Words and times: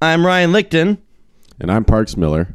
I'm 0.00 0.24
Ryan 0.24 0.50
Lichten, 0.52 0.98
And 1.60 1.70
I'm 1.70 1.84
Parks 1.84 2.16
Miller. 2.16 2.54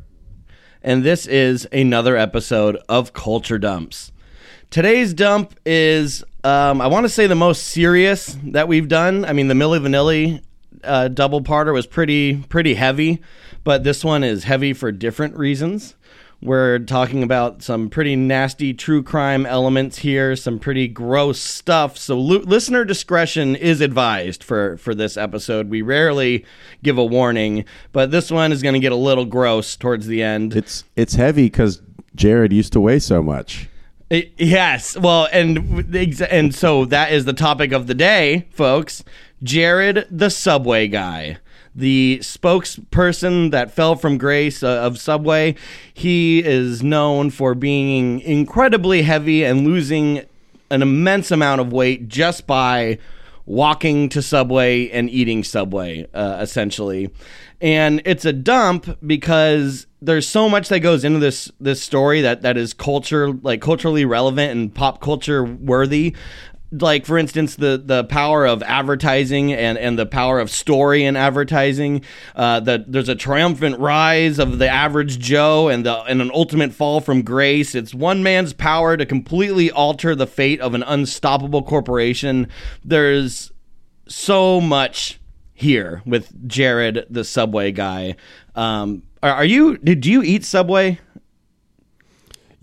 and 0.82 1.04
this 1.04 1.28
is 1.28 1.68
another 1.72 2.16
episode 2.18 2.78
of 2.90 3.14
Culture 3.14 3.58
Dumps. 3.60 4.12
Today's 4.72 5.14
dump 5.14 5.58
is, 5.66 6.24
um, 6.44 6.82
I 6.82 6.88
want 6.88 7.06
to 7.06 7.10
say, 7.10 7.28
the 7.28 7.36
most 7.36 7.64
serious 7.68 8.38
that 8.46 8.68
we've 8.68 8.88
done. 8.88 9.24
I 9.26 9.34
mean, 9.34 9.48
the 9.48 9.54
Milli 9.54 9.80
Vanilli 9.80 10.42
uh, 10.84 11.08
double 11.08 11.42
parter 11.42 11.74
was 11.74 11.86
pretty 11.88 12.38
pretty 12.50 12.74
heavy, 12.74 13.22
but 13.64 13.84
this 13.84 14.04
one 14.04 14.24
is 14.24 14.44
heavy 14.44 14.74
for 14.74 14.92
different 14.92 15.38
reasons. 15.38 15.96
We're 16.42 16.80
talking 16.80 17.24
about 17.24 17.64
some 17.64 17.90
pretty 17.90 18.16
nasty 18.16 18.74
true 18.74 19.02
crime 19.02 19.46
elements 19.46 20.00
here, 20.00 20.36
some 20.36 20.60
pretty 20.60 20.88
gross 20.88 21.40
stuff. 21.40 21.98
So 21.98 22.20
lo- 22.20 22.44
listener 22.46 22.86
discretion 22.86 23.56
is 23.56 23.82
advised 23.82 24.44
for 24.44 24.78
for 24.78 24.94
this 24.94 25.18
episode. 25.18 25.70
We 25.70 25.82
rarely 25.82 26.46
give 26.84 26.98
a 26.98 27.06
warning, 27.06 27.66
but 27.94 28.12
this 28.12 28.30
one 28.30 28.52
is 28.52 28.62
going 28.62 28.74
to 28.74 28.80
get 28.80 28.92
a 28.92 28.96
little 28.98 29.26
gross 29.26 29.76
towards 29.76 30.08
the 30.08 30.22
end. 30.22 30.56
It's 30.56 30.84
it's 30.96 31.16
heavy 31.16 31.46
because 31.46 31.82
Jared 32.16 32.54
used 32.54 32.74
to 32.74 32.80
weigh 32.80 33.00
so 33.00 33.24
much. 33.24 33.68
It- 34.12 34.34
yes. 34.38 34.96
Well, 34.96 35.28
and 35.32 35.96
and 36.30 36.54
so 36.54 36.86
that 36.86 37.12
is 37.12 37.26
the 37.26 37.34
topic 37.34 37.72
of 37.72 37.88
the 37.88 37.96
day, 37.96 38.48
folks. 38.52 39.04
Jared, 39.42 40.08
the 40.12 40.30
Subway 40.30 40.88
guy, 40.88 41.38
the 41.76 42.20
spokesperson 42.22 43.52
that 43.52 43.72
fell 43.72 43.96
from 43.96 44.18
grace 44.18 44.64
uh, 44.64 44.68
of 44.68 44.98
Subway. 44.98 45.56
He 45.94 46.44
is 46.44 46.82
known 46.82 47.30
for 47.30 47.54
being 47.54 48.22
incredibly 48.22 49.02
heavy 49.02 49.44
and 49.44 49.66
losing 49.66 50.22
an 50.70 50.82
immense 50.82 51.32
amount 51.32 51.62
of 51.62 51.74
weight 51.74 52.08
just 52.08 52.48
by 52.48 52.98
walking 53.46 54.10
to 54.10 54.22
Subway 54.22 54.90
and 54.90 55.10
eating 55.10 55.44
Subway, 55.44 56.08
uh, 56.14 56.40
essentially. 56.42 57.12
And 57.62 58.02
it's 58.06 58.26
a 58.26 58.34
dump 58.34 58.98
because 59.06 59.88
there's 60.02 60.28
so 60.28 60.50
much 60.50 60.70
that 60.70 60.80
goes 60.82 61.04
into 61.04 61.20
this 61.20 61.52
this 61.60 61.82
story 61.82 62.22
that 62.22 62.42
that 62.42 62.58
is 62.58 62.74
culture 62.74 63.32
like 63.32 63.62
culturally 63.62 64.06
relevant 64.06 64.52
and 64.52 64.74
pop 64.74 65.02
culture 65.02 65.44
worthy. 65.44 66.16
Like 66.72 67.06
for 67.06 67.18
instance, 67.18 67.56
the 67.56 67.82
the 67.84 68.04
power 68.04 68.46
of 68.46 68.64
advertising 68.64 69.54
and 69.54 69.78
and 69.78 69.98
the 69.98 70.06
power 70.06 70.40
of 70.40 70.50
story 70.50 71.06
in 71.06 71.16
advertising. 71.16 72.04
Uh, 72.36 72.60
that 72.62 72.92
there's 72.92 73.10
a 73.10 73.16
triumphant 73.16 73.80
rise 73.80 74.40
of 74.40 74.58
the 74.58 74.68
average 74.68 75.20
Joe 75.20 75.70
and 75.70 75.86
the 75.86 76.02
and 76.04 76.22
an 76.22 76.32
ultimate 76.34 76.74
fall 76.74 77.02
from 77.02 77.22
grace. 77.22 77.76
It's 77.76 77.94
one 77.94 78.24
man's 78.24 78.54
power 78.54 78.98
to 78.98 79.06
completely 79.06 79.72
alter 79.72 80.16
the 80.16 80.28
fate 80.28 80.60
of 80.60 80.74
an 80.74 80.84
unstoppable 80.84 81.64
corporation. 81.64 82.48
There's 82.84 83.52
so 84.08 84.60
much 84.60 85.20
here 85.54 86.02
with 86.06 86.48
Jared, 86.48 87.06
the 87.10 87.24
Subway 87.24 87.72
guy. 87.72 88.16
Um, 88.56 89.04
are, 89.24 89.32
are 89.32 89.46
you? 89.46 89.78
Did 89.78 90.06
you 90.06 90.22
eat 90.22 90.44
Subway? 90.44 91.00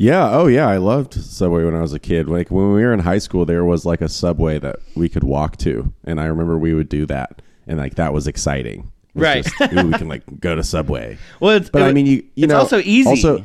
Yeah, 0.02 0.30
oh 0.36 0.48
yeah, 0.48 0.66
I 0.68 0.78
loved 0.78 1.14
Subway 1.14 1.64
when 1.64 1.76
I 1.76 1.80
was 1.80 1.92
a 1.92 2.00
kid. 2.00 2.28
Like 2.28 2.50
when 2.50 2.72
we 2.72 2.82
were 2.82 2.92
in 2.92 2.98
high 2.98 3.18
school, 3.18 3.44
there 3.44 3.64
was 3.64 3.86
like 3.86 4.00
a 4.00 4.08
Subway 4.08 4.58
that 4.58 4.76
we 4.96 5.08
could 5.08 5.22
walk 5.22 5.58
to, 5.58 5.92
and 6.02 6.20
I 6.20 6.24
remember 6.24 6.58
we 6.58 6.74
would 6.74 6.88
do 6.88 7.06
that, 7.06 7.40
and 7.68 7.78
like 7.78 7.94
that 7.94 8.12
was 8.12 8.26
exciting. 8.26 8.90
It 9.14 9.18
was 9.18 9.22
Right. 9.22 9.44
just, 9.44 9.72
ooh, 9.72 9.86
we 9.86 9.92
can 9.92 10.08
like 10.08 10.24
go 10.40 10.56
to 10.56 10.64
Subway. 10.64 11.18
Well, 11.40 11.56
it's, 11.56 11.70
But 11.70 11.82
it- 11.82 11.84
I 11.84 11.92
mean, 11.92 12.06
you 12.06 12.16
you 12.34 12.44
it's 12.44 12.48
know, 12.52 12.58
also 12.58 12.78
easy. 12.80 13.10
Also, 13.10 13.44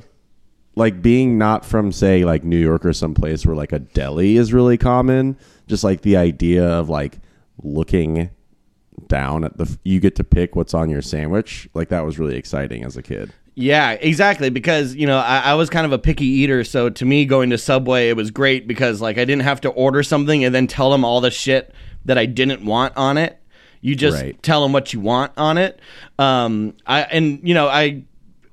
like 0.75 0.99
being 0.99 1.37
not 1.37 1.63
from 1.63 1.91
say 1.91 2.25
like 2.25 2.43
New 2.43 2.57
York 2.57 2.85
or 2.85 2.93
someplace 2.93 3.45
where 3.45 3.55
like 3.55 3.71
a 3.71 3.77
deli 3.79 4.37
is 4.37 4.51
really 4.51 4.77
common. 4.79 5.37
Just 5.67 5.83
like 5.83 6.01
the 6.01 6.17
idea 6.17 6.67
of 6.67 6.89
like 6.89 7.19
looking 7.61 8.31
down 9.07 9.43
at 9.43 9.57
the 9.57 9.77
you 9.83 9.99
get 9.99 10.15
to 10.15 10.23
pick 10.23 10.55
what's 10.55 10.73
on 10.73 10.89
your 10.89 11.03
sandwich. 11.03 11.69
Like 11.75 11.89
that 11.89 12.03
was 12.03 12.17
really 12.17 12.35
exciting 12.35 12.83
as 12.83 12.97
a 12.97 13.03
kid. 13.03 13.31
Yeah, 13.59 13.93
exactly. 13.93 14.51
Because 14.51 14.93
you 14.93 15.07
know, 15.07 15.17
I, 15.17 15.39
I 15.39 15.53
was 15.55 15.71
kind 15.71 15.83
of 15.87 15.91
a 15.91 15.97
picky 15.97 16.27
eater, 16.27 16.63
so 16.63 16.91
to 16.91 17.05
me, 17.05 17.25
going 17.25 17.49
to 17.49 17.57
Subway 17.57 18.09
it 18.09 18.15
was 18.15 18.29
great 18.29 18.67
because 18.67 19.01
like 19.01 19.17
I 19.17 19.25
didn't 19.25 19.41
have 19.41 19.61
to 19.61 19.69
order 19.69 20.03
something 20.03 20.45
and 20.45 20.53
then 20.53 20.67
tell 20.67 20.91
them 20.91 21.03
all 21.03 21.21
the 21.21 21.31
shit 21.31 21.73
that 22.05 22.19
I 22.19 22.27
didn't 22.27 22.63
want 22.63 22.95
on 22.95 23.17
it. 23.17 23.41
You 23.81 23.95
just 23.95 24.21
Right. 24.21 24.41
tell 24.43 24.61
them 24.61 24.73
what 24.73 24.93
you 24.93 24.99
want 24.99 25.31
on 25.37 25.57
it. 25.57 25.79
Um, 26.19 26.75
I 26.85 27.01
and 27.01 27.39
you 27.41 27.55
know 27.55 27.67
I 27.67 28.03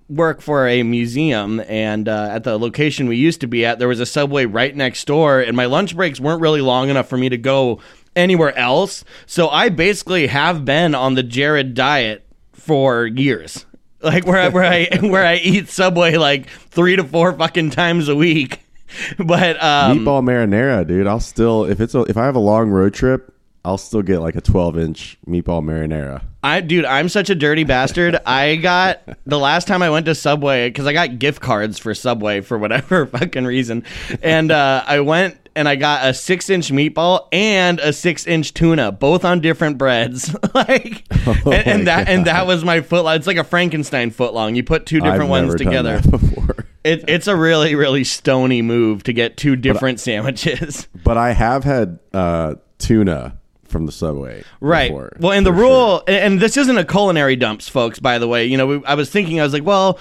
work 0.08 0.40
for 0.40 0.66
a 0.66 0.82
museum 0.82 1.60
and 1.68 2.08
uh, 2.08 2.28
at 2.30 2.44
the 2.44 2.58
location 2.58 3.06
we 3.06 3.16
used 3.16 3.42
to 3.42 3.46
be 3.46 3.66
at 3.66 3.78
there 3.78 3.88
was 3.88 4.00
a 4.00 4.06
subway 4.06 4.46
right 4.46 4.74
next 4.74 5.06
door 5.06 5.40
and 5.40 5.54
my 5.54 5.66
lunch 5.66 5.94
breaks 5.94 6.18
weren't 6.20 6.40
really 6.40 6.60
long 6.60 6.88
enough 6.90 7.08
for 7.08 7.16
me 7.16 7.30
to 7.30 7.38
go 7.38 7.80
anywhere 8.14 8.54
else 8.56 9.02
so 9.24 9.48
i 9.48 9.70
basically 9.70 10.26
have 10.26 10.62
been 10.62 10.94
on 10.94 11.14
the 11.14 11.22
jared 11.22 11.72
diet 11.72 12.22
for 12.52 13.06
years 13.06 13.64
like 14.04 14.26
where 14.26 14.38
I, 14.38 14.48
where 14.48 14.64
I 14.64 14.98
where 15.02 15.24
I 15.24 15.36
eat 15.36 15.68
Subway 15.68 16.16
like 16.16 16.48
three 16.48 16.96
to 16.96 17.04
four 17.04 17.32
fucking 17.32 17.70
times 17.70 18.08
a 18.08 18.16
week. 18.16 18.60
But 19.18 19.60
um, 19.60 19.98
Meatball 19.98 20.22
marinara, 20.22 20.86
dude. 20.86 21.08
I'll 21.08 21.18
still 21.18 21.64
if 21.64 21.80
it's 21.80 21.96
a, 21.96 22.02
if 22.02 22.16
I 22.16 22.26
have 22.26 22.36
a 22.36 22.40
long 22.40 22.70
road 22.70 22.94
trip, 22.94 23.34
I'll 23.64 23.78
still 23.78 24.02
get 24.02 24.20
like 24.20 24.36
a 24.36 24.40
12 24.40 24.78
inch 24.78 25.18
meatball 25.26 25.64
marinara. 25.64 26.22
I 26.44 26.60
dude, 26.60 26.84
I'm 26.84 27.08
such 27.08 27.30
a 27.30 27.34
dirty 27.34 27.64
bastard. 27.64 28.16
I 28.26 28.54
got 28.56 29.00
the 29.26 29.38
last 29.38 29.66
time 29.66 29.82
I 29.82 29.90
went 29.90 30.06
to 30.06 30.14
Subway 30.14 30.68
because 30.68 30.86
I 30.86 30.92
got 30.92 31.18
gift 31.18 31.40
cards 31.40 31.78
for 31.78 31.92
Subway 31.92 32.40
for 32.42 32.56
whatever 32.56 33.06
fucking 33.06 33.44
reason, 33.44 33.82
and 34.22 34.52
uh, 34.52 34.84
I 34.86 35.00
went 35.00 35.43
and 35.56 35.68
I 35.68 35.76
got 35.76 36.06
a 36.06 36.14
six 36.14 36.50
inch 36.50 36.70
meatball 36.70 37.28
and 37.32 37.78
a 37.80 37.92
six 37.92 38.26
inch 38.26 38.54
tuna, 38.54 38.92
both 38.92 39.24
on 39.24 39.40
different 39.40 39.78
breads. 39.78 40.34
like, 40.54 41.04
and, 41.26 41.46
and 41.46 41.86
that 41.86 42.08
and 42.08 42.26
that 42.26 42.46
was 42.46 42.64
my 42.64 42.80
foot. 42.80 43.06
It's 43.16 43.26
like 43.26 43.36
a 43.36 43.44
Frankenstein 43.44 44.10
foot 44.10 44.34
long. 44.34 44.54
You 44.54 44.64
put 44.64 44.86
two 44.86 45.00
different 45.00 45.24
I've 45.24 45.28
ones 45.30 45.54
together. 45.54 46.00
before. 46.10 46.66
It, 46.82 47.04
it's 47.08 47.26
a 47.28 47.36
really 47.36 47.74
really 47.74 48.04
stony 48.04 48.62
move 48.62 49.04
to 49.04 49.12
get 49.12 49.36
two 49.36 49.56
different 49.56 50.00
sandwiches. 50.00 50.88
But 51.02 51.16
I 51.16 51.32
have 51.32 51.64
had 51.64 51.98
uh, 52.12 52.56
tuna 52.78 53.38
from 53.64 53.86
the 53.86 53.92
subway. 53.92 54.44
Right. 54.60 54.90
before, 54.90 55.12
well, 55.18 55.32
and 55.32 55.44
the 55.44 55.52
rule, 55.52 56.02
and- 56.06 56.16
and 56.16 56.40
this 56.40 56.56
isn't 56.56 56.78
a 56.78 56.84
culinary 56.84 57.36
dumps, 57.36 57.68
folks. 57.68 57.98
By 57.98 58.18
the 58.18 58.28
way, 58.28 58.44
you 58.46 58.56
know, 58.56 58.66
we, 58.66 58.84
I 58.84 58.94
was 58.94 59.10
thinking, 59.10 59.40
I 59.40 59.42
was 59.42 59.52
like, 59.52 59.64
well, 59.64 59.98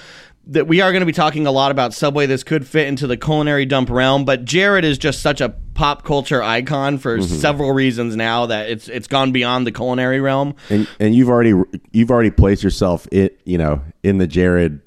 that 0.48 0.66
we 0.66 0.80
are 0.80 0.92
going 0.92 1.00
to 1.00 1.06
be 1.06 1.12
talking 1.12 1.46
a 1.46 1.50
lot 1.50 1.70
about 1.70 1.94
Subway. 1.94 2.26
This 2.26 2.44
could 2.44 2.66
fit 2.66 2.86
into 2.86 3.06
the 3.06 3.16
culinary 3.16 3.64
dump 3.66 3.88
realm, 3.90 4.24
but 4.24 4.44
Jared 4.44 4.84
is 4.84 4.98
just 4.98 5.20
such 5.22 5.40
a 5.40 5.48
pop 5.74 6.04
culture 6.04 6.42
icon 6.42 6.98
for 6.98 7.18
Mm-hmm. 7.18 7.36
several 7.36 7.72
reasons 7.72 8.14
now 8.16 8.46
that 8.46 8.68
it's 8.68 8.88
it's 8.88 9.06
gone 9.08 9.32
beyond 9.32 9.66
the 9.66 9.72
culinary 9.72 10.20
realm. 10.20 10.54
And 10.70 10.88
and 11.00 11.14
you've 11.14 11.28
already 11.28 11.54
you've 11.92 12.10
already 12.10 12.30
placed 12.30 12.62
yourself 12.62 13.08
it 13.10 13.40
you 13.44 13.58
know 13.58 13.82
in 14.02 14.18
the 14.18 14.26
Jared. 14.26 14.80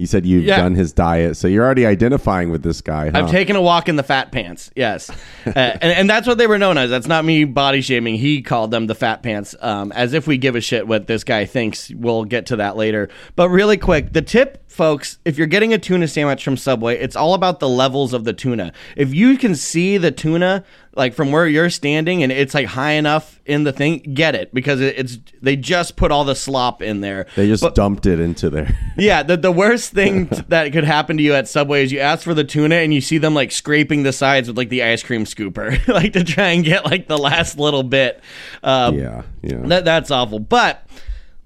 You 0.00 0.06
said 0.06 0.24
you've 0.24 0.44
Yeah. 0.44 0.56
done 0.56 0.76
his 0.76 0.94
diet, 0.94 1.36
so 1.36 1.46
you're 1.46 1.62
already 1.62 1.84
identifying 1.84 2.50
with 2.50 2.62
this 2.62 2.80
guy. 2.80 3.10
Huh? 3.10 3.18
I've 3.18 3.30
taken 3.30 3.54
a 3.54 3.60
walk 3.60 3.86
in 3.86 3.96
the 3.96 4.02
fat 4.02 4.32
pants. 4.32 4.70
Yes, 4.74 5.10
uh, 5.46 5.52
and, 5.54 5.82
and 5.82 6.08
that's 6.08 6.26
what 6.26 6.38
they 6.38 6.46
were 6.46 6.56
known 6.56 6.78
as. 6.78 6.88
That's 6.88 7.06
not 7.06 7.22
me 7.22 7.44
body 7.44 7.82
shaming. 7.82 8.14
He 8.14 8.40
called 8.40 8.70
them 8.70 8.86
the 8.86 8.94
fat 8.94 9.22
pants, 9.22 9.54
um, 9.60 9.92
as 9.92 10.14
if 10.14 10.26
we 10.26 10.38
give 10.38 10.56
a 10.56 10.62
shit 10.62 10.88
what 10.88 11.06
this 11.06 11.22
guy 11.22 11.44
thinks. 11.44 11.90
We'll 11.90 12.24
get 12.24 12.46
to 12.46 12.56
that 12.56 12.78
later. 12.78 13.10
But 13.36 13.50
really 13.50 13.76
quick, 13.76 14.14
the 14.14 14.22
tip, 14.22 14.70
folks, 14.70 15.18
if 15.26 15.36
you're 15.36 15.46
getting 15.46 15.74
a 15.74 15.78
tuna 15.78 16.08
sandwich 16.08 16.42
from 16.42 16.56
Subway, 16.56 16.96
it's 16.98 17.14
all 17.14 17.34
about 17.34 17.60
the 17.60 17.68
levels 17.68 18.14
of 18.14 18.24
the 18.24 18.32
tuna. 18.32 18.72
If 18.96 19.12
you 19.12 19.36
can 19.36 19.54
see 19.54 19.98
the 19.98 20.10
tuna 20.10 20.64
like 20.96 21.14
from 21.14 21.30
where 21.30 21.46
you're 21.46 21.70
standing 21.70 22.22
and 22.22 22.32
it's 22.32 22.52
like 22.52 22.66
high 22.66 22.92
enough 22.92 23.40
in 23.46 23.62
the 23.64 23.72
thing, 23.72 23.98
get 24.14 24.34
it 24.34 24.52
because 24.52 24.80
it's 24.80 25.18
they 25.40 25.54
just 25.56 25.96
put 25.96 26.10
all 26.10 26.24
the 26.24 26.34
slop 26.34 26.82
in 26.82 27.00
there. 27.00 27.26
they 27.36 27.46
just 27.46 27.62
But- 27.62 27.74
dumped 27.76 28.06
it 28.06 28.18
into 28.18 28.50
there. 28.50 28.76
yeah, 28.98 29.22
the, 29.22 29.36
the 29.36 29.52
worst 29.52 29.92
thing 29.92 30.26
t- 30.30 30.42
that 30.48 30.72
could 30.72 30.84
happen 30.84 31.16
to 31.16 31.22
you 31.22 31.32
at 31.34 31.46
Subway 31.48 31.84
is 31.84 31.92
you 31.92 32.00
ask 32.00 32.24
for 32.24 32.34
the 32.34 32.44
tuna 32.44 32.74
and 32.76 32.92
you 32.92 33.00
see 33.00 33.18
them 33.18 33.34
like 33.34 33.52
scraping 33.52 34.02
the 34.02 34.12
sides 34.12 34.48
with 34.48 34.56
like 34.56 34.68
the 34.68 34.82
ice 34.82 35.02
cream 35.02 35.24
scooper, 35.24 35.86
like 35.88 36.12
to 36.14 36.24
try 36.24 36.48
and 36.48 36.64
get 36.64 36.84
like 36.84 37.06
the 37.06 37.18
last 37.18 37.56
little 37.58 37.84
bit. 37.84 38.20
Um, 38.64 38.96
yeah, 38.98 39.22
yeah. 39.42 39.58
that, 39.66 39.84
that's 39.84 40.10
awful. 40.10 40.40
But 40.40 40.84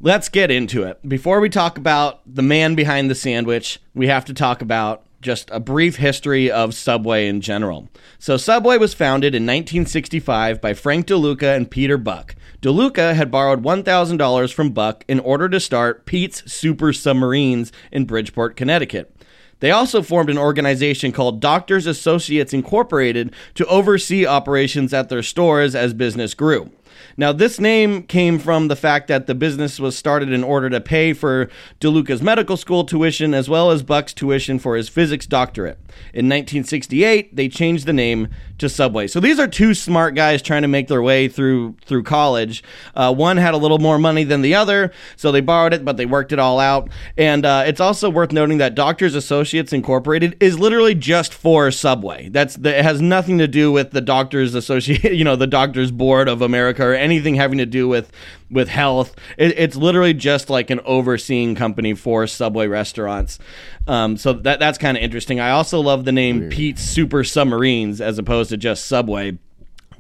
let's 0.00 0.28
get 0.30 0.50
into 0.50 0.84
it. 0.84 1.06
Before 1.06 1.40
we 1.40 1.48
talk 1.50 1.76
about 1.78 2.20
the 2.26 2.42
man 2.42 2.74
behind 2.74 3.10
the 3.10 3.14
sandwich, 3.14 3.78
we 3.94 4.06
have 4.08 4.24
to 4.26 4.34
talk 4.34 4.62
about 4.62 5.02
just 5.24 5.50
a 5.50 5.58
brief 5.58 5.96
history 5.96 6.50
of 6.50 6.74
Subway 6.74 7.26
in 7.26 7.40
general. 7.40 7.88
So, 8.18 8.36
Subway 8.36 8.78
was 8.78 8.94
founded 8.94 9.34
in 9.34 9.42
1965 9.42 10.60
by 10.60 10.74
Frank 10.74 11.06
DeLuca 11.06 11.56
and 11.56 11.68
Peter 11.68 11.98
Buck. 11.98 12.36
DeLuca 12.62 13.14
had 13.14 13.30
borrowed 13.30 13.62
$1,000 13.62 14.54
from 14.54 14.70
Buck 14.70 15.04
in 15.08 15.18
order 15.20 15.48
to 15.48 15.58
start 15.58 16.06
Pete's 16.06 16.50
Super 16.50 16.92
Submarines 16.92 17.72
in 17.90 18.04
Bridgeport, 18.04 18.56
Connecticut. 18.56 19.14
They 19.60 19.70
also 19.70 20.02
formed 20.02 20.30
an 20.30 20.38
organization 20.38 21.10
called 21.10 21.40
Doctors 21.40 21.86
Associates 21.86 22.52
Incorporated 22.52 23.32
to 23.54 23.66
oversee 23.66 24.26
operations 24.26 24.92
at 24.92 25.08
their 25.08 25.22
stores 25.22 25.74
as 25.74 25.94
business 25.94 26.34
grew. 26.34 26.70
Now, 27.16 27.32
this 27.32 27.61
name 27.61 28.02
came 28.02 28.38
from 28.38 28.69
the 28.69 28.76
fact 28.76 29.08
that 29.08 29.26
the 29.26 29.34
business 29.34 29.78
was 29.78 29.96
started 29.96 30.32
in 30.32 30.43
order 30.43 30.69
to 30.70 30.81
pay 30.81 31.12
for 31.12 31.49
DeLuca's 31.81 32.22
medical 32.22 32.56
school 32.56 32.84
tuition 32.84 33.34
as 33.34 33.49
well 33.49 33.70
as 33.70 33.82
Buck's 33.82 34.12
tuition 34.12 34.58
for 34.58 34.76
his 34.76 34.88
physics 34.88 35.26
doctorate. 35.26 35.78
In 36.12 36.26
1968, 36.26 37.35
they 37.35 37.49
changed 37.49 37.87
the 37.87 37.93
name 37.93 38.29
to 38.58 38.69
Subway. 38.69 39.06
So 39.06 39.20
these 39.20 39.38
are 39.38 39.49
two 39.49 39.75
smart 39.75 40.14
guys 40.14 40.41
trying 40.41 40.62
to 40.62 40.69
make 40.69 40.88
their 40.88 41.02
way 41.02 41.29
through 41.29 41.76
through 41.85 42.05
college. 42.05 42.62
Uh, 42.94 43.12
one 43.12 43.37
had 43.37 43.55
a 43.55 43.56
little 43.56 43.79
more 43.79 43.99
money 43.99 44.25
than 44.25 44.43
the 44.43 44.55
other, 44.55 44.93
so 45.17 45.32
they 45.32 45.41
borrowed 45.41 45.73
it, 45.73 45.85
but 45.85 45.96
they 45.96 46.06
worked 46.06 46.32
it 46.32 46.38
all 46.38 46.61
out. 46.61 46.88
And 47.17 47.44
uh, 47.44 47.64
it's 47.67 47.81
also 47.81 48.08
worth 48.08 48.32
noting 48.32 48.58
that 48.58 48.75
Doctors 48.75 49.14
Associates 49.14 49.73
Incorporated 49.73 50.37
is 50.41 50.58
literally 50.58 50.94
just 50.94 51.35
for 51.35 51.70
Subway. 51.70 52.29
That's 52.29 52.56
the, 52.56 52.79
it 52.79 52.85
has 52.85 53.00
nothing 53.00 53.38
to 53.38 53.49
do 53.49 53.73
with 53.73 53.91
the 53.91 54.00
Doctors 54.00 54.55
Associate, 54.55 55.02
you 55.12 55.25
know, 55.25 55.37
the 55.37 55.46
Doctors 55.46 55.91
Board 55.91 56.29
of 56.29 56.43
America 56.43 56.85
or 56.85 56.94
anything 56.94 57.35
having 57.35 57.58
to 57.58 57.67
do 57.67 57.88
with 57.88 58.12
with 58.50 58.69
health. 58.69 59.14
It, 59.37 59.58
it's 59.58 59.76
literally 59.76 60.14
just 60.14 60.50
like 60.50 60.70
an 60.70 60.81
overseeing 60.85 61.55
company 61.55 61.94
for 61.94 62.26
Subway 62.26 62.67
restaurants. 62.67 63.38
Um, 63.87 64.17
so 64.17 64.32
that 64.32 64.58
that's 64.61 64.79
kind 64.79 64.96
of 64.96 65.02
interesting. 65.02 65.41
I 65.41 65.50
also 65.50 65.81
love 65.81 66.05
the 66.05 66.12
name 66.12 66.49
Pete's 66.49 66.82
Super 66.82 67.25
Submarines 67.25 68.00
as 68.00 68.19
opposed 68.19 68.50
to 68.50 68.56
just 68.56 68.87
Subway. 68.87 69.38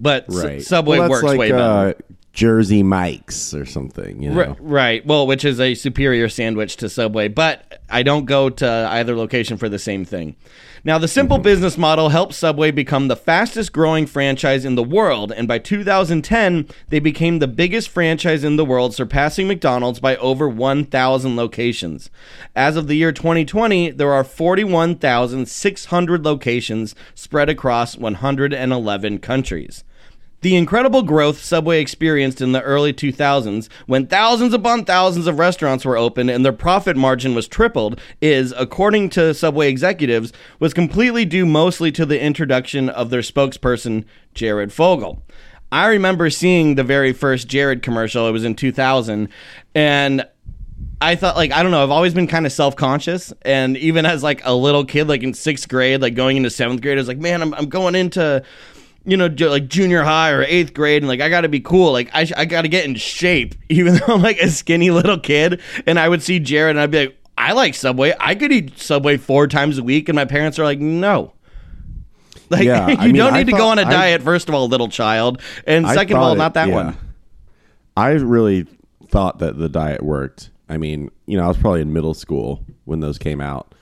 But 0.00 0.24
Right. 0.28 0.62
Subway 0.62 0.98
Well, 0.98 1.10
works 1.10 1.22
like, 1.24 1.38
way 1.38 1.50
better. 1.50 1.62
uh, 1.98 2.14
Jersey 2.34 2.82
Mike's 2.82 3.54
or 3.54 3.64
something. 3.64 4.20
You 4.20 4.30
know. 4.30 4.36
Ri- 4.36 4.54
Right. 4.58 5.06
Well, 5.06 5.26
which 5.26 5.44
is 5.44 5.60
a 5.60 5.74
superior 5.74 6.28
sandwich 6.28 6.76
to 6.76 6.88
Subway, 6.88 7.28
but 7.28 7.80
I 7.88 8.02
don't 8.02 8.26
go 8.26 8.50
to 8.50 8.88
either 8.90 9.16
location 9.16 9.56
for 9.56 9.68
the 9.68 9.78
same 9.78 10.04
thing. 10.04 10.36
Now, 10.86 10.98
the 10.98 11.08
simple 11.08 11.38
mm-hmm. 11.38 11.44
business 11.44 11.78
model 11.78 12.10
helped 12.10 12.34
Subway 12.34 12.70
become 12.70 13.08
the 13.08 13.16
fastest 13.16 13.72
growing 13.72 14.04
franchise 14.04 14.66
in 14.66 14.74
the 14.74 14.82
world, 14.82 15.32
and 15.32 15.48
by 15.48 15.58
2010, 15.58 16.68
they 16.88 16.98
became 16.98 17.38
the 17.38 17.48
biggest 17.48 17.88
franchise 17.88 18.44
in 18.44 18.56
the 18.56 18.66
world, 18.66 18.94
surpassing 18.94 19.48
McDonald's 19.48 20.00
by 20.00 20.16
over 20.16 20.46
1,000 20.46 21.36
locations. 21.36 22.10
As 22.54 22.76
of 22.76 22.86
the 22.86 22.96
year 22.96 23.12
2020, 23.12 23.92
there 23.92 24.12
are 24.12 24.24
41,600 24.24 26.24
locations 26.24 26.94
spread 27.14 27.48
across 27.48 27.96
111 27.96 29.18
countries. 29.20 29.84
The 30.44 30.56
incredible 30.56 31.02
growth 31.02 31.42
Subway 31.42 31.80
experienced 31.80 32.42
in 32.42 32.52
the 32.52 32.60
early 32.60 32.92
2000s, 32.92 33.70
when 33.86 34.06
thousands 34.06 34.52
upon 34.52 34.84
thousands 34.84 35.26
of 35.26 35.38
restaurants 35.38 35.86
were 35.86 35.96
opened 35.96 36.28
and 36.28 36.44
their 36.44 36.52
profit 36.52 36.98
margin 36.98 37.34
was 37.34 37.48
tripled, 37.48 37.98
is, 38.20 38.52
according 38.58 39.08
to 39.10 39.32
Subway 39.32 39.70
executives, 39.70 40.34
was 40.60 40.74
completely 40.74 41.24
due 41.24 41.46
mostly 41.46 41.90
to 41.92 42.04
the 42.04 42.20
introduction 42.20 42.90
of 42.90 43.08
their 43.08 43.22
spokesperson, 43.22 44.04
Jared 44.34 44.70
Fogle. 44.70 45.22
I 45.72 45.86
remember 45.86 46.28
seeing 46.28 46.74
the 46.74 46.84
very 46.84 47.14
first 47.14 47.48
Jared 47.48 47.80
commercial, 47.80 48.28
it 48.28 48.32
was 48.32 48.44
in 48.44 48.54
2000, 48.54 49.30
and 49.74 50.28
I 51.00 51.16
thought 51.16 51.36
like 51.36 51.52
I 51.52 51.62
don't 51.62 51.72
know. 51.72 51.82
I've 51.82 51.90
always 51.90 52.12
been 52.12 52.26
kind 52.26 52.44
of 52.44 52.52
self 52.52 52.76
conscious, 52.76 53.32
and 53.42 53.78
even 53.78 54.04
as 54.04 54.22
like 54.22 54.42
a 54.44 54.54
little 54.54 54.84
kid, 54.84 55.08
like 55.08 55.22
in 55.22 55.32
sixth 55.32 55.70
grade, 55.70 56.02
like 56.02 56.14
going 56.14 56.36
into 56.36 56.50
seventh 56.50 56.82
grade, 56.82 56.98
I 56.98 57.00
was 57.00 57.08
like, 57.08 57.16
man, 57.16 57.40
I'm 57.40 57.54
I'm 57.54 57.70
going 57.70 57.94
into 57.94 58.42
you 59.04 59.16
know 59.16 59.26
like 59.26 59.68
junior 59.68 60.02
high 60.02 60.30
or 60.30 60.42
eighth 60.42 60.72
grade, 60.74 61.02
and 61.02 61.08
like 61.08 61.20
I 61.20 61.28
got 61.28 61.42
to 61.42 61.48
be 61.48 61.60
cool. 61.60 61.92
Like 61.92 62.10
I 62.14 62.24
sh- 62.24 62.32
I 62.36 62.44
got 62.44 62.62
to 62.62 62.68
get 62.68 62.84
in 62.84 62.94
shape, 62.94 63.54
even 63.68 63.94
though 63.96 64.14
I'm 64.14 64.22
like 64.22 64.38
a 64.38 64.48
skinny 64.50 64.90
little 64.90 65.18
kid. 65.18 65.60
And 65.86 65.98
I 65.98 66.08
would 66.08 66.22
see 66.22 66.38
Jared, 66.40 66.76
and 66.76 66.80
I'd 66.80 66.90
be 66.90 67.06
like, 67.06 67.18
I 67.36 67.52
like 67.52 67.74
Subway. 67.74 68.14
I 68.18 68.34
could 68.34 68.52
eat 68.52 68.78
Subway 68.78 69.16
four 69.16 69.46
times 69.46 69.78
a 69.78 69.82
week, 69.82 70.08
and 70.08 70.16
my 70.16 70.24
parents 70.24 70.58
are 70.58 70.64
like, 70.64 70.78
no. 70.78 71.32
Like 72.50 72.64
Yeah, 72.64 72.88
you 72.90 72.96
I 72.98 73.06
mean, 73.06 73.16
don't 73.16 73.34
I 73.34 73.38
need 73.38 73.46
to 73.50 73.56
go 73.56 73.68
on 73.68 73.78
a 73.78 73.82
I- 73.82 73.90
diet. 73.90 74.22
First 74.22 74.48
of 74.48 74.54
all, 74.54 74.68
little 74.68 74.88
child, 74.88 75.40
and 75.66 75.86
second 75.88 76.16
of 76.16 76.22
all, 76.22 76.32
it- 76.32 76.36
not 76.36 76.54
that 76.54 76.68
yeah. 76.68 76.74
one. 76.74 76.96
I 77.96 78.10
really 78.12 78.66
thought 79.08 79.38
that 79.38 79.58
the 79.58 79.68
diet 79.68 80.02
worked. 80.02 80.50
I 80.68 80.78
mean, 80.78 81.10
you 81.26 81.36
know, 81.36 81.44
I 81.44 81.48
was 81.48 81.58
probably 81.58 81.80
in 81.82 81.92
middle 81.92 82.14
school 82.14 82.64
when 82.86 83.00
those 83.00 83.18
came 83.18 83.40
out, 83.40 83.74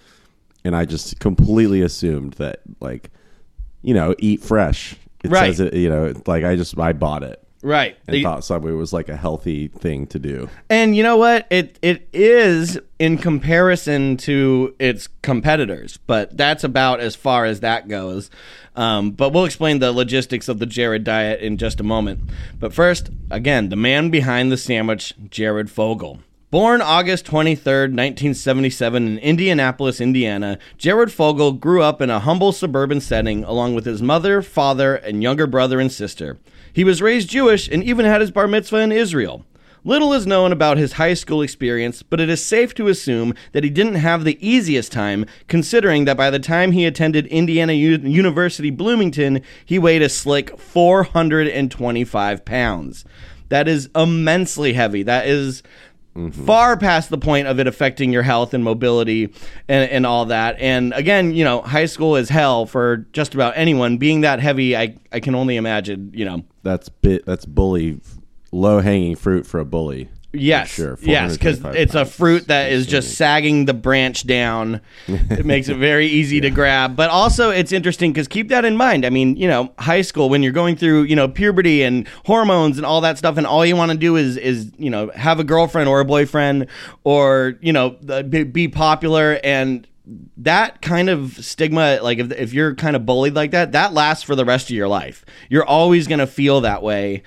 and 0.64 0.74
I 0.76 0.84
just 0.84 1.18
completely 1.20 1.80
assumed 1.80 2.34
that, 2.34 2.60
like, 2.80 3.10
you 3.82 3.94
know, 3.94 4.14
eat 4.18 4.42
fresh. 4.42 4.96
It 5.22 5.30
Right. 5.30 5.54
says 5.54 5.60
it, 5.60 5.74
you 5.74 5.88
know, 5.88 6.12
like 6.26 6.44
I 6.44 6.56
just 6.56 6.78
I 6.78 6.92
bought 6.92 7.22
it 7.22 7.42
Right. 7.62 7.96
and 8.08 8.14
The- 8.16 8.22
thought 8.24 8.44
Subway 8.44 8.72
was 8.72 8.92
like 8.92 9.08
a 9.08 9.16
healthy 9.16 9.68
thing 9.68 10.06
to 10.08 10.18
do. 10.18 10.48
And 10.68 10.96
you 10.96 11.02
know 11.04 11.16
what? 11.16 11.46
It 11.50 11.78
it 11.80 12.08
is 12.12 12.78
in 12.98 13.18
comparison 13.18 14.16
to 14.18 14.74
its 14.80 15.08
competitors, 15.22 15.98
but 16.06 16.36
that's 16.36 16.64
about 16.64 17.00
as 17.00 17.14
far 17.14 17.44
as 17.44 17.60
that 17.60 17.86
goes. 17.88 18.30
Um, 18.74 19.10
but 19.10 19.32
we'll 19.32 19.44
explain 19.44 19.78
the 19.80 19.92
logistics 19.92 20.48
of 20.48 20.58
the 20.58 20.66
Jared 20.66 21.04
diet 21.04 21.40
in 21.40 21.56
just 21.58 21.78
a 21.78 21.82
moment. 21.84 22.20
But 22.58 22.72
first, 22.72 23.10
again, 23.30 23.68
the 23.68 23.76
man 23.76 24.08
behind 24.10 24.50
the 24.50 24.56
sandwich, 24.56 25.12
Jared 25.30 25.70
Fogle. 25.70 26.20
Born 26.52 26.82
August 26.82 27.24
23rd, 27.24 27.96
1977, 27.96 29.08
in 29.08 29.18
Indianapolis, 29.20 30.02
Indiana, 30.02 30.58
Jared 30.76 31.10
Fogle 31.10 31.52
grew 31.52 31.80
up 31.80 32.02
in 32.02 32.10
a 32.10 32.18
humble 32.20 32.52
suburban 32.52 33.00
setting 33.00 33.42
along 33.42 33.74
with 33.74 33.86
his 33.86 34.02
mother, 34.02 34.42
father, 34.42 34.96
and 34.96 35.22
younger 35.22 35.46
brother 35.46 35.80
and 35.80 35.90
sister. 35.90 36.36
He 36.70 36.84
was 36.84 37.00
raised 37.00 37.30
Jewish 37.30 37.68
and 37.68 37.82
even 37.82 38.04
had 38.04 38.20
his 38.20 38.30
bar 38.30 38.46
mitzvah 38.46 38.80
in 38.80 38.92
Israel. 38.92 39.46
Little 39.82 40.12
is 40.12 40.26
known 40.26 40.52
about 40.52 40.76
his 40.76 40.92
high 40.92 41.14
school 41.14 41.40
experience, 41.40 42.02
but 42.02 42.20
it 42.20 42.28
is 42.28 42.44
safe 42.44 42.74
to 42.74 42.88
assume 42.88 43.32
that 43.52 43.64
he 43.64 43.70
didn't 43.70 43.94
have 43.94 44.24
the 44.24 44.36
easiest 44.46 44.92
time, 44.92 45.24
considering 45.48 46.04
that 46.04 46.18
by 46.18 46.28
the 46.28 46.38
time 46.38 46.72
he 46.72 46.84
attended 46.84 47.26
Indiana 47.28 47.72
U- 47.72 47.96
University 47.96 48.68
Bloomington, 48.68 49.40
he 49.64 49.78
weighed 49.78 50.02
a 50.02 50.10
slick 50.10 50.58
425 50.58 52.44
pounds. 52.44 53.06
That 53.48 53.68
is 53.68 53.90
immensely 53.94 54.72
heavy. 54.72 55.02
That 55.02 55.26
is 55.26 55.62
Mm-hmm. 56.14 56.44
far 56.44 56.76
past 56.76 57.08
the 57.08 57.16
point 57.16 57.48
of 57.48 57.58
it 57.58 57.66
affecting 57.66 58.12
your 58.12 58.22
health 58.22 58.52
and 58.52 58.62
mobility 58.62 59.32
and, 59.66 59.90
and 59.90 60.04
all 60.04 60.26
that. 60.26 60.56
And 60.58 60.92
again, 60.92 61.32
you 61.32 61.42
know, 61.42 61.62
high 61.62 61.86
school 61.86 62.16
is 62.16 62.28
hell 62.28 62.66
for 62.66 62.98
just 63.14 63.34
about 63.34 63.54
anyone. 63.56 63.96
Being 63.96 64.20
that 64.20 64.38
heavy, 64.38 64.76
I, 64.76 64.98
I 65.10 65.20
can 65.20 65.34
only 65.34 65.56
imagine, 65.56 66.10
you 66.12 66.26
know, 66.26 66.44
That's 66.62 66.90
bit. 66.90 67.24
That's 67.24 67.46
bully. 67.46 68.00
Low 68.50 68.80
hanging 68.80 69.16
fruit 69.16 69.46
for 69.46 69.58
a 69.58 69.64
bully. 69.64 70.10
Yes, 70.34 70.70
Sure, 70.70 70.98
yes, 71.02 71.36
because 71.36 71.62
it's 71.76 71.94
a 71.94 72.06
fruit 72.06 72.46
that 72.48 72.72
is 72.72 72.86
just 72.86 73.16
sagging 73.16 73.66
the 73.66 73.74
branch 73.74 74.26
down. 74.26 74.80
it 75.06 75.44
makes 75.44 75.68
it 75.68 75.76
very 75.76 76.06
easy 76.06 76.40
to 76.40 76.48
grab, 76.48 76.96
but 76.96 77.10
also 77.10 77.50
it's 77.50 77.70
interesting 77.70 78.12
because 78.12 78.28
keep 78.28 78.48
that 78.48 78.64
in 78.64 78.76
mind. 78.76 79.04
I 79.04 79.10
mean, 79.10 79.36
you 79.36 79.46
know, 79.46 79.74
high 79.78 80.00
school 80.00 80.30
when 80.30 80.42
you're 80.42 80.52
going 80.52 80.76
through, 80.76 81.02
you 81.02 81.16
know, 81.16 81.28
puberty 81.28 81.82
and 81.82 82.08
hormones 82.24 82.78
and 82.78 82.86
all 82.86 83.02
that 83.02 83.18
stuff, 83.18 83.36
and 83.36 83.46
all 83.46 83.66
you 83.66 83.76
want 83.76 83.92
to 83.92 83.98
do 83.98 84.16
is 84.16 84.38
is 84.38 84.72
you 84.78 84.88
know 84.88 85.10
have 85.14 85.38
a 85.38 85.44
girlfriend 85.44 85.88
or 85.88 86.00
a 86.00 86.04
boyfriend 86.04 86.66
or 87.04 87.58
you 87.60 87.72
know 87.72 87.90
be, 87.90 88.68
popular 88.68 89.38
and. 89.44 89.86
That 90.38 90.82
kind 90.82 91.08
of 91.08 91.44
stigma, 91.44 92.00
like 92.02 92.18
if, 92.18 92.32
if 92.32 92.52
you're 92.52 92.74
kind 92.74 92.96
of 92.96 93.06
bullied 93.06 93.34
like 93.34 93.52
that, 93.52 93.70
that 93.70 93.92
lasts 93.94 94.24
for 94.24 94.34
the 94.34 94.44
rest 94.44 94.68
of 94.68 94.74
your 94.74 94.88
life. 94.88 95.24
You're 95.48 95.64
always 95.64 96.08
going 96.08 96.18
to 96.18 96.26
feel 96.26 96.62
that 96.62 96.82
way 96.82 97.22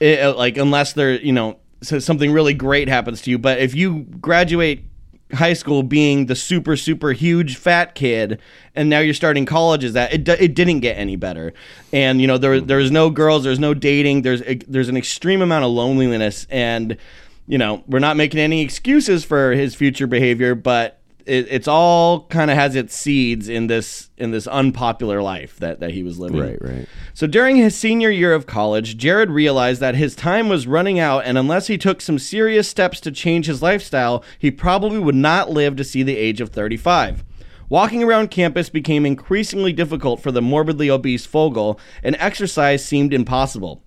it, 0.00 0.20
uh, 0.20 0.34
like 0.36 0.56
unless 0.56 0.92
there 0.92 1.20
you 1.20 1.32
know 1.32 1.58
so 1.84 1.98
something 1.98 2.32
really 2.32 2.54
great 2.54 2.88
happens 2.88 3.20
to 3.22 3.30
you 3.30 3.38
but 3.38 3.58
if 3.58 3.74
you 3.74 4.00
graduate 4.20 4.84
high 5.32 5.52
school 5.52 5.82
being 5.82 6.26
the 6.26 6.36
super 6.36 6.76
super 6.76 7.12
huge 7.12 7.56
fat 7.56 7.94
kid 7.94 8.40
and 8.74 8.88
now 8.88 8.98
you're 8.98 9.14
starting 9.14 9.46
college 9.46 9.84
is 9.84 9.92
that 9.92 10.12
it, 10.12 10.28
it 10.40 10.54
didn't 10.54 10.80
get 10.80 10.96
any 10.96 11.16
better. 11.16 11.52
And 11.92 12.20
you 12.20 12.26
know 12.26 12.38
there 12.38 12.56
mm-hmm. 12.56 12.66
there's 12.66 12.90
no 12.90 13.10
girls 13.10 13.44
there's 13.44 13.58
no 13.58 13.74
dating 13.74 14.22
there's 14.22 14.42
there's 14.66 14.88
an 14.88 14.96
extreme 14.96 15.42
amount 15.42 15.64
of 15.64 15.70
loneliness 15.70 16.46
and 16.50 16.96
you 17.46 17.58
know 17.58 17.82
we're 17.86 17.98
not 17.98 18.16
making 18.16 18.40
any 18.40 18.62
excuses 18.62 19.24
for 19.24 19.52
his 19.52 19.74
future 19.74 20.06
behavior 20.06 20.54
but 20.54 21.00
it, 21.26 21.46
it's 21.50 21.68
all 21.68 22.26
kind 22.26 22.50
of 22.50 22.56
has 22.56 22.76
its 22.76 22.94
seeds 22.94 23.48
in 23.48 23.66
this 23.66 24.10
in 24.16 24.30
this 24.30 24.46
unpopular 24.46 25.22
life 25.22 25.56
that, 25.58 25.80
that 25.80 25.90
he 25.90 26.02
was 26.02 26.18
living 26.18 26.40
Right, 26.40 26.58
right. 26.60 26.86
so 27.14 27.26
during 27.26 27.56
his 27.56 27.74
senior 27.76 28.10
year 28.10 28.32
of 28.32 28.46
college, 28.46 28.96
Jared 28.96 29.30
realized 29.30 29.80
that 29.80 29.94
his 29.94 30.14
time 30.14 30.48
was 30.48 30.66
running 30.66 30.98
out, 30.98 31.24
and 31.24 31.36
unless 31.36 31.66
he 31.66 31.76
took 31.78 32.00
some 32.00 32.18
serious 32.18 32.68
steps 32.68 33.00
to 33.00 33.10
change 33.10 33.46
his 33.46 33.62
lifestyle, 33.62 34.24
he 34.38 34.50
probably 34.50 34.98
would 34.98 35.14
not 35.14 35.50
live 35.50 35.76
to 35.76 35.84
see 35.84 36.02
the 36.02 36.16
age 36.16 36.40
of 36.40 36.50
35. 36.50 37.24
Walking 37.68 38.02
around 38.02 38.30
campus 38.30 38.68
became 38.68 39.06
increasingly 39.06 39.72
difficult 39.72 40.20
for 40.20 40.30
the 40.30 40.42
morbidly 40.42 40.90
obese 40.90 41.26
Fogle, 41.26 41.80
and 42.02 42.14
exercise 42.18 42.84
seemed 42.84 43.14
impossible. 43.14 43.82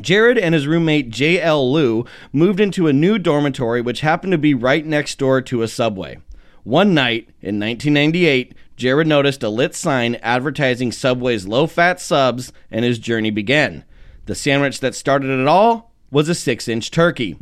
Jared 0.00 0.38
and 0.38 0.54
his 0.54 0.66
roommate 0.66 1.10
J.L. 1.10 1.70
Liu 1.70 2.04
moved 2.32 2.60
into 2.60 2.88
a 2.88 2.92
new 2.92 3.18
dormitory 3.18 3.80
which 3.80 4.00
happened 4.00 4.32
to 4.32 4.38
be 4.38 4.54
right 4.54 4.84
next 4.84 5.18
door 5.18 5.40
to 5.42 5.62
a 5.62 5.68
subway. 5.68 6.18
One 6.64 6.94
night 6.94 7.28
in 7.40 7.58
1998, 7.58 8.54
Jared 8.76 9.06
noticed 9.06 9.42
a 9.42 9.48
lit 9.48 9.74
sign 9.74 10.14
advertising 10.16 10.92
Subway's 10.92 11.46
low 11.46 11.66
fat 11.66 12.00
subs, 12.00 12.52
and 12.70 12.84
his 12.84 12.98
journey 12.98 13.30
began. 13.30 13.84
The 14.26 14.34
sandwich 14.34 14.80
that 14.80 14.94
started 14.94 15.30
it 15.30 15.48
all 15.48 15.92
was 16.10 16.28
a 16.28 16.34
six 16.34 16.68
inch 16.68 16.90
turkey. 16.90 17.36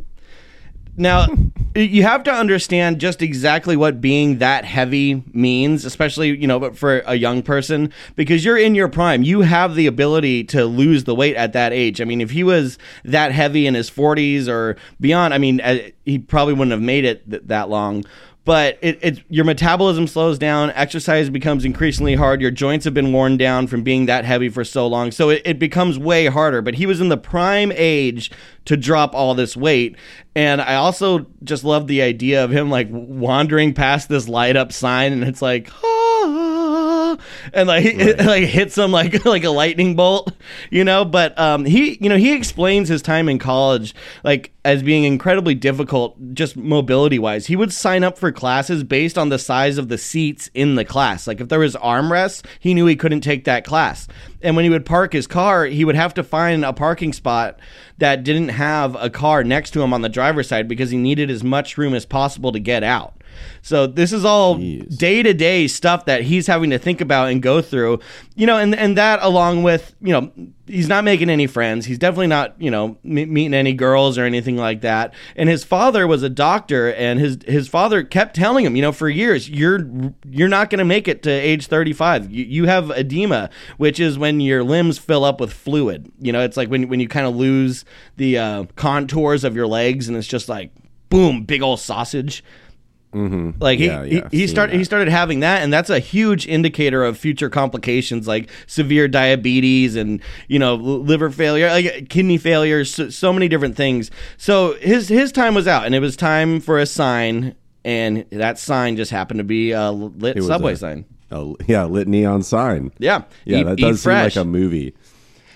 Now, 0.96 1.26
you 1.74 2.02
have 2.02 2.22
to 2.24 2.32
understand 2.32 3.00
just 3.00 3.22
exactly 3.22 3.76
what 3.76 4.00
being 4.00 4.38
that 4.38 4.64
heavy 4.64 5.22
means, 5.32 5.84
especially, 5.84 6.36
you 6.36 6.46
know, 6.46 6.58
but 6.58 6.76
for 6.76 7.00
a 7.00 7.14
young 7.14 7.42
person, 7.42 7.92
because 8.16 8.44
you're 8.44 8.58
in 8.58 8.74
your 8.74 8.88
prime. 8.88 9.22
You 9.22 9.42
have 9.42 9.74
the 9.74 9.86
ability 9.86 10.44
to 10.44 10.64
lose 10.64 11.04
the 11.04 11.14
weight 11.14 11.36
at 11.36 11.52
that 11.52 11.72
age. 11.72 12.00
I 12.00 12.04
mean, 12.04 12.20
if 12.20 12.30
he 12.30 12.42
was 12.42 12.78
that 13.04 13.32
heavy 13.32 13.66
in 13.66 13.74
his 13.74 13.90
40s 13.90 14.48
or 14.48 14.76
beyond, 15.00 15.34
I 15.34 15.38
mean, 15.38 15.60
uh, 15.60 15.78
he 16.04 16.18
probably 16.18 16.54
wouldn't 16.54 16.72
have 16.72 16.82
made 16.82 17.04
it 17.04 17.28
th- 17.30 17.42
that 17.46 17.68
long. 17.68 18.04
But 18.44 18.78
it, 18.80 18.98
it 19.02 19.22
your 19.28 19.44
metabolism 19.44 20.06
slows 20.06 20.38
down 20.38 20.70
exercise 20.70 21.28
becomes 21.28 21.64
increasingly 21.64 22.14
hard 22.14 22.40
your 22.40 22.50
joints 22.50 22.84
have 22.84 22.94
been 22.94 23.12
worn 23.12 23.36
down 23.36 23.66
from 23.66 23.82
being 23.82 24.06
that 24.06 24.24
heavy 24.24 24.48
for 24.48 24.64
so 24.64 24.86
long 24.86 25.10
so 25.10 25.28
it, 25.30 25.42
it 25.44 25.58
becomes 25.58 25.98
way 25.98 26.26
harder. 26.26 26.62
But 26.62 26.74
he 26.74 26.86
was 26.86 27.00
in 27.00 27.08
the 27.08 27.16
prime 27.16 27.72
age 27.74 28.30
to 28.64 28.76
drop 28.76 29.14
all 29.14 29.34
this 29.34 29.56
weight 29.56 29.96
and 30.34 30.60
i 30.60 30.74
also 30.74 31.26
just 31.42 31.64
love 31.64 31.86
the 31.86 32.02
idea 32.02 32.44
of 32.44 32.50
him 32.50 32.70
like 32.70 32.88
wandering 32.90 33.72
past 33.74 34.08
this 34.08 34.28
light 34.28 34.56
up 34.56 34.72
sign 34.72 35.12
and 35.12 35.24
it's 35.24 35.42
like 35.42 35.68
and 37.52 37.68
like 37.68 37.84
it, 37.88 38.18
like 38.18 38.44
hits 38.44 38.76
him 38.76 38.92
like 38.92 39.24
like 39.24 39.44
a 39.44 39.50
lightning 39.50 39.96
bolt 39.96 40.32
you 40.70 40.84
know? 40.84 41.04
But 41.04 41.38
um 41.38 41.64
he 41.64 41.98
you 42.00 42.08
know 42.08 42.16
he 42.16 42.32
explains 42.32 42.88
his 42.88 43.02
time 43.02 43.28
in 43.28 43.38
college 43.38 43.94
like 44.24 44.52
as 44.64 44.82
being 44.82 45.04
incredibly 45.04 45.54
difficult 45.54 46.16
just 46.34 46.56
mobility 46.56 47.18
wise 47.18 47.46
he 47.46 47.56
would 47.56 47.72
sign 47.72 48.04
up 48.04 48.18
for 48.18 48.30
classes 48.30 48.84
based 48.84 49.16
on 49.16 49.28
the 49.28 49.38
size 49.38 49.78
of 49.78 49.88
the 49.88 49.98
seats 49.98 50.50
in 50.54 50.74
the 50.74 50.84
class. 50.84 51.26
Like 51.26 51.40
if 51.40 51.48
there 51.48 51.58
was 51.58 51.76
armrests 51.76 52.44
he 52.58 52.74
knew 52.74 52.86
he 52.86 52.96
couldn't 52.96 53.22
take 53.22 53.44
that 53.44 53.64
class. 53.64 54.08
And 54.42 54.56
when 54.56 54.64
he 54.64 54.70
would 54.70 54.86
park 54.86 55.12
his 55.12 55.26
car 55.26 55.66
he 55.66 55.84
would 55.84 55.96
have 55.96 56.14
to 56.14 56.24
find 56.24 56.64
a 56.64 56.72
parking 56.72 57.12
spot 57.12 57.58
that 57.98 58.24
didn't 58.24 58.48
have 58.48 58.96
a 58.96 59.10
car 59.10 59.44
next 59.44 59.72
to 59.72 59.82
him 59.82 59.92
on 59.92 60.02
the 60.02 60.08
driver's 60.08 60.48
side 60.48 60.68
because 60.68 60.90
he 60.90 60.96
needed 60.96 61.30
as 61.30 61.44
much 61.44 61.76
room 61.76 61.94
as 61.94 62.06
possible 62.06 62.52
to 62.52 62.58
get 62.58 62.82
out 62.82 63.19
so 63.62 63.86
this 63.86 64.12
is 64.12 64.24
all 64.24 64.56
day 64.56 65.22
to 65.22 65.34
day 65.34 65.66
stuff 65.68 66.06
that 66.06 66.22
he's 66.22 66.46
having 66.46 66.70
to 66.70 66.78
think 66.78 67.00
about 67.00 67.28
and 67.28 67.42
go 67.42 67.60
through, 67.60 68.00
you 68.34 68.46
know, 68.46 68.58
and 68.58 68.74
and 68.74 68.96
that 68.96 69.20
along 69.22 69.62
with 69.62 69.94
you 70.00 70.12
know 70.12 70.32
he's 70.66 70.88
not 70.88 71.04
making 71.04 71.28
any 71.28 71.46
friends. 71.46 71.86
He's 71.86 71.98
definitely 71.98 72.28
not 72.28 72.60
you 72.60 72.70
know 72.70 72.96
me- 73.02 73.26
meeting 73.26 73.54
any 73.54 73.72
girls 73.72 74.16
or 74.16 74.24
anything 74.24 74.56
like 74.56 74.80
that. 74.80 75.12
And 75.36 75.48
his 75.48 75.64
father 75.64 76.06
was 76.06 76.22
a 76.22 76.30
doctor, 76.30 76.92
and 76.92 77.20
his 77.20 77.38
his 77.46 77.68
father 77.68 78.02
kept 78.02 78.34
telling 78.34 78.64
him, 78.64 78.76
you 78.76 78.82
know, 78.82 78.92
for 78.92 79.08
years, 79.08 79.48
you're 79.48 79.80
you're 80.24 80.48
not 80.48 80.70
going 80.70 80.78
to 80.78 80.84
make 80.84 81.08
it 81.08 81.22
to 81.24 81.30
age 81.30 81.66
35. 81.66 82.30
You, 82.30 82.44
you 82.44 82.64
have 82.66 82.90
edema, 82.90 83.50
which 83.76 84.00
is 84.00 84.18
when 84.18 84.40
your 84.40 84.64
limbs 84.64 84.98
fill 84.98 85.24
up 85.24 85.40
with 85.40 85.52
fluid. 85.52 86.10
You 86.18 86.32
know, 86.32 86.40
it's 86.42 86.56
like 86.56 86.68
when 86.68 86.88
when 86.88 87.00
you 87.00 87.08
kind 87.08 87.26
of 87.26 87.36
lose 87.36 87.84
the 88.16 88.38
uh, 88.38 88.64
contours 88.76 89.44
of 89.44 89.54
your 89.54 89.66
legs, 89.66 90.08
and 90.08 90.16
it's 90.16 90.26
just 90.26 90.48
like 90.48 90.72
boom, 91.10 91.44
big 91.44 91.62
old 91.62 91.80
sausage. 91.80 92.42
Mm-hmm. 93.12 93.60
Like 93.60 93.78
he, 93.78 93.86
Yeah, 93.86 94.04
he, 94.04 94.16
yeah, 94.16 94.28
he 94.30 94.38
seen 94.38 94.48
started 94.48 94.76
he 94.76 94.84
started 94.84 95.08
having 95.08 95.40
that, 95.40 95.62
and 95.62 95.72
that's 95.72 95.90
a 95.90 95.98
huge 95.98 96.46
indicator 96.46 97.04
of 97.04 97.18
future 97.18 97.50
complications 97.50 98.28
like 98.28 98.48
severe 98.66 99.08
diabetes 99.08 99.96
and 99.96 100.20
you 100.48 100.58
know 100.58 100.76
liver 100.76 101.30
failure, 101.30 101.68
like 101.70 102.08
kidney 102.08 102.38
failure, 102.38 102.84
so, 102.84 103.10
so 103.10 103.32
many 103.32 103.48
different 103.48 103.76
things. 103.76 104.10
So 104.36 104.74
his 104.74 105.08
his 105.08 105.32
time 105.32 105.54
was 105.54 105.66
out, 105.66 105.86
and 105.86 105.94
it 105.94 106.00
was 106.00 106.16
time 106.16 106.60
for 106.60 106.78
a 106.78 106.86
sign, 106.86 107.56
and 107.84 108.24
that 108.30 108.58
sign 108.58 108.96
just 108.96 109.10
happened 109.10 109.38
to 109.38 109.44
be 109.44 109.72
a 109.72 109.90
lit 109.90 110.42
subway 110.42 110.74
a- 110.74 110.76
sign. 110.76 111.04
Oh, 111.32 111.56
yeah, 111.66 111.84
lit 111.84 112.08
neon 112.08 112.42
sign. 112.42 112.90
Yeah, 112.98 113.22
Yeah, 113.44 113.58
Eat- 113.58 113.64
that 113.64 113.78
does 113.78 114.02
seem 114.02 114.12
like 114.12 114.36
a 114.36 114.44
movie. 114.44 114.94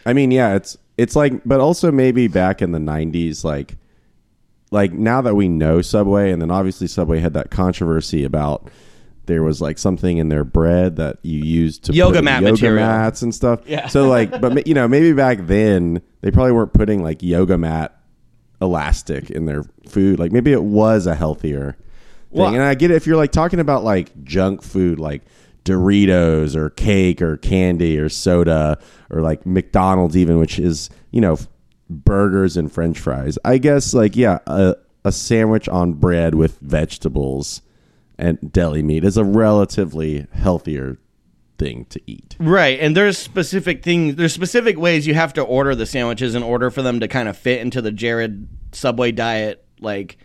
I 0.07 0.13
mean, 0.13 0.31
yeah, 0.31 0.55
it's 0.55 0.77
it's 0.97 1.17
like, 1.17 1.33
but 1.45 1.61
also 1.61 1.91
maybe 1.91 2.29
back 2.29 2.63
in 2.63 2.73
the 2.73 2.79
'90s, 2.79 3.43
like 3.45 3.77
like 4.75 4.93
now 4.93 5.23
that 5.23 5.35
we 5.37 5.49
know 5.49 5.81
Subway, 5.81 6.31
and 6.33 6.43
then 6.43 6.51
obviously 6.51 6.87
Subway 6.89 7.21
had 7.21 7.33
that 7.35 7.51
controversy 7.51 8.25
about 8.25 8.69
there 9.27 9.43
was 9.43 9.61
like 9.61 9.79
something 9.79 10.19
in 10.19 10.29
their 10.29 10.45
bread 10.45 10.97
that 10.97 11.19
you 11.23 11.39
used 11.43 11.85
to 11.85 11.93
Yoga 11.95 12.21
mat 12.21 12.43
yoga 12.43 12.53
material. 12.53 12.87
mats 12.87 13.23
and 13.23 13.35
stuff. 13.35 13.61
Yeah. 13.67 13.87
So 13.87 14.09
like, 14.09 14.39
but 14.41 14.67
you 14.67 14.75
know, 14.75 14.87
maybe 14.87 15.13
back 15.13 15.39
then 15.43 16.03
they 16.21 16.31
probably 16.31 16.53
weren't 16.53 16.75
putting 16.75 17.03
like 17.03 17.23
yoga 17.23 17.57
mat 17.57 17.99
elastic 18.61 19.31
in 19.31 19.47
their 19.47 19.63
food. 19.89 20.19
Like 20.19 20.33
maybe 20.33 20.53
it 20.53 20.63
was 20.63 21.07
a 21.07 21.15
healthier 21.15 21.77
thing. 22.33 22.41
Well- 22.41 22.53
and 22.55 22.63
I 22.63 22.75
get 22.75 22.91
it 22.91 22.95
if 22.97 23.07
you're 23.07 23.17
like 23.17 23.33
talking 23.33 23.61
about 23.61 23.85
like 23.85 24.25
junk 24.25 24.63
food, 24.63 24.99
like 24.99 25.23
Doritos 25.65 26.55
or 26.57 26.69
cake 26.71 27.23
or 27.23 27.37
candy 27.39 27.99
or 27.99 28.09
soda 28.11 28.79
or 29.09 29.23
like 29.23 29.47
McDonald's, 29.47 30.17
even, 30.17 30.39
which 30.39 30.59
is 30.59 30.91
you 31.13 31.21
know 31.23 31.39
burgers 31.89 32.57
and 32.57 32.71
French 32.71 32.99
fries. 32.99 33.39
I 33.45 33.59
guess 33.59 33.95
like 33.95 34.17
yeah, 34.17 34.39
a, 34.47 34.77
a 35.05 35.13
sandwich 35.13 35.69
on 35.69 35.95
bread 35.95 36.35
with 36.35 36.59
vegetables 36.61 37.63
and 38.19 38.53
deli 38.53 38.83
meat 38.83 39.05
is 39.05 39.17
a 39.17 39.25
relatively 39.25 40.27
healthier 40.33 40.99
thing 41.59 41.87
to 41.87 42.01
eat. 42.07 42.37
Right, 42.39 42.79
and 42.81 42.97
there's 42.97 43.19
specific 43.19 43.83
things. 43.83 44.17
There's 44.17 44.33
specific 44.33 44.79
ways 44.79 45.07
you 45.07 45.15
have 45.15 45.33
to 45.35 45.43
order 45.43 45.75
the 45.75 45.87
sandwiches 45.87 46.35
in 46.35 46.43
order 46.43 46.71
for 46.71 46.83
them 46.83 47.01
to 47.01 47.09
kind 47.09 47.29
of 47.29 47.37
fit 47.37 47.61
into 47.61 47.81
the 47.83 47.93
Jared 47.93 48.49
Subway 48.73 49.13
diet, 49.13 49.65
like 49.81 50.19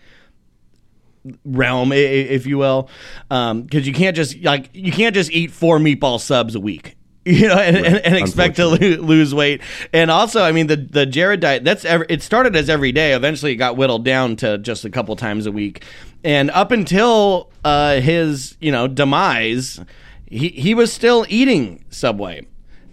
realm, 1.46 1.92
if 1.92 2.46
you 2.46 2.58
will, 2.58 2.89
um, 3.30 3.63
because 3.63 3.88
you 3.88 3.94
can't 3.94 4.16
just 4.16 4.42
like 4.42 4.70
you 4.74 4.92
can't 4.92 5.16
just 5.16 5.32
eat 5.32 5.51
four 5.51 5.80
meatball 5.80 6.20
subs 6.20 6.56
a 6.56 6.60
week. 6.60 6.96
You 7.26 7.50
know, 7.50 7.60
and, 7.60 7.76
and, 7.76 7.98
and 7.98 8.16
expect 8.16 8.56
to 8.56 8.66
lo- 8.66 8.78
lose 8.78 9.36
weight. 9.36 9.62
And 9.94 10.10
also, 10.10 10.42
I 10.42 10.52
mean, 10.54 10.68
the 10.68 10.78
the 10.78 11.06
Jared 11.06 11.42
diet 11.42 11.66
that's 11.66 11.84
ever, 11.84 12.06
it 12.10 12.24
started 12.24 12.56
as 12.56 12.70
every 12.70 12.94
day. 12.94 13.14
Eventually, 13.14 13.52
it 13.52 13.58
got 13.58 13.76
whittled 13.76 14.06
down 14.06 14.38
to 14.38 14.58
just 14.58 14.86
a 14.86 14.90
couple 14.90 15.16
times 15.18 15.46
a 15.46 15.52
week. 15.52 15.84
And 16.24 16.50
up 16.52 16.72
until 16.72 17.52
uh, 17.64 18.00
his 18.00 18.56
you 18.62 18.72
know 18.72 18.88
demise, 18.88 19.82
he 20.28 20.48
he 20.48 20.74
was 20.74 20.94
still 20.94 21.26
eating 21.28 21.84
Subway. 21.90 22.48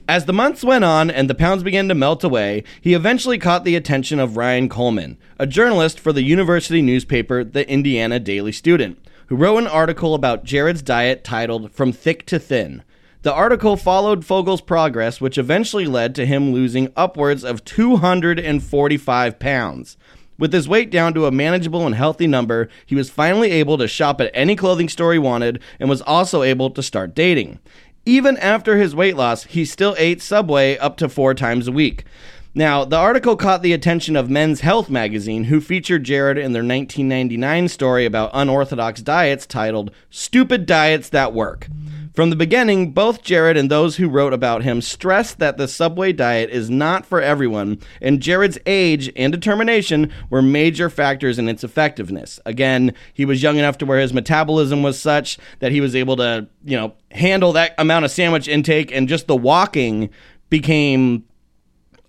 As 0.09 0.27
the 0.27 0.33
months 0.33 0.63
went 0.63 0.85
on 0.85 1.11
and 1.11 1.31
the 1.31 1.35
pounds 1.35 1.63
began 1.63 1.89
to 1.89 1.95
melt 1.95 2.23
away, 2.23 2.63
he 2.81 2.95
eventually 2.95 3.39
caught 3.39 3.65
the 3.65 3.75
attention 3.75 4.21
of 4.21 4.37
Ryan 4.37 4.69
Coleman, 4.69 5.19
a 5.39 5.47
journalist 5.47 5.99
for 5.99 6.13
the 6.13 6.23
university 6.23 6.81
newspaper, 6.81 7.43
the 7.43 7.69
Indiana 7.69 8.21
Daily 8.21 8.53
Student, 8.53 8.99
who 9.27 9.37
wrote 9.37 9.59
an 9.59 9.67
article 9.67 10.15
about 10.15 10.45
Jared's 10.45 10.83
diet 10.83 11.25
titled 11.25 11.73
From 11.73 11.91
Thick 11.91 12.25
to 12.27 12.39
Thin. 12.39 12.85
The 13.27 13.35
article 13.35 13.77
followed 13.77 14.25
Fogle's 14.25 14.61
progress, 14.61 15.21
which 15.21 15.37
eventually 15.37 15.87
led 15.87 16.15
to 16.15 16.25
him 16.25 16.53
losing 16.53 16.93
upwards 16.95 17.43
of 17.43 17.65
245 17.65 19.39
pounds. 19.41 19.97
With 20.39 20.53
his 20.53 20.69
weight 20.69 20.93
down 20.93 21.13
to 21.15 21.27
a 21.27 21.33
manageable 21.33 21.85
and 21.85 21.97
healthy 21.97 22.29
number, 22.29 22.69
he 22.87 22.95
was 22.95 23.11
finally 23.11 23.51
able 23.51 23.79
to 23.79 23.89
shop 23.89 24.21
at 24.21 24.31
any 24.33 24.55
clothing 24.55 24.89
store 24.89 25.13
he 25.13 25.19
wanted 25.19 25.61
and 25.81 25.91
was 25.91 26.03
also 26.03 26.45
able 26.45 26.71
to 26.71 26.85
start 26.85 27.17
dating. 27.17 27.59
Even 28.05 28.37
after 28.37 28.77
his 28.77 28.95
weight 28.95 29.17
loss, 29.17 29.43
he 29.43 29.65
still 29.65 29.97
ate 29.99 30.23
Subway 30.23 30.79
up 30.79 30.97
to 30.99 31.09
four 31.09 31.35
times 31.35 31.67
a 31.67 31.73
week. 31.73 32.05
Now, 32.55 32.85
the 32.85 32.97
article 32.97 33.37
caught 33.37 33.61
the 33.61 33.73
attention 33.73 34.15
of 34.15 34.31
Men's 34.31 34.61
Health 34.61 34.89
magazine, 34.89 35.45
who 35.45 35.61
featured 35.61 36.05
Jared 36.05 36.39
in 36.39 36.53
their 36.53 36.63
1999 36.63 37.67
story 37.67 38.07
about 38.07 38.31
unorthodox 38.33 39.03
diets 39.03 39.47
titled 39.47 39.91
Stupid 40.11 40.65
Diets 40.65 41.09
That 41.09 41.33
Work. 41.33 41.67
From 42.17 42.31
the 42.31 42.37
beginning, 42.37 42.93
both 42.93 43.21
Jared 43.21 43.59
and 43.59 43.71
those 43.71 43.97
who 43.97 44.09
wrote 44.09 44.33
about 44.33 44.63
him 44.63 44.81
stressed 44.81 45.39
that 45.39 45.59
the 45.59 45.69
Subway 45.69 46.15
diet 46.15 46.49
is 46.49 46.71
not 46.71 47.05
for 47.05 47.21
everyone, 47.21 47.79
and 48.01 48.23
Jared's 48.23 48.59
age 48.65 49.13
and 49.17 49.31
determination 49.31 50.11
were 50.31 50.41
major 50.41 50.89
factors 50.89 51.39
in 51.39 51.47
its 51.47 51.63
effectiveness. 51.63 52.41
Again, 52.47 52.95
he 53.13 53.27
was 53.27 53.43
young 53.43 53.59
enough 53.59 53.77
to 53.79 53.85
where 53.85 54.01
his 54.01 54.15
metabolism 54.15 54.83
was 54.83 54.99
such 54.99 55.37
that 55.59 55.73
he 55.73 55.83
was 55.83 55.95
able 55.95 56.17
to, 56.17 56.49
you 56.65 56.79
know, 56.79 56.95
handle 57.11 57.53
that 57.53 57.75
amount 57.77 58.07
of 58.07 58.11
sandwich 58.11 58.49
intake, 58.49 58.91
and 58.91 59.11
just 59.11 59.27
the 59.27 59.37
walking 59.37 60.09
became 60.49 61.23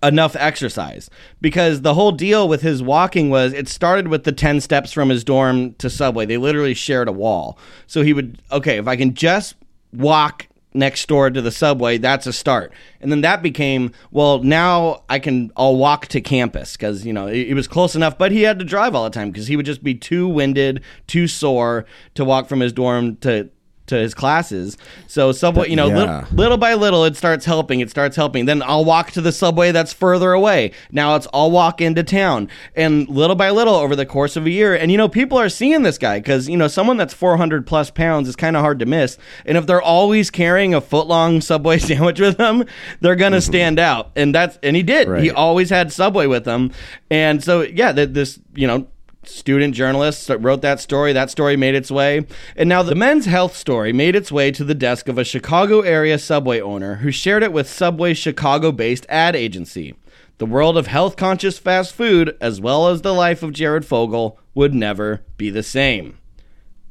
enough 0.02 0.34
exercise. 0.36 1.10
Because 1.42 1.82
the 1.82 1.92
whole 1.92 2.12
deal 2.12 2.48
with 2.48 2.62
his 2.62 2.82
walking 2.82 3.28
was 3.28 3.52
it 3.52 3.68
started 3.68 4.08
with 4.08 4.24
the 4.24 4.32
10 4.32 4.62
steps 4.62 4.90
from 4.90 5.10
his 5.10 5.22
dorm 5.22 5.74
to 5.74 5.90
subway. 5.90 6.24
They 6.24 6.38
literally 6.38 6.72
shared 6.72 7.08
a 7.08 7.12
wall. 7.12 7.58
So 7.86 8.00
he 8.00 8.14
would 8.14 8.40
okay 8.50 8.78
if 8.78 8.88
i 8.88 8.96
can 8.96 9.12
just 9.12 9.56
walk 9.92 10.46
next 10.74 11.08
door 11.08 11.30
to 11.30 11.40
the 11.40 11.50
subway 11.50 11.98
that's 11.98 12.26
a 12.26 12.32
start. 12.32 12.72
And 13.00 13.10
then 13.10 13.22
that 13.22 13.42
became 13.42 13.92
well 14.10 14.42
now 14.42 15.02
i 15.08 15.18
can 15.18 15.50
i'll 15.56 15.76
walk 15.76 16.06
to 16.08 16.20
campus 16.20 16.76
because 16.76 17.06
you 17.06 17.12
know 17.12 17.26
it, 17.26 17.48
it 17.48 17.54
was 17.54 17.68
close 17.68 17.94
enough 17.94 18.18
but 18.18 18.32
he 18.32 18.42
had 18.42 18.58
to 18.58 18.64
drive 18.64 18.94
all 18.94 19.04
the 19.04 19.10
time 19.10 19.30
because 19.30 19.46
he 19.46 19.56
would 19.56 19.66
just 19.66 19.82
be 19.82 19.94
too 19.94 20.28
winded 20.28 20.82
too 21.06 21.26
sore 21.26 21.86
to 22.14 22.24
walk 22.24 22.48
from 22.48 22.60
his 22.60 22.72
dorm 22.72 23.16
to 23.16 23.48
to 23.88 23.96
his 23.96 24.14
classes. 24.14 24.76
So 25.06 25.32
subway 25.32 25.68
you 25.68 25.76
know 25.76 25.86
little, 25.86 26.06
Yeah. 26.06 26.24
little 26.32 26.56
by 26.56 26.74
little 26.74 27.04
it 27.04 27.16
starts 27.16 27.44
helping 27.44 27.80
it 27.80 27.90
starts 27.90 28.16
helping. 28.16 28.46
Then 28.46 28.62
i'll 28.62 28.84
walk 28.84 29.10
to 29.12 29.20
the 29.20 29.32
subway 29.32 29.72
that's 29.72 29.92
further 29.92 30.32
away. 30.32 30.72
Now 30.92 31.16
it's 31.16 31.26
i'll 31.34 31.50
walk 31.50 31.80
into 31.80 32.02
town. 32.02 32.48
And 32.74 33.08
little 33.08 33.36
by 33.36 33.50
little 33.50 33.74
over 33.74 33.96
the 33.96 34.06
course 34.06 34.36
of 34.36 34.46
a 34.46 34.50
year 34.50 34.74
and 34.74 34.90
you 34.90 34.98
know 34.98 35.08
people 35.08 35.38
are 35.38 35.48
seeing 35.48 35.82
this 35.82 35.98
guy 35.98 36.18
because 36.18 36.48
you 36.48 36.56
know 36.56 36.68
someone 36.68 36.96
that's 36.96 37.14
400 37.14 37.66
plus 37.66 37.90
pounds 37.90 38.28
is 38.28 38.36
kind 38.36 38.56
of 38.56 38.62
hard 38.62 38.78
to 38.78 38.86
miss. 38.86 39.18
And 39.44 39.58
if 39.58 39.66
they're 39.66 39.82
always 39.82 40.30
carrying 40.30 40.74
a 40.74 40.80
foot 40.80 41.06
long 41.06 41.40
subway 41.48 41.78
sandwich 41.78 42.20
with 42.20 42.36
them 42.36 42.64
they're 43.00 43.16
gonna 43.16 43.38
mm-hmm. 43.38 43.50
stand 43.50 43.78
out. 43.78 44.12
And 44.16 44.34
that's 44.34 44.58
and 44.62 44.76
he 44.76 44.82
did. 44.82 45.08
He 45.20 45.30
always 45.30 45.70
had 45.70 45.92
subway 45.92 46.26
with 46.26 46.46
him. 46.46 46.72
And 47.10 47.42
so 47.42 47.62
yeah 47.62 47.92
th- 47.92 48.10
this 48.10 48.38
you 48.54 48.66
know 48.66 48.86
student 49.24 49.74
journalists 49.74 50.26
that 50.26 50.38
wrote 50.38 50.62
that 50.62 50.80
story. 50.80 51.12
That 51.12 51.30
story 51.30 51.56
made 51.56 51.74
its 51.74 51.90
way. 51.90 52.26
And 52.56 52.68
now 52.68 52.82
the 52.82 52.94
men's 52.94 53.26
health 53.26 53.56
story 53.56 53.92
made 53.92 54.14
its 54.14 54.30
way 54.30 54.50
to 54.52 54.64
the 54.64 54.74
desk 54.74 55.08
of 55.08 55.18
a 55.18 55.24
Chicago 55.24 55.80
area 55.80 56.18
Subway 56.18 56.60
owner 56.60 56.96
who 56.96 57.10
shared 57.10 57.42
it 57.42 57.52
with 57.52 57.68
Subway's 57.68 58.18
Chicago 58.18 58.72
based 58.72 59.06
ad 59.08 59.34
agency. 59.34 59.94
The 60.38 60.46
world 60.46 60.76
of 60.76 60.86
health 60.86 61.16
conscious 61.16 61.58
fast 61.58 61.94
food, 61.94 62.36
as 62.40 62.60
well 62.60 62.88
as 62.88 63.02
the 63.02 63.14
life 63.14 63.42
of 63.42 63.52
Jared 63.52 63.84
Fogle, 63.84 64.38
would 64.54 64.74
never 64.74 65.24
be 65.36 65.50
the 65.50 65.64
same. 65.64 66.18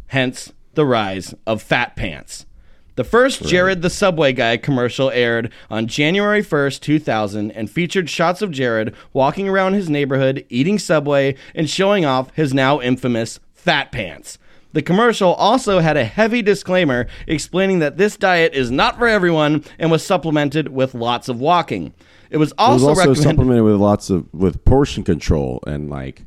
Hence 0.08 0.52
the 0.74 0.86
rise 0.86 1.34
of 1.46 1.62
fat 1.62 1.96
pants. 1.96 2.47
The 2.98 3.04
first 3.04 3.44
Jared 3.46 3.84
the 3.84 3.92
Subway 3.92 4.34
Guy 4.34 4.58
commercial 4.58 5.12
aired 5.12 5.52
on 5.70 5.86
January 5.86 6.42
1st, 6.42 6.82
2000, 6.82 7.52
and 7.52 7.70
featured 7.70 8.10
shots 8.10 8.42
of 8.42 8.50
Jared 8.50 8.94
walking 9.14 9.48
around 9.48 9.74
his 9.74 9.88
neighborhood, 9.88 10.44
eating 10.50 10.80
Subway, 10.80 11.36
and 11.54 11.70
showing 11.70 12.06
off 12.06 12.32
his 12.36 12.56
now 12.56 12.82
infamous 12.82 13.40
fat 13.54 13.92
pants. 13.92 14.40
The 14.74 14.82
commercial 14.82 15.36
also 15.36 15.78
had 15.80 15.96
a 15.96 16.06
heavy 16.06 16.42
disclaimer 16.42 17.06
explaining 17.28 17.80
that 17.80 17.98
this 17.98 18.18
diet 18.18 18.56
is 18.56 18.72
not 18.72 18.98
for 18.98 19.08
everyone 19.08 19.64
and 19.78 19.92
was 19.92 20.04
supplemented 20.04 20.70
with 20.70 20.96
lots 20.96 21.30
of 21.30 21.40
walking. 21.40 21.94
It 22.32 22.38
was 22.38 22.50
It 22.50 22.54
was 22.58 22.84
also, 22.84 22.88
also 22.90 23.00
recommended. 23.02 23.24
supplemented 23.24 23.64
with 23.64 23.76
lots 23.76 24.10
of 24.10 24.26
with 24.34 24.66
portion 24.66 25.04
control 25.04 25.64
and 25.68 25.90
like, 25.92 26.26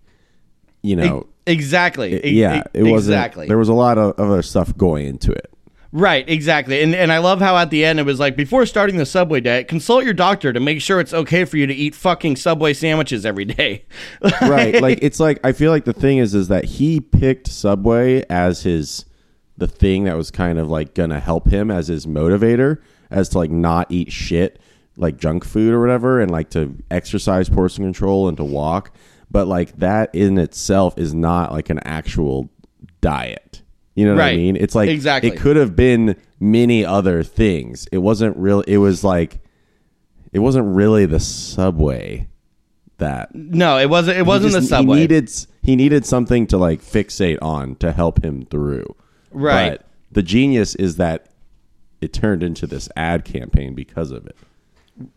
you 0.83 0.95
know, 0.95 1.27
exactly. 1.49 2.25
E- 2.25 2.31
yeah, 2.41 2.61
e- 2.61 2.63
it 2.75 2.83
wasn't. 2.85 3.15
exactly. 3.17 3.49
There 3.49 3.59
was 3.59 3.69
a 3.69 3.75
lot 3.75 3.99
of 3.99 4.19
other 4.21 4.43
stuff 4.43 4.77
going 4.77 5.07
into 5.07 5.33
it. 5.33 5.51
Right, 5.93 6.29
exactly. 6.29 6.83
And 6.83 6.95
and 6.95 7.11
I 7.13 7.19
love 7.19 7.41
how 7.41 7.57
at 7.57 7.71
the 7.71 7.85
end 7.85 7.99
it 7.99 8.07
was 8.07 8.21
like 8.21 8.37
before 8.37 8.65
starting 8.65 8.97
the 8.97 9.07
Subway 9.07 9.41
diet, 9.41 9.67
consult 9.67 10.05
your 10.05 10.15
doctor 10.15 10.53
to 10.53 10.61
make 10.61 10.81
sure 10.81 11.01
it's 11.01 11.13
okay 11.13 11.45
for 11.45 11.57
you 11.57 11.67
to 11.67 11.75
eat 11.75 11.97
fucking 11.97 12.37
Subway 12.37 12.75
sandwiches 12.75 13.27
every 13.27 13.45
day. 13.45 13.85
right 14.43 14.81
like 14.81 14.99
it's 15.03 15.21
like 15.21 15.39
i 15.45 15.53
feel 15.53 15.71
like 15.71 15.85
the 15.85 15.93
thing 15.93 16.19
is 16.19 16.35
is 16.35 16.49
that 16.49 16.65
he 16.65 17.01
picked 17.01 17.47
subway 17.49 18.25
as 18.29 18.63
his 18.63 19.05
the 19.57 19.67
thing 19.67 20.05
that 20.05 20.17
was 20.17 20.31
kind 20.31 20.59
of 20.59 20.69
like 20.69 20.95
gonna 20.95 21.21
help 21.21 21.49
him 21.49 21.71
as 21.71 21.89
his 21.89 22.07
motivator 22.07 22.81
as 23.11 23.29
to 23.29 23.39
like 23.39 23.51
not 23.51 23.91
eat 23.91 24.13
shit 24.13 24.59
like 24.97 25.17
junk 25.17 25.45
food 25.45 25.73
or 25.73 25.81
whatever 25.81 26.21
and 26.21 26.31
like 26.31 26.51
to 26.51 26.77
exercise 26.91 27.49
portion 27.49 27.85
control 27.85 28.29
and 28.29 28.37
to 28.37 28.45
walk 28.45 28.91
but 29.31 29.47
like 29.47 29.77
that 29.79 30.15
in 30.15 30.39
itself 30.39 30.97
is 30.99 31.15
not 31.15 31.53
like 31.53 31.71
an 31.71 31.79
actual 31.81 32.51
diet 33.01 33.60
you 33.95 34.05
know 34.07 34.15
what 34.15 34.25
i 34.25 34.37
mean 34.37 34.57
it's 34.57 34.75
like 34.75 34.89
Exactly. 34.89 35.31
it 35.31 35.39
could 35.39 35.57
have 35.57 35.75
been 35.77 36.17
many 36.39 36.85
other 36.85 37.23
things 37.23 37.87
it 37.93 37.99
wasn't 37.99 38.37
real 38.37 38.61
it 38.63 38.79
was 38.79 39.03
like 39.05 39.41
it 40.33 40.39
wasn't 40.39 40.67
really 40.75 41.07
the 41.07 41.21
subway 41.21 42.27
that 42.99 43.35
no, 43.35 43.79
it 43.79 43.89
wasn't 43.89 44.19
it 44.19 44.27
wasn't 44.27 44.53
just- 44.53 44.69
the 44.69 44.77
Subway. 44.77 44.97
He 44.97 45.01
needed 45.01 45.31
he 45.63 45.75
needed 45.75 46.05
something 46.07 46.47
to 46.49 46.59
like 46.59 46.81
fixate 46.83 47.39
on 47.43 47.75
to 47.77 47.93
help 47.93 48.23
him 48.23 48.45
through. 48.45 48.95
Right. 49.31 49.79
But 49.79 49.87
the 50.13 50.23
genius 50.23 50.75
is 50.75 50.97
that 50.97 51.29
it 52.03 52.13
turned 52.13 52.43
into 52.43 52.67
this 52.67 52.89
ad 52.97 53.25
campaign 53.25 53.75
because 53.75 54.11
of 54.11 54.27
it. 54.27 54.37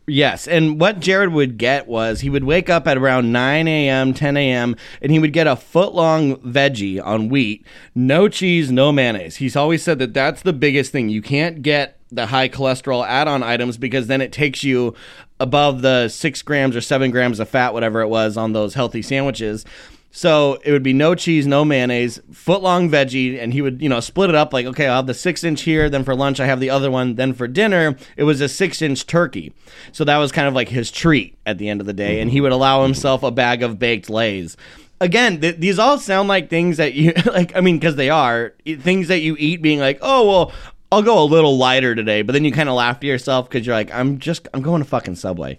Yes, 0.08 0.48
and 0.48 0.80
what 0.80 1.00
Jared 1.00 1.34
would 1.34 1.58
get 1.58 1.88
was 1.88 2.22
he 2.22 2.30
would 2.30 2.44
wake 2.44 2.70
up 2.70 2.88
at 2.88 2.98
around 2.98 3.32
9 3.32 3.68
a.m., 3.68 4.14
10 4.14 4.38
a.m., 4.38 4.76
and 5.02 5.12
he 5.12 5.20
would 5.20 5.34
get 5.34 5.48
a 5.48 5.56
foot 5.56 5.94
long 5.94 6.38
veggie 6.38 7.04
on 7.04 7.30
wheat, 7.30 7.66
no 7.96 8.28
cheese, 8.28 8.72
no 8.72 8.92
mayonnaise. 8.92 9.38
He's 9.38 9.56
always 9.56 9.84
said 9.84 10.00
that 10.00 10.14
that's 10.14 10.42
the 10.42 10.54
biggest 10.54 10.92
thing. 10.92 11.10
You 11.10 11.22
can't 11.22 11.62
get 11.62 12.00
the 12.12 12.28
high 12.28 12.50
cholesterol 12.50 13.06
add 13.06 13.28
on 13.28 13.44
items 13.44 13.78
because 13.78 14.08
then 14.08 14.22
it 14.22 14.32
takes 14.32 14.64
you 14.64 14.94
above 15.40 15.82
the 15.82 16.08
six 16.10 16.42
grams 16.42 16.76
or 16.76 16.82
seven 16.82 17.12
grams 17.12 17.40
of 17.40 17.50
fat, 17.50 17.74
whatever 17.74 18.02
it 18.02 18.08
was, 18.08 18.38
on 18.38 18.54
those 18.54 18.76
healthy 18.76 19.02
sandwiches. 19.02 19.66
So 20.16 20.60
it 20.64 20.72
would 20.72 20.84
be 20.84 20.94
no 20.94 21.16
cheese, 21.16 21.48
no 21.48 21.66
mayonnaise, 21.66 22.22
foot 22.32 22.62
long 22.62 22.88
veggie, 22.88 23.42
and 23.42 23.52
he 23.52 23.64
would, 23.64 23.82
you 23.82 23.90
know, 23.90 24.00
split 24.00 24.30
it 24.30 24.36
up 24.36 24.54
like, 24.54 24.68
okay, 24.68 24.86
I'll 24.86 24.98
have 24.98 25.08
the 25.08 25.14
six 25.16 25.44
inch 25.44 25.64
here, 25.64 25.90
then 25.90 26.04
for 26.04 26.14
lunch 26.14 26.40
I 26.40 26.46
have 26.46 26.60
the 26.60 26.70
other 26.70 26.92
one, 26.92 27.16
then 27.16 27.34
for 27.34 27.48
dinner 27.48 27.98
it 28.16 28.24
was 28.24 28.40
a 28.40 28.48
six 28.48 28.84
inch 28.84 29.08
turkey. 29.08 29.54
So 29.92 30.04
that 30.06 30.18
was 30.18 30.32
kind 30.32 30.48
of 30.48 30.54
like 30.54 30.70
his 30.70 30.92
treat 30.92 31.36
at 31.48 31.58
the 31.58 31.68
end 31.68 31.82
of 31.82 31.88
the 31.88 31.94
day, 31.94 32.22
and 32.22 32.30
he 32.30 32.42
would 32.42 32.52
allow 32.52 32.84
himself 32.84 33.24
a 33.24 33.32
bag 33.32 33.64
of 33.64 33.80
baked 33.80 34.08
lays. 34.08 34.56
Again, 35.02 35.42
th- 35.42 35.58
these 35.58 35.80
all 35.80 35.98
sound 35.98 36.30
like 36.30 36.48
things 36.48 36.78
that 36.78 36.94
you 36.94 37.14
like. 37.26 37.56
I 37.56 37.62
mean, 37.62 37.80
because 37.80 37.96
they 37.96 38.12
are 38.12 38.54
things 38.66 39.08
that 39.08 39.22
you 39.22 39.36
eat, 39.40 39.64
being 39.64 39.80
like, 39.80 39.98
oh 40.04 40.28
well, 40.28 40.54
I'll 40.92 41.02
go 41.02 41.24
a 41.24 41.26
little 41.26 41.58
lighter 41.58 41.96
today, 41.96 42.22
but 42.22 42.34
then 42.34 42.46
you 42.46 42.52
kind 42.52 42.70
of 42.70 42.76
laugh 42.76 43.00
to 43.00 43.08
yourself 43.08 43.50
because 43.50 43.66
you're 43.66 43.76
like, 43.76 43.92
I'm 43.92 44.20
just, 44.20 44.48
I'm 44.54 44.62
going 44.62 44.84
to 44.84 44.88
fucking 44.88 45.16
Subway. 45.16 45.58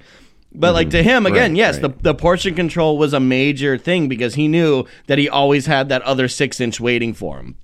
But 0.54 0.72
like 0.74 0.90
to 0.90 1.02
him 1.02 1.26
again, 1.26 1.50
Right, 1.52 1.56
yes, 1.58 1.80
right. 1.80 1.96
the 1.96 2.02
the 2.02 2.14
portion 2.14 2.54
control 2.54 2.96
was 2.96 3.12
a 3.12 3.20
major 3.20 3.76
thing 3.76 4.08
because 4.08 4.34
he 4.34 4.46
knew 4.48 4.84
that 5.08 5.18
he 5.18 5.28
always 5.28 5.66
had 5.66 5.88
that 5.88 6.02
other 6.02 6.28
six 6.28 6.60
inch 6.60 6.80
waiting 6.80 7.12
for 7.12 7.38
him. 7.38 7.56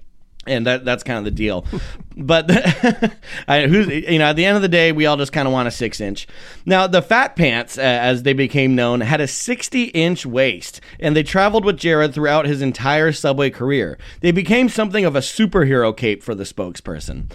And 0.46 0.66
that 0.66 0.84
that's 0.86 1.04
kind 1.04 1.18
of 1.18 1.24
the 1.24 1.30
deal. 1.30 1.66
but 2.16 2.50
I, 3.48 3.66
who's 3.68 3.86
you 3.88 4.18
know 4.18 4.24
at 4.24 4.36
the 4.36 4.44
end 4.46 4.56
of 4.56 4.62
the 4.62 4.68
day, 4.68 4.90
we 4.90 5.06
all 5.06 5.16
just 5.18 5.32
kind 5.32 5.46
of 5.46 5.52
want 5.52 5.68
a 5.68 5.70
six 5.70 6.00
inch. 6.00 6.26
Now 6.64 6.86
the 6.86 7.02
fat 7.02 7.36
pants, 7.36 7.78
uh, 7.78 7.82
as 7.82 8.22
they 8.24 8.32
became 8.32 8.74
known, 8.74 9.02
had 9.02 9.20
a 9.20 9.28
sixty 9.28 9.84
inch 9.84 10.24
waist, 10.26 10.80
and 10.98 11.14
they 11.14 11.22
traveled 11.22 11.64
with 11.64 11.76
Jared 11.76 12.14
throughout 12.14 12.46
his 12.46 12.62
entire 12.62 13.12
subway 13.12 13.50
career. 13.50 13.98
They 14.20 14.32
became 14.32 14.68
something 14.68 15.04
of 15.04 15.14
a 15.14 15.20
superhero 15.20 15.94
cape 15.96 16.22
for 16.22 16.34
the 16.34 16.44
spokesperson. 16.44 17.30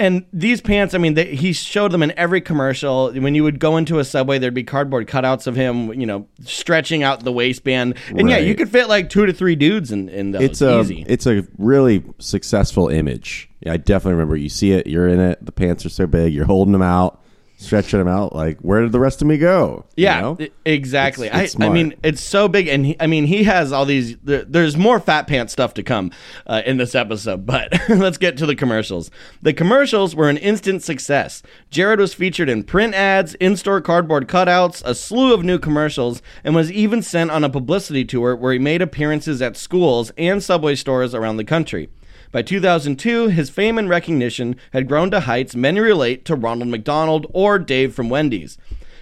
And 0.00 0.24
these 0.32 0.60
pants, 0.62 0.94
I 0.94 0.98
mean, 0.98 1.14
they, 1.14 1.36
he 1.36 1.52
showed 1.52 1.92
them 1.92 2.02
in 2.02 2.12
every 2.18 2.40
commercial. 2.40 3.12
When 3.12 3.34
you 3.34 3.44
would 3.44 3.58
go 3.60 3.76
into 3.76 3.98
a 3.98 4.04
subway, 4.04 4.38
there'd 4.38 4.54
be 4.54 4.64
cardboard 4.64 5.06
cutouts 5.06 5.46
of 5.46 5.54
him, 5.54 5.92
you 6.00 6.06
know, 6.06 6.26
stretching 6.44 7.02
out 7.02 7.22
the 7.22 7.30
waistband. 7.32 7.96
And 8.08 8.28
yeah, 8.30 8.36
Right. 8.36 8.44
you 8.46 8.54
could 8.54 8.70
fit 8.70 8.88
like 8.88 9.10
two 9.10 9.26
to 9.26 9.32
three 9.32 9.56
dudes 9.56 9.92
in, 9.92 10.08
in 10.08 10.32
those. 10.32 10.42
It's 10.42 10.62
a 10.62 10.80
easy. 10.80 11.04
it's 11.06 11.26
a 11.26 11.46
really 11.58 12.02
successful 12.18 12.88
image. 12.88 13.50
Yeah, 13.60 13.74
I 13.74 13.76
definitely 13.76 14.14
remember. 14.14 14.36
You 14.36 14.48
see 14.48 14.72
it, 14.72 14.86
you're 14.86 15.06
in 15.06 15.20
it. 15.20 15.44
The 15.44 15.52
pants 15.52 15.84
are 15.84 15.90
so 15.90 16.06
big, 16.06 16.32
you're 16.32 16.46
holding 16.46 16.72
them 16.72 16.80
out, 16.82 17.22
stretching 17.60 17.98
them 17.98 18.08
out. 18.08 18.34
Like, 18.34 18.58
where 18.60 18.80
did 18.82 18.92
the 18.92 18.98
rest 19.00 19.20
of 19.22 19.28
me 19.28 19.36
go? 19.38 19.84
You 19.96 20.04
Yeah, 20.04 20.20
know? 20.20 20.36
e- 20.40 20.48
exactly. 20.64 21.26
It's- 21.28 21.54
it's 21.54 21.60
I, 21.60 21.66
I 21.66 21.68
mean, 21.68 21.94
it's 22.02 22.22
so 22.22 22.48
big, 22.48 22.68
and 22.68 22.86
he, 22.86 22.96
I 22.98 23.06
mean, 23.06 23.26
he 23.26 23.44
has 23.44 23.70
all 23.72 23.84
these. 23.84 24.16
There, 24.24 24.42
there's 24.44 24.76
more 24.76 24.98
fat 24.98 25.26
pants 25.26 25.52
stuff 25.52 25.74
to 25.74 25.82
come 25.82 26.10
uh, 26.46 26.62
in 26.64 26.78
this 26.78 26.94
episode, 26.94 27.44
but 27.46 27.72
let's 27.88 28.18
get 28.18 28.36
to 28.38 28.46
the 28.46 28.56
commercials. 28.56 29.10
The 29.42 29.52
commercials 29.52 30.16
were 30.16 30.28
an 30.28 30.38
instant 30.38 30.82
success. 30.82 31.42
Jared 31.70 32.00
was 32.00 32.14
featured 32.14 32.48
in 32.48 32.64
print 32.64 32.94
ads, 32.94 33.34
in-store 33.34 33.80
cardboard 33.82 34.26
cutouts, 34.26 34.82
a 34.84 34.94
slew 34.94 35.34
of 35.34 35.44
new 35.44 35.58
commercials, 35.58 36.22
and 36.42 36.54
was 36.54 36.72
even 36.72 37.02
sent 37.02 37.30
on 37.30 37.44
a 37.44 37.50
publicity 37.50 38.04
tour 38.04 38.34
where 38.34 38.52
he 38.52 38.58
made 38.58 38.80
appearances 38.82 39.42
at 39.42 39.56
schools 39.56 40.10
and 40.16 40.42
subway 40.42 40.74
stores 40.74 41.14
around 41.14 41.36
the 41.36 41.44
country. 41.44 41.88
By 42.32 42.42
2002, 42.42 43.28
his 43.28 43.50
fame 43.50 43.76
and 43.76 43.88
recognition 43.88 44.56
had 44.72 44.86
grown 44.86 45.10
to 45.10 45.20
heights 45.20 45.56
many 45.56 45.80
relate 45.80 46.24
to 46.26 46.36
Ronald 46.36 46.68
McDonald 46.70 47.26
or 47.34 47.58
Dave 47.58 47.94
from 47.94 48.08
Wendy's. 48.08 48.56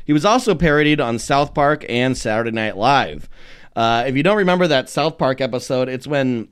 He 0.04 0.14
was 0.14 0.24
also 0.24 0.54
parodied 0.54 1.00
on 1.00 1.18
South 1.18 1.52
Park 1.52 1.84
and 1.88 2.16
Saturday 2.16 2.50
Night 2.50 2.78
Live. 2.78 3.28
Uh, 3.76 4.04
if 4.06 4.16
you 4.16 4.22
don't 4.22 4.38
remember 4.38 4.66
that 4.66 4.88
South 4.88 5.18
Park 5.18 5.42
episode, 5.42 5.90
it's 5.90 6.06
when 6.06 6.48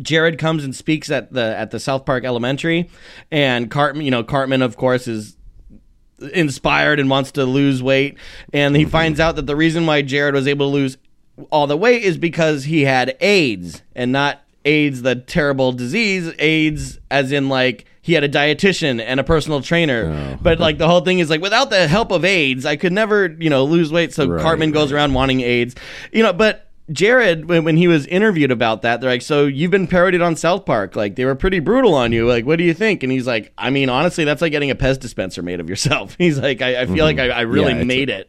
Jared 0.00 0.38
comes 0.38 0.64
and 0.64 0.74
speaks 0.74 1.10
at 1.10 1.32
the 1.32 1.56
at 1.58 1.72
the 1.72 1.80
South 1.80 2.06
Park 2.06 2.24
Elementary, 2.24 2.88
and 3.32 3.68
Cartman, 3.70 4.04
you 4.04 4.12
know, 4.12 4.22
Cartman, 4.22 4.62
of 4.62 4.76
course, 4.76 5.08
is 5.08 5.36
inspired 6.32 7.00
and 7.00 7.10
wants 7.10 7.32
to 7.32 7.44
lose 7.44 7.82
weight, 7.82 8.16
and 8.52 8.76
he 8.76 8.84
finds 8.84 9.18
out 9.18 9.34
that 9.36 9.46
the 9.46 9.56
reason 9.56 9.84
why 9.84 10.00
Jared 10.00 10.34
was 10.34 10.46
able 10.46 10.70
to 10.70 10.72
lose 10.72 10.96
all 11.50 11.66
the 11.66 11.76
weight 11.76 12.02
is 12.02 12.16
because 12.16 12.64
he 12.64 12.82
had 12.82 13.16
AIDS 13.20 13.82
and 13.94 14.12
not 14.12 14.43
AIDS, 14.64 15.02
the 15.02 15.14
terrible 15.16 15.72
disease, 15.72 16.32
AIDS 16.38 16.98
as 17.10 17.32
in 17.32 17.48
like 17.48 17.86
he 18.02 18.12
had 18.12 18.22
a 18.24 18.28
dietitian 18.28 19.00
and 19.00 19.18
a 19.18 19.24
personal 19.24 19.60
trainer. 19.62 20.36
But 20.42 20.58
like 20.60 20.78
the 20.78 20.86
whole 20.88 21.00
thing 21.00 21.18
is 21.20 21.30
like 21.30 21.40
without 21.40 21.70
the 21.70 21.88
help 21.88 22.10
of 22.12 22.24
AIDS, 22.24 22.66
I 22.66 22.76
could 22.76 22.92
never, 22.92 23.26
you 23.38 23.50
know, 23.50 23.64
lose 23.64 23.90
weight. 23.92 24.12
So 24.12 24.28
Right, 24.28 24.42
Cartman 24.42 24.72
goes 24.72 24.92
around 24.92 25.14
wanting 25.14 25.40
AIDS. 25.40 25.74
You 26.12 26.22
know, 26.22 26.32
but 26.32 26.68
Jared, 26.92 27.46
when, 27.48 27.64
when 27.64 27.78
he 27.78 27.88
was 27.88 28.06
interviewed 28.06 28.50
about 28.50 28.82
that, 28.82 29.00
they're 29.00 29.08
like, 29.08 29.22
"So 29.22 29.46
you've 29.46 29.70
been 29.70 29.86
parodied 29.86 30.20
on 30.20 30.36
South 30.36 30.66
Park? 30.66 30.96
Like 30.96 31.16
they 31.16 31.24
were 31.24 31.34
pretty 31.34 31.60
brutal 31.60 31.94
on 31.94 32.12
you. 32.12 32.28
Like 32.28 32.44
what 32.44 32.58
do 32.58 32.64
you 32.64 32.74
think?" 32.74 33.02
And 33.02 33.10
he's 33.10 33.26
like, 33.26 33.54
"I 33.56 33.70
mean, 33.70 33.88
honestly, 33.88 34.24
that's 34.24 34.42
like 34.42 34.52
getting 34.52 34.70
a 34.70 34.74
Pez 34.74 35.00
dispenser 35.00 35.42
made 35.42 35.60
of 35.60 35.70
yourself." 35.70 36.14
He's 36.18 36.38
like, 36.38 36.60
"I, 36.60 36.82
I 36.82 36.86
feel 36.86 37.06
like 37.06 37.18
I, 37.18 37.28
I 37.30 37.40
really 37.42 37.72
Mm-hmm. 37.72 37.78
Yeah, 37.80 37.84
made 37.86 38.10
it." 38.10 38.28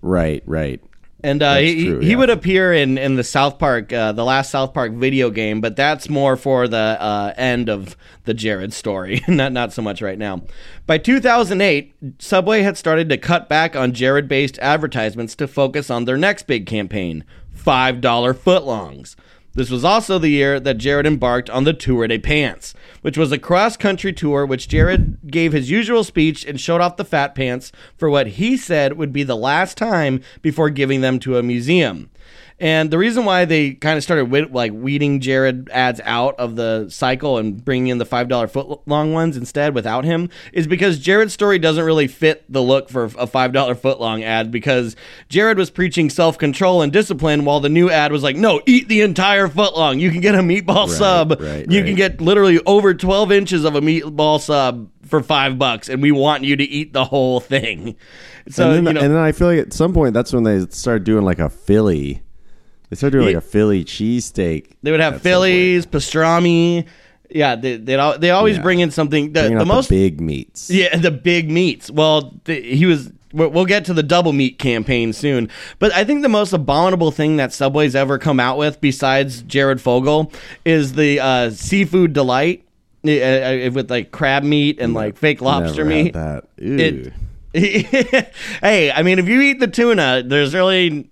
Right, 0.00 0.44
right. 0.46 0.80
And 1.24 1.42
uh, 1.42 1.56
he, 1.56 1.86
true, 1.86 2.00
he 2.00 2.16
would 2.16 2.30
appear 2.30 2.72
in, 2.72 2.98
in 2.98 3.14
the 3.14 3.22
South 3.22 3.58
Park, 3.58 3.92
uh, 3.92 4.12
the 4.12 4.24
last 4.24 4.50
South 4.50 4.74
Park 4.74 4.92
video 4.92 5.30
game, 5.30 5.60
but 5.60 5.76
that's 5.76 6.08
more 6.08 6.36
for 6.36 6.66
the 6.66 6.76
uh, 6.76 7.32
end 7.36 7.68
of 7.68 7.96
the 8.24 8.34
Jared 8.34 8.72
story, 8.72 9.22
not 9.28 9.52
not 9.52 9.72
so 9.72 9.82
much 9.82 10.02
right 10.02 10.18
now. 10.18 10.42
By 10.86 10.98
2008, 10.98 11.94
Subway 12.18 12.62
had 12.62 12.76
started 12.76 13.08
to 13.08 13.18
cut 13.18 13.48
back 13.48 13.76
on 13.76 13.92
Jared-based 13.92 14.58
advertisements 14.58 15.36
to 15.36 15.46
focus 15.46 15.90
on 15.90 16.06
their 16.06 16.18
next 16.18 16.48
big 16.48 16.66
campaign: 16.66 17.24
five 17.52 18.00
dollar 18.00 18.34
footlongs. 18.34 19.14
This 19.54 19.68
was 19.68 19.84
also 19.84 20.18
the 20.18 20.30
year 20.30 20.58
that 20.58 20.78
Jared 20.78 21.06
embarked 21.06 21.50
on 21.50 21.64
the 21.64 21.74
Tour 21.74 22.08
de 22.08 22.18
Pants, 22.18 22.72
which 23.02 23.18
was 23.18 23.32
a 23.32 23.38
cross 23.38 23.76
country 23.76 24.12
tour 24.12 24.46
which 24.46 24.66
Jared 24.66 25.18
gave 25.30 25.52
his 25.52 25.70
usual 25.70 26.04
speech 26.04 26.46
and 26.46 26.58
showed 26.58 26.80
off 26.80 26.96
the 26.96 27.04
fat 27.04 27.34
pants 27.34 27.70
for 27.98 28.08
what 28.08 28.28
he 28.28 28.56
said 28.56 28.94
would 28.94 29.12
be 29.12 29.24
the 29.24 29.36
last 29.36 29.76
time 29.76 30.22
before 30.40 30.70
giving 30.70 31.02
them 31.02 31.18
to 31.18 31.36
a 31.36 31.42
museum. 31.42 32.08
And 32.62 32.92
the 32.92 32.98
reason 32.98 33.24
why 33.24 33.44
they 33.44 33.72
kind 33.72 33.96
of 33.96 34.04
started 34.04 34.30
with, 34.30 34.52
like 34.52 34.70
weeding 34.72 35.18
Jared 35.18 35.68
ads 35.72 36.00
out 36.04 36.38
of 36.38 36.54
the 36.54 36.88
cycle 36.90 37.38
and 37.38 37.62
bringing 37.62 37.88
in 37.88 37.98
the 37.98 38.04
five 38.04 38.28
dollar 38.28 38.46
foot 38.46 38.86
long 38.86 39.12
ones 39.12 39.36
instead 39.36 39.74
without 39.74 40.04
him 40.04 40.30
is 40.52 40.68
because 40.68 41.00
Jared's 41.00 41.32
story 41.32 41.58
doesn't 41.58 41.84
really 41.84 42.06
fit 42.06 42.44
the 42.48 42.62
look 42.62 42.88
for 42.88 43.06
a 43.18 43.26
five 43.26 43.52
dollar 43.52 43.74
foot 43.74 44.00
long 44.00 44.22
ad 44.22 44.52
because 44.52 44.94
Jared 45.28 45.58
was 45.58 45.70
preaching 45.70 46.08
self 46.08 46.38
control 46.38 46.82
and 46.82 46.92
discipline 46.92 47.44
while 47.44 47.58
the 47.58 47.68
new 47.68 47.90
ad 47.90 48.12
was 48.12 48.22
like, 48.22 48.36
no, 48.36 48.62
eat 48.64 48.86
the 48.86 49.00
entire 49.00 49.48
foot 49.48 49.76
long. 49.76 49.98
You 49.98 50.12
can 50.12 50.20
get 50.20 50.36
a 50.36 50.38
meatball 50.38 50.88
sub. 50.88 51.40
right, 51.40 51.68
you 51.68 51.80
right. 51.80 51.86
can 51.86 51.96
get 51.96 52.20
literally 52.20 52.60
over 52.64 52.94
twelve 52.94 53.32
inches 53.32 53.64
of 53.64 53.74
a 53.74 53.80
meatball 53.80 54.40
sub 54.40 54.88
for 55.04 55.20
five 55.20 55.58
bucks, 55.58 55.88
and 55.88 56.00
we 56.00 56.12
want 56.12 56.44
you 56.44 56.54
to 56.54 56.64
eat 56.64 56.92
the 56.92 57.04
whole 57.04 57.40
thing. 57.40 57.96
So 58.48 58.70
and, 58.70 58.86
then, 58.86 58.94
you 58.94 59.00
know, 59.00 59.04
and 59.04 59.14
then 59.14 59.20
I 59.20 59.32
feel 59.32 59.48
like 59.48 59.58
at 59.58 59.72
some 59.72 59.92
point 59.92 60.14
that's 60.14 60.32
when 60.32 60.44
they 60.44 60.64
started 60.66 61.02
doing 61.02 61.24
like 61.24 61.40
a 61.40 61.48
Philly. 61.48 62.22
They 62.92 62.96
started 62.96 63.16
doing 63.16 63.28
like 63.28 63.36
a 63.36 63.40
Philly 63.40 63.86
cheesesteak. 63.86 64.72
They 64.82 64.90
would 64.90 65.00
have 65.00 65.22
Phillies, 65.22 65.86
pastrami. 65.86 66.84
Yeah, 67.30 67.56
they 67.56 67.78
they 67.78 67.96
they 68.18 68.28
always 68.28 68.56
Yeah. 68.58 68.62
bring 68.62 68.80
in 68.80 68.90
something. 68.90 69.32
The, 69.32 69.40
Bringing 69.40 69.56
the 69.56 69.62
out 69.62 69.66
most 69.66 69.88
the 69.88 69.96
big 70.10 70.20
meats. 70.20 70.68
yeah, 70.68 70.94
the 70.98 71.10
big 71.10 71.50
meats. 71.50 71.90
Well, 71.90 72.34
the, 72.44 72.60
he 72.60 72.84
was. 72.84 73.10
We'll 73.32 73.48
we'll 73.48 73.64
get 73.64 73.86
to 73.86 73.94
the 73.94 74.02
double 74.02 74.34
meat 74.34 74.58
campaign 74.58 75.14
soon, 75.14 75.48
but 75.78 75.90
I 75.94 76.04
think 76.04 76.20
the 76.20 76.28
most 76.28 76.52
abominable 76.52 77.10
thing 77.12 77.38
that 77.38 77.54
Subway's 77.54 77.94
ever 77.94 78.18
come 78.18 78.38
out 78.38 78.58
with, 78.58 78.78
besides 78.82 79.40
Jared 79.40 79.80
Fogle, 79.80 80.30
is 80.66 80.92
the 80.92 81.18
uh, 81.18 81.48
seafood 81.50 82.12
delight 82.12 82.62
uh, 83.06 83.10
uh, 83.10 83.70
with 83.72 83.90
like 83.90 84.10
crab 84.12 84.42
meat 84.42 84.78
and 84.78 84.92
like 84.92 85.16
fake 85.16 85.40
lobster 85.40 85.82
Never 85.82 85.96
had 85.96 86.04
meat. 86.04 86.12
That. 86.12 86.44
Ooh. 86.62 87.10
It, 87.54 88.32
hey, 88.60 88.92
I 88.92 89.02
mean, 89.02 89.18
if 89.18 89.28
you 89.28 89.40
eat 89.40 89.60
the 89.60 89.66
tuna, 89.66 90.22
there's 90.26 90.52
really 90.54 91.08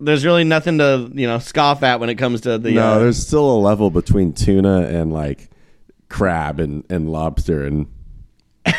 there's 0.00 0.24
really 0.24 0.44
nothing 0.44 0.78
to 0.78 1.10
you 1.12 1.26
know 1.26 1.38
scoff 1.38 1.82
at 1.82 2.00
when 2.00 2.08
it 2.08 2.16
comes 2.16 2.42
to 2.42 2.58
the. 2.58 2.72
no, 2.72 2.92
uh, 2.92 2.98
there's 2.98 3.24
still 3.24 3.50
a 3.50 3.58
level 3.58 3.90
between 3.90 4.32
tuna 4.32 4.82
and 4.82 5.12
like 5.12 5.50
crab 6.08 6.60
and, 6.60 6.84
and 6.88 7.10
lobster 7.10 7.64
and 7.64 7.86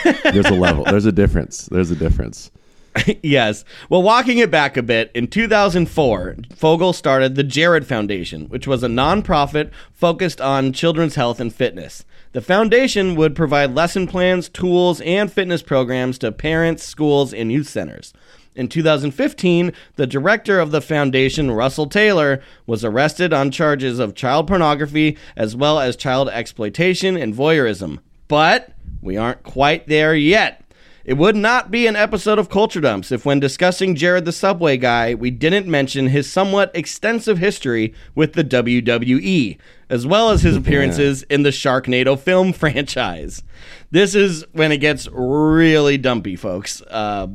there's 0.04 0.46
a 0.46 0.54
level. 0.54 0.84
There's 0.84 1.06
a 1.06 1.12
difference. 1.12 1.66
There's 1.66 1.92
a 1.92 1.96
difference. 1.96 2.52
yes. 3.24 3.66
Well, 3.90 4.02
walking 4.02 4.40
it 4.40 4.52
back 4.52 4.78
a 4.78 4.84
bit, 4.84 5.12
in 5.14 5.28
2004, 5.28 6.38
Fogle 6.56 6.94
started 6.94 7.36
the 7.36 7.44
Jared 7.44 7.88
Foundation, 7.88 8.48
which 8.50 8.68
was 8.68 8.84
a 8.84 8.88
nonprofit 8.88 9.72
focused 9.94 10.42
on 10.42 10.74
children's 10.74 11.16
health 11.16 11.40
and 11.40 11.54
fitness. 11.54 12.06
The 12.32 12.42
foundation 12.42 13.16
would 13.16 13.36
provide 13.36 13.74
lesson 13.74 14.08
plans, 14.08 14.50
tools, 14.50 15.02
and 15.02 15.32
fitness 15.32 15.62
programs 15.62 16.18
to 16.20 16.32
parents, 16.32 16.84
schools, 16.84 17.34
and 17.34 17.52
youth 17.52 17.68
centers. 17.68 18.14
In 18.60 18.68
2015, 18.68 19.72
the 19.96 20.06
director 20.06 20.60
of 20.60 20.72
the 20.72 20.82
foundation, 20.82 21.50
Russell 21.50 21.88
Taylor, 21.88 22.42
was 22.68 22.84
arrested 22.84 23.32
on 23.32 23.52
charges 23.52 24.00
of 24.00 24.16
child 24.16 24.50
pornography 24.50 25.18
as 25.38 25.56
well 25.56 25.80
as 25.80 25.96
child 25.96 26.28
exploitation 26.28 27.16
and 27.16 27.34
voyeurism. 27.34 28.00
But 28.28 28.74
we 29.02 29.16
aren't 29.16 29.44
quite 29.44 29.88
there 29.88 30.14
yet. 30.14 30.62
It 31.06 31.14
would 31.14 31.38
not 31.38 31.72
be 31.72 31.88
an 31.88 31.96
episode 31.96 32.38
of 32.38 32.50
Culture 32.50 32.82
Dumps 32.82 33.14
if, 33.14 33.26
when 33.26 33.40
discussing 33.40 33.96
Jared 33.96 34.26
the 34.26 34.34
Subway 34.34 34.76
guy, 34.76 35.14
we 35.14 35.32
didn't 35.32 35.66
mention 35.66 36.08
his 36.08 36.30
somewhat 36.30 36.70
extensive 36.76 37.38
history 37.38 37.94
with 38.14 38.34
the 38.34 38.44
WWE, 38.44 39.58
as 39.90 40.06
well 40.06 40.32
as 40.32 40.42
his 40.42 40.56
appearances 40.58 41.24
in 41.24 41.44
the 41.44 41.50
Sharknado 41.50 42.20
film 42.20 42.52
franchise. 42.54 43.42
This 43.90 44.16
is 44.16 44.46
when 44.52 44.74
it 44.74 44.80
gets 44.80 45.08
really 45.14 45.98
dumpy, 45.98 46.36
folks. 46.36 46.82
Uh, 46.82 47.28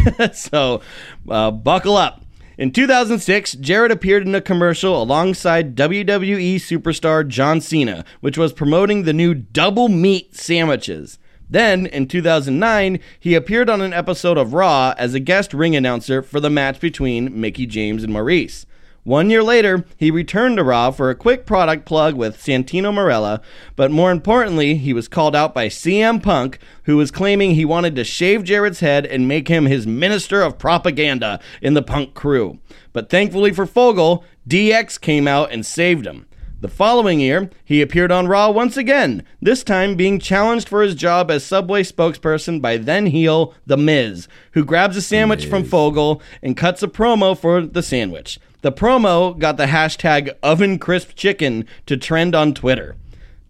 so 0.32 0.82
uh, 1.28 1.50
buckle 1.50 1.96
up. 1.96 2.22
In 2.58 2.70
2006, 2.70 3.52
Jared 3.54 3.90
appeared 3.90 4.26
in 4.26 4.34
a 4.34 4.40
commercial 4.40 5.02
alongside 5.02 5.74
WWE 5.74 6.56
superstar 6.56 7.26
John 7.26 7.60
Cena, 7.60 8.04
which 8.20 8.36
was 8.36 8.52
promoting 8.52 9.02
the 9.02 9.12
new 9.12 9.34
double 9.34 9.88
meat 9.88 10.36
sandwiches. 10.36 11.18
Then, 11.48 11.86
in 11.86 12.06
2009, 12.06 12.98
he 13.18 13.34
appeared 13.34 13.68
on 13.68 13.80
an 13.80 13.92
episode 13.92 14.38
of 14.38 14.54
Raw 14.54 14.94
as 14.96 15.12
a 15.12 15.20
guest 15.20 15.52
ring 15.52 15.74
announcer 15.74 16.22
for 16.22 16.40
the 16.40 16.50
match 16.50 16.78
between 16.80 17.38
Mickie 17.40 17.66
James 17.66 18.04
and 18.04 18.12
Maryse. 18.12 18.64
One 19.04 19.30
year 19.30 19.42
later, 19.42 19.84
he 19.96 20.12
returned 20.12 20.58
to 20.58 20.64
Raw 20.64 20.92
for 20.92 21.10
a 21.10 21.16
quick 21.16 21.44
product 21.44 21.86
plug 21.86 22.14
with 22.14 22.36
Santino 22.36 22.92
Marella, 22.92 23.40
but 23.74 23.90
more 23.90 24.12
importantly, 24.12 24.76
he 24.76 24.92
was 24.92 25.08
called 25.08 25.34
out 25.34 25.52
by 25.52 25.66
CM 25.66 26.22
Punk, 26.22 26.60
who 26.84 26.96
was 26.96 27.10
claiming 27.10 27.50
he 27.56 27.64
wanted 27.64 27.96
to 27.96 28.04
shave 28.04 28.44
Jared's 28.44 28.78
head 28.78 29.04
and 29.04 29.26
make 29.26 29.48
him 29.48 29.64
his 29.64 29.88
minister 29.88 30.40
of 30.40 30.56
propaganda 30.56 31.40
in 31.60 31.74
the 31.74 31.82
Punk 31.82 32.14
crew. 32.14 32.60
But 32.92 33.10
thankfully 33.10 33.50
for 33.50 33.66
Fogle, 33.66 34.24
DX 34.48 35.00
came 35.00 35.26
out 35.26 35.50
and 35.50 35.66
saved 35.66 36.06
him. 36.06 36.26
The 36.60 36.68
following 36.68 37.18
year, 37.18 37.50
he 37.64 37.82
appeared 37.82 38.12
on 38.12 38.28
Raw 38.28 38.50
once 38.50 38.76
again, 38.76 39.24
this 39.40 39.64
time 39.64 39.96
being 39.96 40.20
challenged 40.20 40.68
for 40.68 40.80
his 40.80 40.94
job 40.94 41.28
as 41.28 41.44
Subway 41.44 41.82
spokesperson 41.82 42.62
by 42.62 42.76
then 42.76 43.06
heel 43.06 43.52
The 43.66 43.76
Miz, 43.76 44.28
who 44.52 44.64
grabs 44.64 44.96
a 44.96 45.02
sandwich 45.02 45.44
from 45.44 45.64
Fogle 45.64 46.22
and 46.40 46.56
cuts 46.56 46.84
a 46.84 46.86
promo 46.86 47.36
for 47.36 47.66
the 47.66 47.82
sandwich. 47.82 48.38
The 48.62 48.72
promo 48.72 49.36
got 49.38 49.56
the 49.56 49.66
hashtag 49.66 50.30
oven 50.42 50.78
crisp 50.78 51.14
chicken 51.14 51.66
to 51.86 51.96
trend 51.96 52.34
on 52.34 52.54
Twitter. 52.54 52.96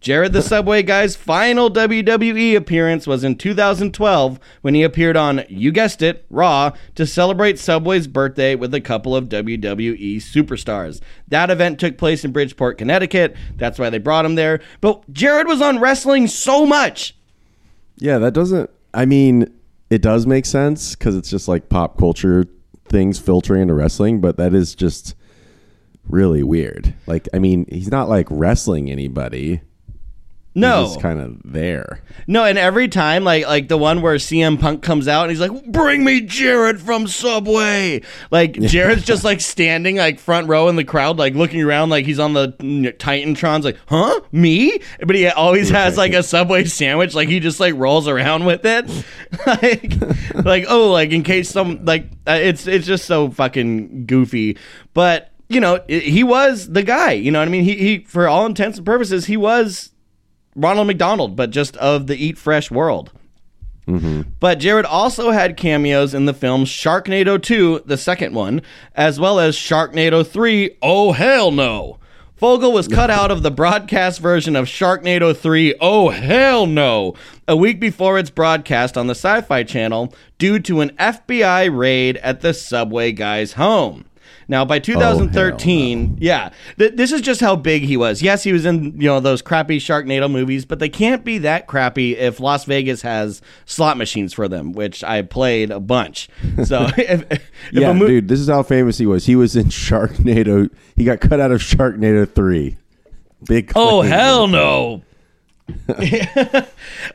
Jared 0.00 0.32
the 0.32 0.42
Subway 0.42 0.82
Guy's 0.82 1.14
final 1.14 1.70
WWE 1.70 2.56
appearance 2.56 3.06
was 3.06 3.22
in 3.22 3.36
2012 3.36 4.40
when 4.62 4.74
he 4.74 4.82
appeared 4.82 5.16
on, 5.16 5.44
you 5.48 5.70
guessed 5.70 6.00
it, 6.00 6.24
Raw, 6.30 6.72
to 6.94 7.06
celebrate 7.06 7.58
Subway's 7.58 8.06
birthday 8.06 8.54
with 8.54 8.72
a 8.74 8.80
couple 8.80 9.14
of 9.14 9.28
WWE 9.28 10.16
superstars. 10.16 11.00
That 11.28 11.50
event 11.50 11.78
took 11.78 11.98
place 11.98 12.24
in 12.24 12.32
Bridgeport, 12.32 12.78
Connecticut. 12.78 13.36
That's 13.56 13.78
why 13.78 13.90
they 13.90 13.98
brought 13.98 14.24
him 14.24 14.34
there. 14.34 14.60
But 14.80 15.12
Jared 15.12 15.46
was 15.46 15.60
on 15.60 15.78
wrestling 15.78 16.26
so 16.26 16.66
much. 16.66 17.14
Yeah, 17.98 18.18
that 18.18 18.32
doesn't. 18.32 18.70
I 18.94 19.04
mean, 19.04 19.52
it 19.90 20.00
does 20.00 20.26
make 20.26 20.46
sense 20.46 20.96
because 20.96 21.14
it's 21.16 21.30
just 21.30 21.48
like 21.48 21.68
pop 21.68 21.98
culture 21.98 22.46
things 22.86 23.18
filtering 23.18 23.62
into 23.62 23.74
wrestling, 23.74 24.20
but 24.20 24.36
that 24.36 24.54
is 24.54 24.74
just 24.74 25.14
really 26.08 26.42
weird. 26.42 26.94
Like, 27.06 27.28
I 27.32 27.38
mean, 27.38 27.66
he's 27.70 27.90
not 27.90 28.08
like 28.08 28.26
wrestling 28.30 28.90
anybody. 28.90 29.62
No. 30.54 30.86
He's 30.86 30.96
kind 30.98 31.18
of 31.18 31.40
there. 31.44 32.02
No, 32.26 32.44
and 32.44 32.58
every 32.58 32.88
time, 32.88 33.24
like 33.24 33.46
like 33.46 33.68
the 33.68 33.78
one 33.78 34.02
where 34.02 34.16
CM 34.16 34.60
Punk 34.60 34.82
comes 34.82 35.08
out 35.08 35.22
and 35.22 35.30
he's 35.30 35.40
like, 35.40 35.64
"Bring 35.64 36.04
me 36.04 36.20
Jared 36.20 36.80
from 36.80 37.06
Subway." 37.06 38.02
Like 38.30 38.60
Jared's 38.60 39.04
just 39.04 39.24
like 39.24 39.40
standing 39.52 39.96
like 39.96 40.18
front 40.18 40.48
row 40.48 40.68
in 40.68 40.76
the 40.76 40.84
crowd, 40.84 41.18
like 41.18 41.34
looking 41.34 41.62
around, 41.62 41.88
like 41.88 42.04
he's 42.04 42.18
on 42.18 42.34
the 42.34 42.48
Titantrons, 42.48 43.64
like, 43.64 43.78
"Huh, 43.86 44.20
me?" 44.30 44.78
But 45.00 45.16
he 45.16 45.26
always 45.28 45.70
has 45.70 45.96
like 45.96 46.12
a 46.12 46.22
Subway 46.22 46.64
sandwich, 46.64 47.14
like 47.14 47.28
he 47.28 47.40
just 47.40 47.58
like 47.58 47.74
rolls 47.74 48.06
around 48.06 48.44
with 48.44 48.64
it, 48.64 48.90
like 49.46 50.44
like 50.44 50.64
oh, 50.68 50.90
like 50.92 51.12
in 51.12 51.22
case 51.22 51.48
some 51.48 51.84
like 51.86 52.10
uh, 52.26 52.32
it's 52.32 52.66
it's 52.66 52.86
just 52.86 53.06
so 53.06 53.30
fucking 53.30 54.06
goofy, 54.06 54.58
but. 54.94 55.28
You 55.48 55.60
know, 55.60 55.80
he 55.86 56.24
was 56.24 56.70
the 56.70 56.82
guy. 56.82 57.12
You 57.12 57.30
know 57.30 57.38
what 57.38 57.46
I 57.46 57.50
mean? 57.50 57.64
He, 57.64 57.74
he, 57.74 57.98
for 58.04 58.26
all 58.26 58.46
intents 58.46 58.78
and 58.78 58.86
purposes, 58.86 59.26
he 59.26 59.36
was 59.36 59.92
Ronald 60.54 60.86
McDonald, 60.86 61.36
but 61.36 61.50
just 61.50 61.76
of 61.78 62.06
the 62.06 62.16
Eat 62.16 62.38
Fresh 62.38 62.70
world. 62.70 63.10
Mm-hmm. 63.86 64.22
But 64.38 64.58
Jared 64.58 64.86
also 64.86 65.30
had 65.30 65.56
cameos 65.56 66.14
in 66.14 66.26
the 66.26 66.34
films 66.34 66.68
Sharknado 66.68 67.42
2, 67.42 67.82
the 67.84 67.96
second 67.96 68.34
one, 68.34 68.62
as 68.94 69.18
well 69.18 69.40
as 69.40 69.56
Sharknado 69.56 70.26
3, 70.26 70.76
Oh 70.80 71.12
Hell 71.12 71.50
No. 71.50 71.98
Fogle 72.36 72.72
was 72.72 72.88
cut 72.88 73.10
out 73.10 73.30
of 73.30 73.42
the 73.42 73.50
broadcast 73.50 74.20
version 74.20 74.54
of 74.54 74.66
Sharknado 74.66 75.36
3, 75.36 75.74
Oh 75.80 76.10
Hell 76.10 76.66
No, 76.66 77.14
a 77.48 77.56
week 77.56 77.80
before 77.80 78.18
its 78.18 78.30
broadcast 78.30 78.96
on 78.96 79.08
the 79.08 79.14
Sci 79.14 79.40
Fi 79.40 79.64
Channel 79.64 80.14
due 80.38 80.60
to 80.60 80.80
an 80.80 80.90
FBI 80.90 81.76
raid 81.76 82.18
at 82.18 82.40
the 82.40 82.54
Subway 82.54 83.10
guy's 83.10 83.54
home. 83.54 84.04
Now, 84.48 84.64
by 84.64 84.78
2013, 84.78 86.18
yeah, 86.20 86.50
th- 86.78 86.94
this 86.96 87.12
is 87.12 87.20
just 87.20 87.40
how 87.40 87.56
big 87.56 87.82
he 87.82 87.96
was. 87.96 88.22
Yes, 88.22 88.42
he 88.42 88.52
was 88.52 88.64
in 88.66 89.00
you 89.00 89.06
know 89.08 89.20
those 89.20 89.42
crappy 89.42 89.78
Sharknado 89.78 90.30
movies, 90.30 90.64
but 90.64 90.78
they 90.78 90.88
can't 90.88 91.24
be 91.24 91.38
that 91.38 91.66
crappy 91.66 92.16
if 92.16 92.40
Las 92.40 92.64
Vegas 92.64 93.02
has 93.02 93.40
slot 93.66 93.96
machines 93.96 94.32
for 94.32 94.48
them, 94.48 94.72
which 94.72 95.02
I 95.04 95.22
played 95.22 95.70
a 95.70 95.80
bunch. 95.80 96.28
So, 96.64 96.88
if, 96.98 97.24
if 97.30 97.50
yeah, 97.72 97.90
a 97.90 97.94
mo- 97.94 98.06
dude, 98.06 98.28
this 98.28 98.40
is 98.40 98.48
how 98.48 98.62
famous 98.62 98.98
he 98.98 99.06
was. 99.06 99.26
He 99.26 99.36
was 99.36 99.56
in 99.56 99.66
Sharknado. 99.66 100.70
He 100.96 101.04
got 101.04 101.20
cut 101.20 101.40
out 101.40 101.52
of 101.52 101.60
Sharknado 101.60 102.30
3. 102.32 102.76
Big 103.46 103.72
oh 103.74 104.02
hell 104.02 104.46
no. 104.46 105.02
I, 105.88 106.66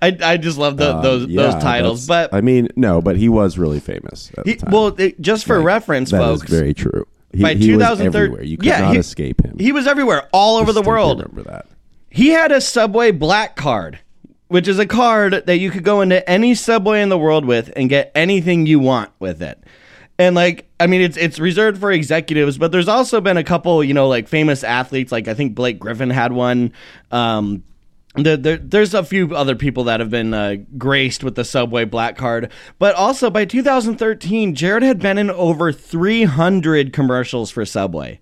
I 0.01 0.37
just 0.37 0.57
love 0.57 0.77
the, 0.77 0.95
Um, 0.95 1.03
those 1.03 1.27
yeah, 1.27 1.43
those 1.43 1.61
titles, 1.61 2.07
but 2.07 2.33
I 2.33 2.41
mean, 2.41 2.69
no, 2.75 3.01
but 3.01 3.17
he 3.17 3.29
was 3.29 3.57
really 3.57 3.79
famous. 3.79 4.31
At 4.37 4.47
he, 4.47 4.57
well, 4.69 4.87
it- 4.99 5.19
just 5.21 5.45
for 5.45 5.61
reference, 5.61 6.11
That 6.11 6.21
is 6.31 6.41
folks, 6.41 6.51
very 6.51 6.73
true. 6.73 7.05
He, 7.37 7.43
by 7.43 7.53
he 7.53 7.75
was 7.75 7.85
2013, 7.85 8.05
everywhere. 8.07 8.43
You 8.43 8.57
could 8.57 8.65
yeah, 8.65 8.79
not 8.81 8.93
he- 8.93 8.99
escape 8.99 9.43
him. 9.43 9.57
he 9.59 9.71
was 9.71 9.87
everywhere, 9.87 10.27
all 10.33 10.57
over 10.57 10.73
the 10.73 10.81
Distinctly 10.81 10.89
world. 10.91 11.19
Remember 11.19 11.43
that? 11.49 11.65
He 12.09 12.29
had 12.29 12.51
a 12.51 12.59
Subway 12.61 13.11
Black 13.11 13.55
Card, 13.55 13.99
which 14.47 14.67
is 14.67 14.79
a 14.79 14.85
card 14.85 15.43
that 15.45 15.57
you 15.57 15.71
could 15.71 15.83
go 15.83 16.01
into 16.01 16.27
any 16.29 16.55
Subway 16.55 17.01
in 17.01 17.09
the 17.09 17.17
world 17.17 17.45
with 17.45 17.71
and 17.75 17.89
get 17.89 18.11
anything 18.15 18.65
you 18.65 18.79
want 18.79 19.11
with 19.19 19.41
it. 19.41 19.61
and 20.19 20.35
like 20.35 20.67
I 20.79 20.87
mean 20.87 21.01
it's 21.01 21.17
it's 21.17 21.37
reserved 21.39 21.79
for 21.79 21.91
executives, 21.91 22.57
but 22.57 22.71
there's 22.71 22.87
also 22.87 23.21
been 23.21 23.37
a 23.37 23.43
couple 23.43 23.83
you 23.83 23.93
know 23.93 24.07
like 24.07 24.27
famous 24.27 24.63
athletes 24.63 25.11
like 25.11 25.27
I 25.27 25.33
think 25.33 25.53
Blake 25.53 25.79
Griffin 25.79 26.09
had 26.09 26.31
one. 26.31 26.71
Um, 27.11 27.63
there, 28.17 28.37
there, 28.37 28.57
there's 28.57 28.93
a 28.93 29.03
few 29.03 29.35
other 29.35 29.55
people 29.55 29.83
that 29.85 29.99
have 29.99 30.09
been 30.09 30.33
uh, 30.33 30.55
graced 30.77 31.23
with 31.23 31.35
the 31.35 31.45
Subway 31.45 31.85
Black 31.85 32.17
Card, 32.17 32.51
but 32.79 32.95
also 32.95 33.29
by 33.29 33.45
2013, 33.45 34.55
Jared 34.55 34.83
had 34.83 34.99
been 34.99 35.17
in 35.17 35.29
over 35.29 35.71
300 35.71 36.93
commercials 36.93 37.51
for 37.51 37.65
Subway. 37.65 38.19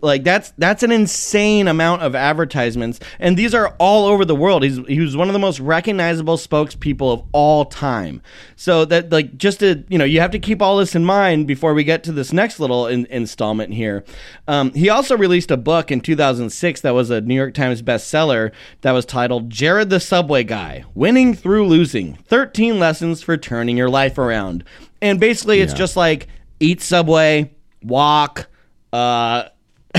Like 0.00 0.22
that's 0.22 0.52
that's 0.58 0.84
an 0.84 0.92
insane 0.92 1.66
amount 1.66 2.02
of 2.02 2.14
advertisements, 2.14 3.00
and 3.18 3.36
these 3.36 3.52
are 3.52 3.74
all 3.78 4.06
over 4.06 4.24
the 4.24 4.36
world. 4.36 4.62
He's 4.62 4.78
he 4.86 5.00
was 5.00 5.16
one 5.16 5.28
of 5.28 5.32
the 5.32 5.40
most 5.40 5.58
recognizable 5.58 6.36
spokespeople 6.36 7.12
of 7.12 7.24
all 7.32 7.64
time. 7.64 8.22
So 8.54 8.84
that 8.84 9.10
like 9.10 9.36
just 9.36 9.58
to 9.58 9.82
you 9.88 9.98
know 9.98 10.04
you 10.04 10.20
have 10.20 10.30
to 10.30 10.38
keep 10.38 10.62
all 10.62 10.76
this 10.76 10.94
in 10.94 11.04
mind 11.04 11.48
before 11.48 11.74
we 11.74 11.82
get 11.82 12.04
to 12.04 12.12
this 12.12 12.32
next 12.32 12.60
little 12.60 12.86
in, 12.86 13.06
installment 13.06 13.74
here. 13.74 14.04
Um, 14.46 14.70
he 14.72 14.88
also 14.88 15.16
released 15.16 15.50
a 15.50 15.56
book 15.56 15.90
in 15.90 16.00
2006 16.00 16.80
that 16.82 16.94
was 16.94 17.10
a 17.10 17.20
New 17.20 17.34
York 17.34 17.54
Times 17.54 17.82
bestseller 17.82 18.52
that 18.82 18.92
was 18.92 19.04
titled 19.04 19.50
"Jared 19.50 19.90
the 19.90 19.98
Subway 19.98 20.44
Guy: 20.44 20.84
Winning 20.94 21.34
Through 21.34 21.66
Losing: 21.66 22.14
13 22.28 22.78
Lessons 22.78 23.20
for 23.20 23.36
Turning 23.36 23.76
Your 23.76 23.90
Life 23.90 24.16
Around." 24.16 24.62
And 25.02 25.18
basically, 25.18 25.60
it's 25.60 25.72
Yeah. 25.72 25.78
just 25.78 25.96
like 25.96 26.28
eat 26.60 26.80
Subway, 26.80 27.50
walk. 27.82 28.46
Uh, 28.92 29.44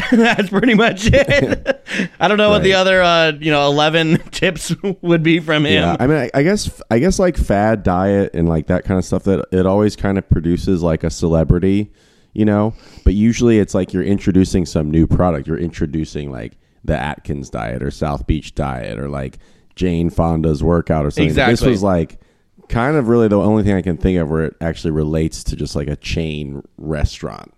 that's 0.12 0.50
pretty 0.50 0.74
much 0.74 1.10
it. 1.12 1.86
I 2.20 2.28
don't 2.28 2.38
know 2.38 2.50
what 2.50 2.64
the 2.64 2.74
other, 2.74 3.02
uh, 3.02 3.34
you 3.40 3.52
know, 3.52 3.68
eleven 3.68 4.18
tips 4.32 4.74
would 5.02 5.24
be 5.24 5.40
from 5.40 5.66
him. 5.66 5.74
Yeah, 5.74 5.98
I 6.00 6.08
mean, 6.08 6.18
I, 6.18 6.32
I 6.34 6.44
guess, 6.44 6.82
I 6.92 7.00
guess 7.00 7.20
like 7.20 7.38
fad 7.38 7.84
diet 7.84 8.32
and 8.34 8.48
like 8.48 8.68
that 8.68 8.84
kind 8.84 8.98
of 8.98 9.06
stuff 9.06 9.24
that 9.24 9.46
it 9.52 9.66
always 9.66 9.96
kind 9.96 10.18
of 10.18 10.30
produces 10.30 10.82
like 10.82 11.04
a 11.04 11.10
celebrity, 11.10 11.92
you 12.34 12.46
know. 12.46 12.74
But 13.04 13.14
usually, 13.14 13.60
it's 13.60 13.74
like 13.74 13.94
you're 13.94 14.04
introducing 14.04 14.66
some 14.66 14.92
new 14.92 15.08
product. 15.08 15.48
You're 15.48 15.58
introducing 15.58 16.32
like 16.32 16.54
the 16.84 16.98
Atkins 16.98 17.50
diet 17.50 17.84
or 17.84 17.92
South 17.92 18.28
Beach 18.28 18.56
diet 18.56 19.00
or 19.00 19.10
like 19.10 19.40
Jane 19.76 20.10
Fonda's 20.10 20.64
workout 20.64 21.06
or 21.06 21.12
something. 21.12 21.34
This 21.34 21.62
was 21.62 21.84
like 21.84 22.20
kind 22.70 22.96
of 22.96 23.08
really 23.08 23.28
the 23.28 23.40
only 23.40 23.64
thing 23.64 23.74
I 23.74 23.82
can 23.82 23.98
think 23.98 24.20
of 24.20 24.30
where 24.30 24.46
it 24.46 24.56
actually 24.62 24.92
relates 24.92 25.44
to 25.46 25.56
just 25.56 25.76
like 25.76 25.88
a 25.88 25.96
chain 25.96 26.62
restaurant. 26.78 27.54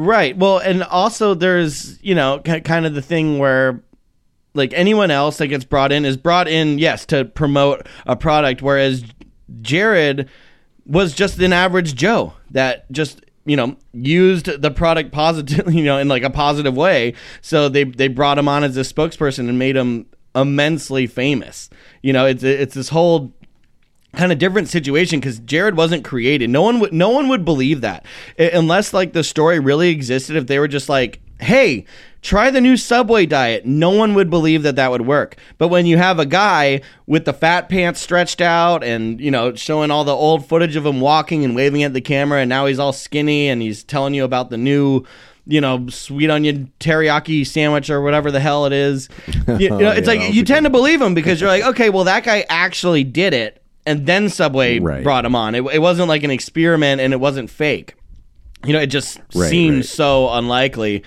Right. 0.00 0.36
Well, 0.36 0.58
and 0.58 0.84
also 0.84 1.34
there's, 1.34 2.00
you 2.04 2.14
know, 2.14 2.38
ki- 2.38 2.60
kind 2.60 2.86
of 2.86 2.94
the 2.94 3.02
thing 3.02 3.40
where 3.40 3.82
like 4.54 4.72
anyone 4.72 5.10
else 5.10 5.38
that 5.38 5.48
gets 5.48 5.64
brought 5.64 5.90
in 5.90 6.04
is 6.04 6.16
brought 6.16 6.46
in, 6.46 6.78
yes, 6.78 7.04
to 7.06 7.24
promote 7.24 7.84
a 8.06 8.14
product, 8.14 8.62
whereas 8.62 9.02
Jared 9.60 10.28
was 10.86 11.14
just 11.14 11.40
an 11.40 11.52
average 11.52 11.96
Joe 11.96 12.32
that 12.52 12.90
just 12.92 13.24
you 13.44 13.56
know 13.56 13.76
used 13.92 14.46
the 14.62 14.70
product 14.70 15.10
positively 15.10 15.76
you 15.78 15.84
know 15.84 15.98
in 15.98 16.06
like 16.06 16.22
a 16.22 16.30
positive 16.30 16.76
way 16.76 17.14
so 17.40 17.68
they 17.68 17.82
they 17.84 18.06
brought 18.06 18.38
him 18.38 18.46
on 18.46 18.62
as 18.62 18.76
a 18.76 18.80
spokesperson 18.80 19.48
and 19.48 19.58
made 19.58 19.74
him 19.74 20.06
immensely 20.34 21.06
famous 21.06 21.70
you 22.02 22.12
know 22.12 22.26
it's 22.26 22.42
it's 22.42 22.74
this 22.74 22.90
whole 22.90 23.32
kind 24.16 24.32
of 24.32 24.38
different 24.38 24.68
situation 24.68 25.20
because 25.20 25.38
Jared 25.40 25.76
wasn't 25.76 26.04
created. 26.04 26.50
No 26.50 26.62
one 26.62 26.80
would 26.80 26.92
no 26.92 27.10
one 27.10 27.28
would 27.28 27.44
believe 27.44 27.82
that 27.82 28.04
unless 28.38 28.92
like 28.92 29.12
the 29.12 29.24
story 29.24 29.58
really 29.58 29.90
existed. 29.90 30.36
If 30.36 30.46
they 30.46 30.58
were 30.58 30.68
just 30.68 30.88
like, 30.88 31.20
"Hey, 31.40 31.84
try 32.22 32.50
the 32.50 32.60
new 32.60 32.76
Subway 32.76 33.26
diet," 33.26 33.66
no 33.66 33.90
one 33.90 34.14
would 34.14 34.30
believe 34.30 34.62
that 34.62 34.76
that 34.76 34.90
would 34.90 35.06
work. 35.06 35.36
But 35.58 35.68
when 35.68 35.86
you 35.86 35.98
have 35.98 36.18
a 36.18 36.26
guy 36.26 36.80
with 37.06 37.26
the 37.26 37.32
fat 37.32 37.68
pants 37.68 38.00
stretched 38.00 38.40
out 38.40 38.82
and 38.82 39.20
you 39.20 39.30
know 39.30 39.54
showing 39.54 39.90
all 39.90 40.04
the 40.04 40.14
old 40.14 40.46
footage 40.46 40.76
of 40.76 40.86
him 40.86 41.00
walking 41.00 41.44
and 41.44 41.54
waving 41.54 41.82
at 41.82 41.92
the 41.92 42.00
camera, 42.00 42.40
and 42.40 42.48
now 42.48 42.66
he's 42.66 42.78
all 42.78 42.92
skinny 42.92 43.48
and 43.48 43.62
he's 43.62 43.84
telling 43.84 44.14
you 44.14 44.24
about 44.24 44.50
the 44.50 44.58
new. 44.58 45.04
You 45.50 45.62
know, 45.62 45.88
sweet 45.88 46.28
onion 46.28 46.70
teriyaki 46.78 47.46
sandwich 47.46 47.88
or 47.88 48.02
whatever 48.02 48.30
the 48.30 48.38
hell 48.38 48.66
it 48.66 48.72
is. 48.74 49.08
You, 49.48 49.56
you 49.58 49.70
know, 49.70 49.92
it's 49.92 50.06
that 50.06 50.18
like 50.18 50.34
you 50.34 50.44
tend 50.44 50.64
to 50.64 50.70
believe 50.70 51.00
him 51.00 51.14
because 51.14 51.40
you're 51.40 51.48
like, 51.48 51.64
okay, 51.64 51.88
well, 51.88 52.04
that 52.04 52.22
guy 52.22 52.44
actually 52.50 53.02
did 53.02 53.32
it, 53.32 53.57
and 53.88 54.06
then 54.06 54.28
Subway 54.28 54.78
Right. 54.78 55.02
brought 55.02 55.24
him 55.24 55.34
on. 55.34 55.54
It, 55.54 55.64
it 55.72 55.80
wasn't 55.80 56.08
like 56.08 56.22
an 56.22 56.30
experiment, 56.30 57.00
and 57.00 57.12
it 57.12 57.18
wasn't 57.20 57.50
fake. 57.50 57.94
You 58.66 58.72
know, 58.72 58.80
it 58.80 58.88
just 58.88 59.18
Right, 59.34 59.48
seems 59.50 59.76
right. 59.76 59.84
so 59.86 60.30
unlikely. 60.32 61.02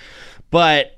But 0.50 0.98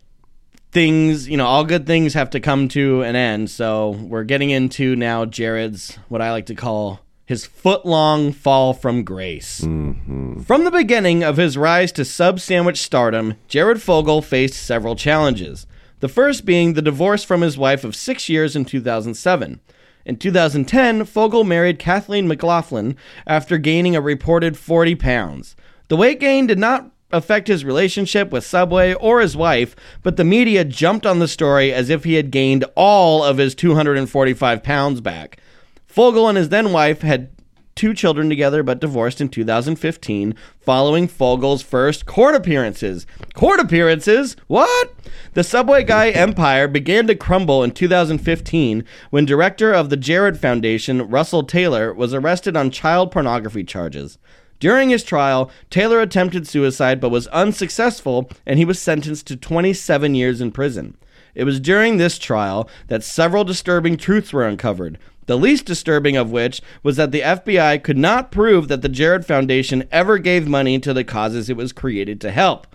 things, 0.71 1.27
you 1.29 1.37
know, 1.37 1.45
all 1.45 1.63
good 1.63 1.85
things 1.85 2.13
have 2.13 2.29
to 2.31 2.39
come 2.39 2.67
to 2.69 3.01
an 3.03 3.15
end. 3.15 3.49
So 3.49 3.91
we're 4.01 4.23
getting 4.23 4.49
into 4.49 4.95
now 4.95 5.25
Jared's 5.25 5.97
what 6.09 6.21
I 6.21 6.31
like 6.31 6.47
to 6.47 6.55
call 6.55 6.99
his 7.25 7.45
foot 7.45 7.85
long 7.85 8.31
fall 8.33 8.73
from 8.73 9.03
grace. 9.03 9.61
Mm-hmm. 9.61 10.41
From 10.41 10.63
the 10.65 10.71
beginning 10.71 11.23
of 11.23 11.37
his 11.37 11.57
rise 11.57 11.91
to 11.93 12.03
sub 12.05 12.39
sandwich 12.39 12.81
stardom, 12.81 13.35
Jared 13.47 13.81
Fogle 13.81 14.21
faced 14.21 14.55
several 14.55 14.95
challenges. 14.95 15.65
The 16.01 16.09
first 16.09 16.43
being 16.45 16.73
the 16.73 16.81
divorce 16.81 17.23
from 17.23 17.41
his 17.41 17.57
wife 17.57 17.83
of 17.85 17.95
six 17.95 18.27
years 18.27 18.55
in 18.55 18.65
2007. 18.65 19.61
In 20.05 20.17
2010, 20.17 21.05
Fogle 21.05 21.43
married 21.43 21.79
Kathleen 21.79 22.27
McLaughlin 22.27 22.97
after 23.25 23.57
gaining 23.57 23.95
a 23.95 24.01
reported 24.01 24.57
40 24.57 24.95
pounds. 24.95 25.55
The 25.87 25.95
weight 25.95 26.19
gain 26.19 26.45
did 26.45 26.59
not 26.59 26.91
affect 27.11 27.47
his 27.47 27.63
relationship 27.63 28.31
with 28.31 28.43
Subway 28.43 28.93
or 28.95 29.21
his 29.21 29.37
wife, 29.37 29.75
but 30.01 30.17
the 30.17 30.23
media 30.25 30.65
jumped 30.65 31.05
on 31.05 31.19
the 31.19 31.27
story 31.27 31.71
as 31.71 31.89
if 31.89 32.03
he 32.03 32.15
had 32.15 32.31
gained 32.31 32.65
all 32.75 33.23
of 33.23 33.37
his 33.37 33.55
245 33.55 34.63
pounds 34.63 34.99
back. 34.99 35.37
Fogle 35.85 36.27
and 36.27 36.37
his 36.37 36.49
then 36.49 36.73
wife 36.73 37.01
had 37.01 37.29
two 37.75 37.93
children 37.93 38.29
together 38.29 38.63
but 38.63 38.79
divorced 38.79 39.21
in 39.21 39.29
2015 39.29 40.35
following 40.59 41.07
Fogle's 41.07 41.61
first 41.61 42.05
court 42.05 42.35
appearances. 42.35 43.05
Court 43.33 43.59
appearances? 43.59 44.35
What? 44.47 44.93
The 45.33 45.43
Subway 45.43 45.83
Guy 45.83 46.09
empire 46.11 46.67
began 46.67 47.07
to 47.07 47.15
crumble 47.15 47.63
in 47.63 47.71
2015 47.71 48.83
when 49.09 49.25
director 49.25 49.73
of 49.73 49.89
the 49.89 49.97
Jared 49.97 50.37
Foundation, 50.39 51.09
Russell 51.09 51.43
Taylor, 51.43 51.93
was 51.93 52.13
arrested 52.13 52.55
on 52.55 52.71
child 52.71 53.11
pornography 53.11 53.63
charges. 53.63 54.17
During 54.59 54.89
his 54.89 55.03
trial, 55.03 55.51
Taylor 55.69 55.99
attempted 55.99 56.47
suicide 56.47 57.01
but 57.01 57.09
was 57.09 57.27
unsuccessful 57.27 58.29
and 58.45 58.57
he 58.57 58.65
was 58.65 58.79
sentenced 58.79 59.27
to 59.27 59.35
27 59.35 60.15
years 60.15 60.39
in 60.39 60.51
prison. 60.51 60.95
It 61.35 61.43
was 61.45 61.59
during 61.59 61.97
this 61.97 62.17
trial 62.17 62.69
that 62.87 63.03
several 63.03 63.43
disturbing 63.43 63.97
truths 63.97 64.31
were 64.31 64.47
uncovered. 64.47 64.99
The 65.25 65.37
least 65.37 65.65
disturbing 65.65 66.17
of 66.17 66.31
which 66.31 66.61
was 66.83 66.97
that 66.97 67.11
the 67.11 67.21
FBI 67.21 67.83
could 67.83 67.97
not 67.97 68.31
prove 68.31 68.67
that 68.67 68.81
the 68.81 68.89
Jared 68.89 69.25
Foundation 69.25 69.87
ever 69.91 70.17
gave 70.17 70.47
money 70.47 70.79
to 70.79 70.93
the 70.93 71.03
causes 71.03 71.49
it 71.49 71.57
was 71.57 71.71
created 71.71 72.19
to 72.21 72.31
help. 72.31 72.67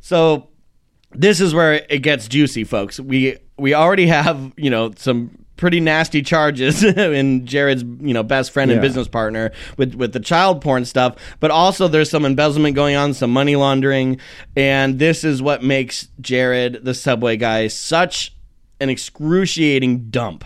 So, 0.00 0.48
this 1.12 1.40
is 1.40 1.52
where 1.54 1.74
it 1.88 1.98
gets 2.02 2.26
juicy, 2.28 2.64
folks. 2.64 2.98
We 2.98 3.36
we 3.58 3.74
already 3.74 4.06
have, 4.06 4.52
you 4.56 4.70
know, 4.70 4.92
some 4.96 5.30
pretty 5.56 5.78
nasty 5.78 6.22
charges 6.22 6.82
in 6.84 7.46
Jared's, 7.46 7.82
you 7.84 8.12
know, 8.14 8.22
best 8.24 8.50
friend 8.50 8.70
and 8.70 8.78
Yeah. 8.78 8.82
business 8.88 9.06
partner 9.06 9.52
with 9.76 9.94
with 9.94 10.12
the 10.12 10.18
child 10.20 10.60
porn 10.62 10.84
stuff, 10.86 11.16
but 11.38 11.50
also 11.50 11.86
there's 11.86 12.10
some 12.10 12.24
embezzlement 12.24 12.74
going 12.74 12.96
on, 12.96 13.14
some 13.14 13.30
money 13.30 13.54
laundering, 13.54 14.18
and 14.56 14.98
this 14.98 15.22
is 15.22 15.40
what 15.42 15.62
makes 15.62 16.08
Jared 16.20 16.84
the 16.84 16.94
subway 16.94 17.36
guy 17.36 17.68
such 17.68 18.34
an 18.80 18.88
excruciating 18.90 20.08
dump. 20.10 20.44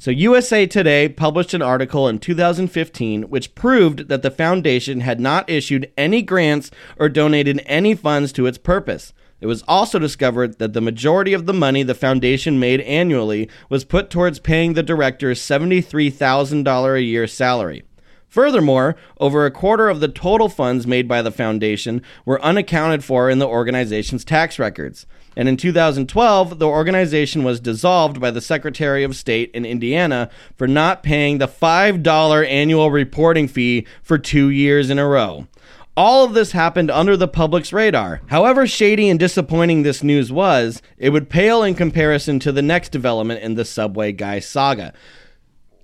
So, 0.00 0.12
USA 0.12 0.64
Today 0.64 1.08
published 1.08 1.54
an 1.54 1.62
article 1.62 2.06
in 2.06 2.20
2015 2.20 3.22
which 3.24 3.56
proved 3.56 4.06
that 4.06 4.22
the 4.22 4.30
foundation 4.30 5.00
had 5.00 5.18
not 5.18 5.50
issued 5.50 5.90
any 5.96 6.22
grants 6.22 6.70
or 7.00 7.08
donated 7.08 7.60
any 7.66 7.96
funds 7.96 8.30
to 8.34 8.46
its 8.46 8.58
purpose. 8.58 9.12
It 9.40 9.46
was 9.46 9.64
also 9.66 9.98
discovered 9.98 10.60
that 10.60 10.72
the 10.72 10.80
majority 10.80 11.32
of 11.32 11.46
the 11.46 11.52
money 11.52 11.82
the 11.82 11.96
foundation 11.96 12.60
made 12.60 12.80
annually 12.82 13.50
was 13.68 13.84
put 13.84 14.08
towards 14.08 14.38
paying 14.38 14.74
the 14.74 14.84
director's 14.84 15.40
$73,000 15.40 16.94
a 16.96 17.02
year 17.02 17.26
salary. 17.26 17.82
Furthermore, 18.28 18.94
over 19.18 19.46
a 19.46 19.50
quarter 19.50 19.88
of 19.88 19.98
the 19.98 20.06
total 20.06 20.48
funds 20.48 20.86
made 20.86 21.08
by 21.08 21.22
the 21.22 21.32
foundation 21.32 22.02
were 22.24 22.40
unaccounted 22.40 23.02
for 23.02 23.28
in 23.28 23.40
the 23.40 23.48
organization's 23.48 24.24
tax 24.24 24.60
records. 24.60 25.06
And 25.38 25.48
in 25.48 25.56
2012, 25.56 26.58
the 26.58 26.66
organization 26.66 27.44
was 27.44 27.60
dissolved 27.60 28.20
by 28.20 28.32
the 28.32 28.40
Secretary 28.40 29.04
of 29.04 29.14
State 29.14 29.52
in 29.54 29.64
Indiana 29.64 30.30
for 30.56 30.66
not 30.66 31.04
paying 31.04 31.38
the 31.38 31.46
$5 31.46 32.48
annual 32.48 32.90
reporting 32.90 33.46
fee 33.46 33.86
for 34.02 34.18
two 34.18 34.48
years 34.50 34.90
in 34.90 34.98
a 34.98 35.06
row. 35.06 35.46
All 35.96 36.24
of 36.24 36.34
this 36.34 36.50
happened 36.50 36.90
under 36.90 37.16
the 37.16 37.28
public's 37.28 37.72
radar. 37.72 38.20
However 38.26 38.66
shady 38.66 39.08
and 39.08 39.18
disappointing 39.18 39.84
this 39.84 40.02
news 40.02 40.32
was, 40.32 40.82
it 40.96 41.10
would 41.10 41.30
pale 41.30 41.62
in 41.62 41.76
comparison 41.76 42.40
to 42.40 42.50
the 42.50 42.60
next 42.60 42.90
development 42.90 43.40
in 43.40 43.54
the 43.54 43.64
Subway 43.64 44.10
Guy 44.10 44.40
saga. 44.40 44.92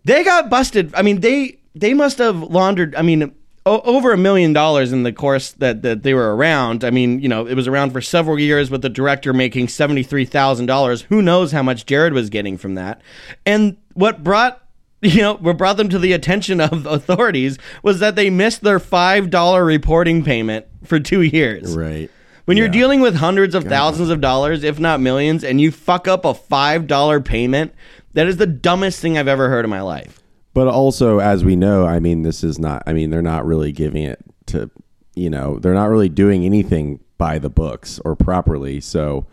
They 0.03 0.25
got 0.25 0.51
busted. 0.51 0.93
I 0.97 1.03
mean, 1.03 1.21
they 1.21 1.59
they 1.77 1.95
must 1.95 2.19
have 2.19 2.43
laundered. 2.43 2.97
I 2.97 3.03
mean, 3.03 3.33
o- 3.67 3.81
over 3.81 4.13
a 4.13 4.19
million 4.19 4.53
dollars 4.53 4.93
in 4.93 5.03
the 5.03 5.13
course 5.13 5.53
that 5.53 5.83
that 5.83 6.03
they 6.03 6.15
were 6.15 6.35
around. 6.37 6.85
I 6.85 6.91
mean, 6.91 7.21
you 7.21 7.29
know, 7.29 7.47
it 7.47 7.55
was 7.55 7.69
around 7.69 7.93
for 7.93 8.01
several 8.01 8.39
years 8.39 8.71
with 8.71 8.83
the 8.83 8.89
director 8.89 9.33
making 9.33 9.69
seventy 9.69 10.03
three 10.03 10.25
thousand 10.25 10.67
dollars. 10.67 11.03
Who 11.03 11.23
knows 11.23 11.53
how 11.53 11.63
much 11.63 11.87
Jared 11.87 12.13
was 12.13 12.31
getting 12.31 12.59
from 12.59 12.75
that? 12.75 13.01
And 13.47 13.77
what 13.95 14.23
brought 14.23 14.61
you 15.03 15.21
know, 15.21 15.35
what 15.35 15.59
brought 15.59 15.77
them 15.77 15.91
to 15.91 15.99
the 15.99 16.13
attention 16.13 16.61
of 16.61 16.87
authorities 16.87 17.59
was 17.83 18.01
that 18.01 18.17
they 18.17 18.31
missed 18.31 18.63
their 18.63 18.79
five 18.79 19.31
dollar 19.31 19.65
reporting 19.65 20.25
payment 20.25 20.67
for 20.85 20.99
two 20.99 21.23
years. 21.23 21.77
Right. 21.77 22.11
When 22.47 22.59
you're 22.59 22.69
dealing 22.69 23.01
with 23.01 23.17
hundreds 23.17 23.55
of 23.55 23.65
thousands 23.65 24.11
of 24.11 24.21
dollars, 24.21 24.65
if 24.65 24.79
not 24.79 25.01
millions, 25.01 25.43
and 25.45 25.63
you 25.63 25.71
fuck 25.71 26.07
up 26.07 26.27
a 26.27 26.35
five 26.35 26.87
dollar 26.87 27.19
payment, 27.21 27.75
that 28.13 28.27
is 28.27 28.37
the 28.37 28.47
dumbest 28.47 29.01
thing 29.01 29.17
I've 29.17 29.29
ever 29.29 29.49
heard 29.49 29.65
in 29.65 29.71
my 29.71 29.81
life. 29.81 30.21
But 30.55 30.69
also, 30.69 31.19
as 31.19 31.45
we 31.45 31.57
know, 31.57 31.85
I 31.85 31.99
mean, 31.99 32.23
this 32.23 32.45
is 32.45 32.59
not. 32.59 32.85
I 32.87 32.93
mean, 32.93 33.11
they're 33.11 33.23
not 33.23 33.45
really 33.45 33.73
giving 33.73 34.05
it 34.05 34.25
to. 34.47 34.71
You 35.17 35.31
know, 35.31 35.59
they're 35.59 35.75
not 35.75 35.91
really 35.91 36.09
doing 36.09 36.45
anything 36.45 37.01
by 37.19 37.39
the 37.39 37.51
books 37.51 38.01
or 38.05 38.17
properly. 38.17 38.81
So 38.81 39.27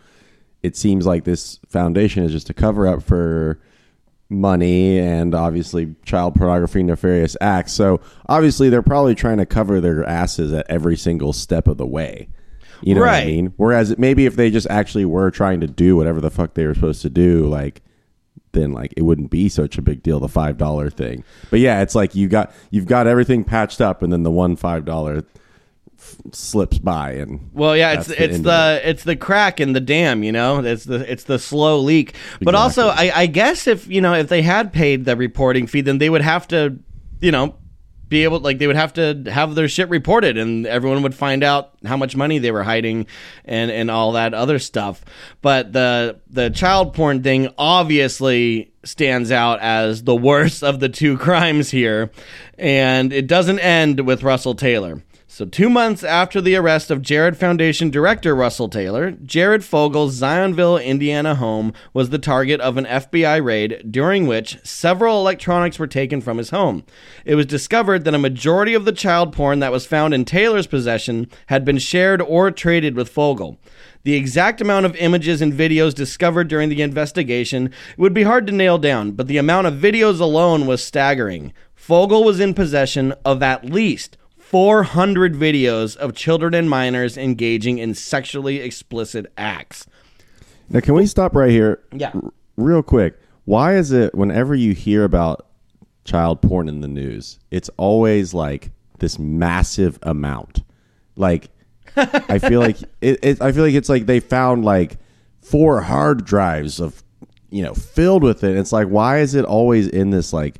it 0.62 0.75
seems 0.75 1.05
like 1.05 1.23
this 1.23 1.60
foundation 1.67 2.23
is 2.23 2.31
just 2.31 2.49
a 2.49 2.53
cover 2.53 2.88
up 2.88 3.01
for 3.01 3.60
money 4.29 4.99
and 4.99 5.34
obviously 5.36 5.95
child 6.05 6.36
pornography, 6.36 6.84
nefarious 6.84 7.36
acts. 7.41 7.73
So 7.73 7.99
obviously, 8.27 8.69
they're 8.69 8.81
probably 8.81 9.15
trying 9.15 9.38
to 9.38 9.45
cover 9.45 9.79
their 9.79 10.03
asses 10.07 10.53
at 10.53 10.65
every 10.69 10.97
single 10.97 11.34
step 11.34 11.67
of 11.67 11.77
the 11.77 11.86
way. 11.86 12.29
You 12.81 12.95
know 12.95 13.01
what 13.01 13.10
I 13.10 13.25
mean? 13.25 13.53
Whereas 13.57 13.95
maybe 13.99 14.25
if 14.25 14.36
they 14.36 14.49
just 14.49 14.67
actually 14.69 15.05
were 15.05 15.29
trying 15.29 15.62
to 15.62 15.67
do 15.67 15.95
whatever 15.95 16.19
the 16.19 16.31
fuck 16.31 16.55
they 16.55 16.65
were 16.65 16.73
supposed 16.73 17.03
to 17.03 17.12
do, 17.12 17.47
like 17.47 17.81
then 18.54 18.72
like 18.72 18.94
it 18.98 19.04
wouldn't 19.04 19.30
be 19.32 19.48
such 19.50 19.78
a 19.78 19.82
big 19.82 20.04
deal 20.04 20.20
the 20.20 20.28
five 20.28 20.58
dollar 20.58 20.90
thing 20.90 21.24
but 21.50 21.60
yeah 21.60 21.82
it's 21.82 21.96
like 21.96 22.16
you 22.16 22.28
got 22.28 22.52
you've 22.70 22.86
got 22.86 23.08
everything 23.08 23.44
patched 23.44 23.82
up 23.82 24.02
and 24.02 24.12
then 24.12 24.24
the 24.24 24.32
one 24.32 24.56
five 24.56 24.86
dollar 24.86 25.24
f- 25.98 26.16
slips 26.32 26.80
by 26.80 27.12
and 27.12 27.50
Well, 27.54 27.78
yeah, 27.78 27.94
it's 27.94 28.08
the 28.08 28.24
it's 28.24 28.40
the 28.40 28.82
it's 28.84 29.04
the 29.04 29.16
crack 29.16 29.60
in 29.60 29.74
the 29.74 29.80
dam, 29.80 30.24
you 30.24 30.32
know. 30.32 30.60
It's 30.60 30.84
the 30.86 31.10
it's 31.12 31.26
the 31.26 31.38
slow 31.38 31.80
leak. 31.80 32.16
But 32.42 32.56
also, 32.56 32.88
I, 32.88 33.12
I 33.14 33.26
guess 33.28 33.68
if 33.68 33.88
you 33.88 34.02
know 34.02 34.14
if 34.14 34.28
they 34.28 34.42
had 34.42 34.74
paid 34.74 35.06
the 35.06 35.16
reporting 35.16 35.68
fee, 35.68 35.82
then 35.82 36.00
they 36.00 36.10
would 36.10 36.24
have 36.24 36.48
to, 36.50 36.80
you 37.22 37.32
know, 37.32 37.56
be 38.12 38.26
able 38.26 38.41
like 38.41 38.60
they 38.60 38.67
would 38.67 38.76
have 38.76 38.93
to 38.93 39.24
have 39.32 39.56
their 39.56 39.69
shit 39.69 39.88
reported, 39.89 40.38
and 40.38 40.67
everyone 40.67 41.02
would 41.02 41.15
find 41.15 41.45
out 41.45 41.71
how 41.86 41.95
much 41.95 42.13
money 42.13 42.39
they 42.39 42.52
were 42.52 42.62
hiding, 42.62 43.08
and 43.45 43.71
and 43.71 43.89
all 43.89 44.12
that 44.12 44.34
other 44.34 44.60
stuff. 44.60 45.04
But 45.41 45.71
the 45.71 46.19
the 46.30 46.50
child 46.50 46.93
porn 46.93 47.24
thing 47.24 47.47
obviously 47.58 48.74
stands 48.84 49.32
out 49.32 49.62
as 49.62 50.04
the 50.04 50.15
worst 50.15 50.62
of 50.62 50.82
the 50.82 50.89
two 50.89 51.17
crimes 51.26 51.71
here, 51.71 52.12
and 52.60 53.13
it 53.13 53.28
doesn't 53.28 53.60
end 53.60 54.06
with 54.06 54.24
Russell 54.24 54.56
Taylor. 54.56 55.02
So, 55.34 55.46
two 55.46 55.70
months 55.70 56.04
after 56.04 56.41
the 56.41 56.58
arrest 56.58 56.91
of 56.91 57.02
Jared 57.02 57.38
Foundation 57.38 57.89
director 57.89 58.36
Russell 58.36 58.67
Taylor, 58.67 59.12
Jared 59.12 59.63
Fogle's 59.63 60.20
Zionsville, 60.20 60.84
Indiana 60.84 61.36
home 61.36 61.72
was 61.94 62.10
the 62.10 62.20
target 62.20 62.60
of 62.60 62.76
an 62.76 62.84
FBI 62.84 63.41
raid 63.41 63.82
during 63.89 64.28
which 64.28 64.58
several 64.65 65.22
electronics 65.22 65.80
were 65.80 65.88
taken 65.88 66.20
from 66.20 66.38
his 66.38 66.50
home. 66.50 66.84
It 67.24 67.36
was 67.36 67.46
discovered 67.46 68.04
that 68.04 68.13
a 68.13 68.20
majority 68.20 68.74
of 68.74 68.84
the 68.84 68.91
child 68.91 69.32
porn 69.32 69.60
that 69.60 69.72
was 69.72 69.86
found 69.86 70.13
in 70.13 70.26
Taylor's 70.26 70.67
possession 70.67 71.30
had 71.46 71.63
been 71.63 71.78
shared 71.78 72.22
or 72.22 72.52
traded 72.52 72.98
with 72.98 73.08
Fogle. 73.08 73.58
The 74.04 74.15
exact 74.15 74.60
amount 74.60 74.86
of 74.86 74.98
images 74.98 75.41
and 75.41 75.54
videos 75.54 75.94
discovered 75.94 76.50
during 76.50 76.67
the 76.67 76.82
investigation 76.82 77.72
would 77.96 78.13
be 78.13 78.24
hard 78.24 78.48
to 78.48 78.54
nail 78.54 78.78
down, 78.78 79.12
but 79.12 79.28
the 79.28 79.38
amount 79.38 79.67
of 79.67 79.76
videos 79.76 80.20
alone 80.20 80.67
was 80.67 80.84
staggering. 80.84 81.54
Fogle 81.74 82.26
was 82.26 82.41
in 82.41 82.54
possession 82.54 83.13
of 83.24 83.41
at 83.41 83.63
least 83.63 84.17
400 84.56 85.34
videos 85.34 85.96
of 85.96 86.14
children 86.14 86.54
and 86.54 86.70
minors 86.70 87.18
engaging 87.18 87.78
in 87.78 87.96
sexually 87.96 88.58
explicit 88.60 89.32
acts. 89.38 89.88
now 90.70 90.82
can 90.82 90.94
we 90.94 91.06
stop 91.06 91.34
right 91.38 91.50
here 91.50 91.80
Yeah. 91.94 92.12
r- 92.14 92.34
real 92.58 92.84
quick 92.84 93.18
why 93.46 93.76
is 93.78 93.94
it 93.94 94.14
whenever 94.14 94.54
you 94.54 94.74
hear 94.74 95.06
about 95.06 95.48
child 96.04 96.42
porn 96.42 96.68
in 96.68 96.82
the 96.82 96.90
news 96.90 97.40
it's 97.50 97.70
always 97.78 98.34
like 98.34 98.72
this 99.00 99.18
massive 99.18 99.98
amount 100.04 100.64
like 101.16 101.48
I 101.96 102.38
feel 102.40 102.60
like 102.60 102.76
it, 103.02 103.20
it. 103.24 103.42
I 103.42 103.54
feel 103.54 103.64
like 103.64 103.74
it's 103.74 103.88
like 103.90 104.06
they 104.06 104.20
found 104.20 104.66
like 104.66 104.98
four 105.42 105.80
hard 105.82 106.26
drives 106.26 106.80
of, 106.82 107.04
you 107.50 107.64
know, 107.64 107.74
filled 107.74 108.24
with 108.24 108.44
it. 108.46 108.56
It's 108.58 108.72
like 108.74 108.88
why 108.88 109.20
is 109.20 109.34
it 109.36 109.44
always 109.46 109.88
in 109.88 110.10
this 110.10 110.32
like 110.34 110.60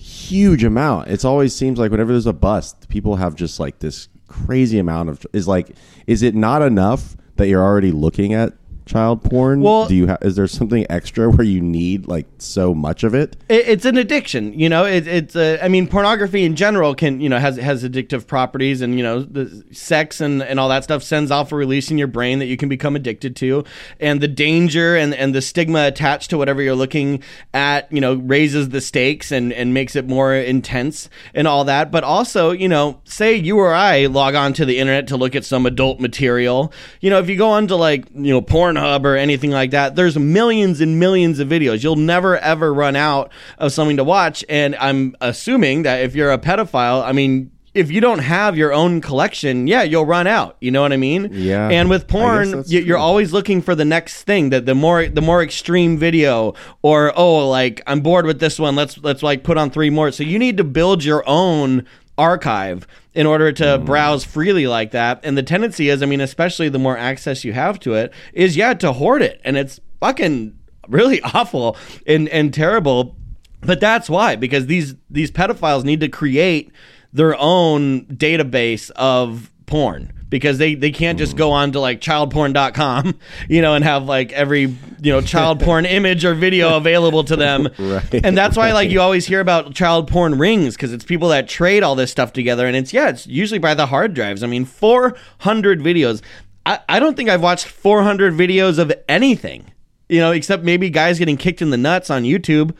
huge 0.00 0.64
amount? 0.64 1.08
It's 1.08 1.24
always 1.24 1.54
seems 1.54 1.78
like 1.78 1.90
whenever 1.90 2.12
there's 2.12 2.26
a 2.26 2.32
bust, 2.32 2.88
people 2.88 3.16
have 3.16 3.34
just 3.34 3.60
like 3.60 3.80
this 3.80 4.08
crazy 4.28 4.78
amount 4.78 5.10
of. 5.10 5.26
Is 5.32 5.46
like, 5.46 5.76
is 6.06 6.22
it 6.22 6.34
not 6.34 6.62
enough 6.62 7.16
that 7.36 7.48
you're 7.48 7.62
already 7.62 7.92
looking 7.92 8.32
at 8.32 8.54
child 8.90 9.22
porn? 9.22 9.60
Well- 9.60 9.86
do 9.86 9.94
you 9.94 10.06
have? 10.08 10.18
Is 10.22 10.36
there 10.36 10.46
something 10.46 10.84
extra 10.90 11.30
where 11.30 11.46
you 11.46 11.60
need 11.60 12.08
like 12.08 12.26
so 12.38 12.74
much 12.74 13.04
of 13.04 13.14
it? 13.14 13.36
It, 13.48 13.68
it's 13.68 13.84
an 13.84 13.96
addiction, 13.96 14.58
you 14.58 14.68
know. 14.68 14.84
It, 14.84 15.06
it's 15.06 15.36
uh, 15.36 15.58
I 15.62 15.68
mean, 15.68 15.86
pornography 15.86 16.44
in 16.44 16.56
general 16.56 16.94
can, 16.94 17.20
you 17.20 17.28
know, 17.28 17.38
has 17.38 17.56
has 17.56 17.84
addictive 17.84 18.26
properties, 18.26 18.80
and 18.80 18.96
you 18.96 19.02
know, 19.02 19.22
the 19.22 19.64
sex 19.72 20.20
and, 20.20 20.42
and 20.42 20.58
all 20.58 20.68
that 20.68 20.84
stuff 20.84 21.02
sends 21.02 21.30
off 21.30 21.52
a 21.52 21.56
release 21.56 21.90
in 21.90 21.98
your 21.98 22.08
brain 22.08 22.40
that 22.40 22.46
you 22.46 22.56
can 22.56 22.68
become 22.68 22.96
addicted 22.96 23.36
to, 23.36 23.64
and 24.00 24.20
the 24.20 24.28
danger 24.28 24.96
and, 24.96 25.14
and 25.14 25.34
the 25.34 25.42
stigma 25.42 25.86
attached 25.86 26.30
to 26.30 26.38
whatever 26.38 26.60
you're 26.60 26.74
looking 26.74 27.22
at, 27.54 27.90
you 27.92 28.00
know, 28.00 28.14
raises 28.14 28.70
the 28.70 28.80
stakes 28.80 29.30
and 29.30 29.52
and 29.52 29.72
makes 29.72 29.94
it 29.94 30.06
more 30.06 30.34
intense 30.34 31.08
and 31.34 31.46
all 31.46 31.64
that. 31.64 31.90
But 31.90 32.02
also, 32.02 32.50
you 32.50 32.68
know, 32.68 33.00
say 33.04 33.34
you 33.34 33.58
or 33.58 33.72
I 33.72 34.06
log 34.06 34.34
on 34.34 34.52
to 34.54 34.64
the 34.64 34.78
internet 34.78 35.06
to 35.08 35.16
look 35.16 35.36
at 35.36 35.44
some 35.44 35.66
adult 35.66 36.00
material, 36.00 36.72
you 37.00 37.10
know, 37.10 37.18
if 37.18 37.28
you 37.28 37.36
go 37.36 37.50
onto 37.50 37.74
like 37.74 38.06
you 38.14 38.32
know 38.32 38.42
Pornhub 38.80 39.04
or 39.04 39.16
anything 39.16 39.50
like 39.50 39.70
that, 39.72 39.96
there's 39.96 40.18
millions 40.18 40.80
and 40.80 40.98
millions 40.98 41.38
of 41.38 41.48
videos. 41.48 41.82
You'll 41.82 41.96
never 41.96 42.38
ever 42.38 42.72
run 42.72 42.96
out 42.96 43.30
of 43.58 43.72
something 43.72 43.96
to 43.96 44.04
watch. 44.04 44.44
And 44.48 44.76
I'm 44.76 45.14
assuming 45.20 45.82
that 45.82 46.02
if 46.02 46.14
you're 46.14 46.32
a 46.32 46.38
pedophile, 46.38 47.02
I 47.04 47.12
mean, 47.12 47.50
if 47.72 47.88
you 47.90 48.00
don't 48.00 48.18
have 48.18 48.56
your 48.56 48.72
own 48.72 49.00
collection, 49.00 49.68
yeah, 49.68 49.82
you'll 49.84 50.04
run 50.06 50.26
out. 50.26 50.56
You 50.60 50.72
know 50.72 50.82
what 50.82 50.92
I 50.92 50.96
mean? 50.96 51.28
Yeah, 51.32 51.68
And 51.68 51.88
with 51.88 52.08
porn, 52.08 52.64
you- 52.66 52.80
you're 52.80 52.98
always 52.98 53.32
looking 53.32 53.62
for 53.62 53.76
the 53.76 53.84
next 53.84 54.24
thing. 54.24 54.50
That 54.50 54.66
the 54.66 54.74
more 54.74 55.06
the 55.06 55.20
more 55.22 55.40
extreme 55.42 55.96
video, 55.96 56.54
or 56.82 57.12
oh, 57.16 57.48
like 57.48 57.80
I'm 57.86 58.00
bored 58.00 58.26
with 58.26 58.40
this 58.40 58.58
one. 58.58 58.74
Let's 58.74 58.98
let's 58.98 59.22
like 59.22 59.44
put 59.44 59.56
on 59.56 59.70
three 59.70 59.90
more. 59.90 60.10
So 60.10 60.24
you 60.24 60.38
need 60.38 60.56
to 60.56 60.64
build 60.64 61.04
your 61.04 61.22
own 61.28 61.84
archive 62.18 62.86
in 63.14 63.26
order 63.26 63.50
to 63.52 63.64
Mm. 63.64 63.84
browse 63.86 64.24
freely 64.24 64.66
like 64.66 64.92
that. 64.92 65.20
And 65.24 65.36
the 65.36 65.42
tendency 65.42 65.88
is, 65.88 66.02
I 66.02 66.06
mean, 66.06 66.20
especially 66.20 66.68
the 66.68 66.78
more 66.78 66.96
access 66.96 67.44
you 67.44 67.52
have 67.52 67.80
to 67.80 67.94
it, 67.94 68.12
is 68.32 68.56
yeah 68.56 68.74
to 68.74 68.92
hoard 68.92 69.22
it, 69.22 69.40
and 69.44 69.56
it's 69.56 69.80
fucking 70.00 70.54
really 70.88 71.20
awful 71.34 71.76
and 72.06 72.28
and 72.28 72.52
terrible. 72.54 73.16
But 73.62 73.80
that's 73.80 74.08
why 74.08 74.36
because 74.36 74.66
these 74.66 74.94
these 75.10 75.30
pedophiles 75.30 75.84
need 75.84 76.00
to 76.00 76.08
create 76.08 76.70
their 77.12 77.36
own 77.38 78.06
database 78.06 78.90
of 78.92 79.50
porn 79.66 80.12
because 80.30 80.58
they, 80.58 80.74
they 80.74 80.90
can't 80.90 81.18
just 81.18 81.36
go 81.36 81.48
hmm. 81.48 81.54
on 81.54 81.72
to 81.72 81.80
like 81.80 82.00
childporn.com 82.00 83.18
you 83.48 83.60
know 83.60 83.74
and 83.74 83.84
have 83.84 84.04
like 84.04 84.32
every 84.32 84.62
you 85.00 85.12
know 85.12 85.20
child 85.20 85.60
porn 85.64 85.84
image 85.84 86.24
or 86.24 86.34
video 86.34 86.76
available 86.76 87.24
to 87.24 87.36
them. 87.36 87.68
Right, 87.90 88.24
and 88.24 88.38
that's 88.38 88.56
why 88.56 88.72
like 88.72 88.90
you 88.90 89.00
always 89.00 89.26
hear 89.26 89.40
about 89.40 89.74
child 89.74 90.06
porn 90.06 90.38
rings 90.38 90.76
because 90.76 90.92
it's 90.92 91.04
people 91.04 91.30
that 91.30 91.48
trade 91.48 91.82
all 91.82 91.96
this 91.96 92.10
stuff 92.10 92.32
together 92.32 92.66
and 92.66 92.76
it's 92.76 92.92
yeah 92.92 93.08
it's 93.08 93.26
usually 93.26 93.58
by 93.58 93.74
the 93.74 93.86
hard 93.86 94.14
drives. 94.14 94.44
I 94.44 94.46
mean 94.46 94.64
400 94.64 95.80
videos. 95.80 96.22
I, 96.66 96.78
I 96.88 97.00
don't 97.00 97.16
think 97.16 97.28
i've 97.28 97.42
watched 97.42 97.66
400 97.66 98.34
videos 98.34 98.78
of 98.78 98.92
anything 99.08 99.72
you 100.08 100.20
know 100.20 100.30
except 100.30 100.62
maybe 100.62 100.90
guys 100.90 101.18
getting 101.18 101.38
kicked 101.38 101.62
in 101.62 101.70
the 101.70 101.78
nuts 101.78 102.10
on 102.10 102.22
youtube 102.22 102.76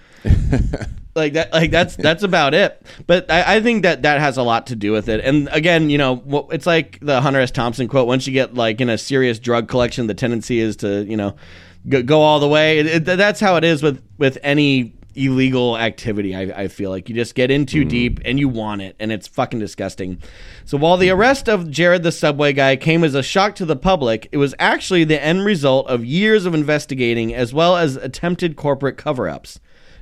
like 1.15 1.33
that 1.33 1.53
like 1.53 1.71
that's 1.71 1.97
that's 1.97 2.23
about 2.23 2.55
it. 2.55 2.81
But 3.07 3.31
I, 3.31 3.57
I 3.57 3.61
think 3.61 3.83
that 3.83 4.03
that 4.03 4.21
has 4.21 4.37
a 4.37 4.43
lot 4.43 4.69
to 4.69 4.77
do 4.77 4.93
with 4.93 5.09
it. 5.09 5.25
And 5.25 5.49
again 5.53 5.91
you 5.91 5.99
know 5.99 6.49
it's 6.53 6.67
like 6.67 6.99
the 7.01 7.21
hunter 7.21 7.41
s. 7.41 7.51
Thompson 7.51 7.89
quote 7.89 8.07
once 8.07 8.27
you 8.27 8.33
get 8.33 8.55
like 8.55 8.81
in 8.81 8.89
a 8.89 8.99
serious 8.99 9.39
drug 9.39 9.69
collection 9.69 10.07
the 10.07 10.15
tendency 10.15 10.61
is 10.61 10.77
to 10.77 11.05
you 11.05 11.17
know 11.17 11.35
go, 11.89 12.03
go 12.03 12.21
all 12.23 12.41
the 12.41 12.49
way. 12.49 12.79
It, 12.79 12.87
it- 12.87 13.05
that's 13.05 13.41
how 13.41 13.57
it 13.57 13.65
is 13.65 13.83
with 13.83 14.03
with 14.19 14.39
any 14.43 14.95
illegal 15.17 15.77
activity 15.77 16.37
I, 16.37 16.63
I 16.63 16.69
feel 16.69 16.91
like. 16.91 17.09
You 17.09 17.17
just 17.17 17.35
get 17.35 17.51
in 17.51 17.67
too 17.67 17.85
mm. 17.85 17.89
deep 17.89 18.21
and 18.25 18.39
you 18.39 18.49
want 18.49 18.83
it 18.83 18.95
and 19.01 19.11
it's 19.11 19.27
fucking 19.27 19.59
disgusting. 19.59 20.23
So 20.65 20.79
while 20.79 20.97
the 20.97 21.11
arrest 21.11 21.49
of 21.49 21.71
jared 21.71 22.05
the 22.05 22.13
subway 22.13 22.53
guy 22.53 22.77
came 22.77 23.03
as 23.03 23.17
a 23.17 23.23
shock 23.23 23.57
to 23.57 23.65
the 23.65 23.75
public 23.75 24.29
it 24.31 24.37
was 24.37 24.55
actually 24.61 25.03
the 25.03 25.23
end 25.23 25.45
result 25.45 25.89
of 25.89 26.05
years 26.05 26.47
of 26.47 26.55
investigating 26.55 27.35
as 27.35 27.53
well 27.53 27.77
as 27.77 27.97
attempted 27.97 28.55
corporate 28.55 28.97
cover-ups 28.97 29.59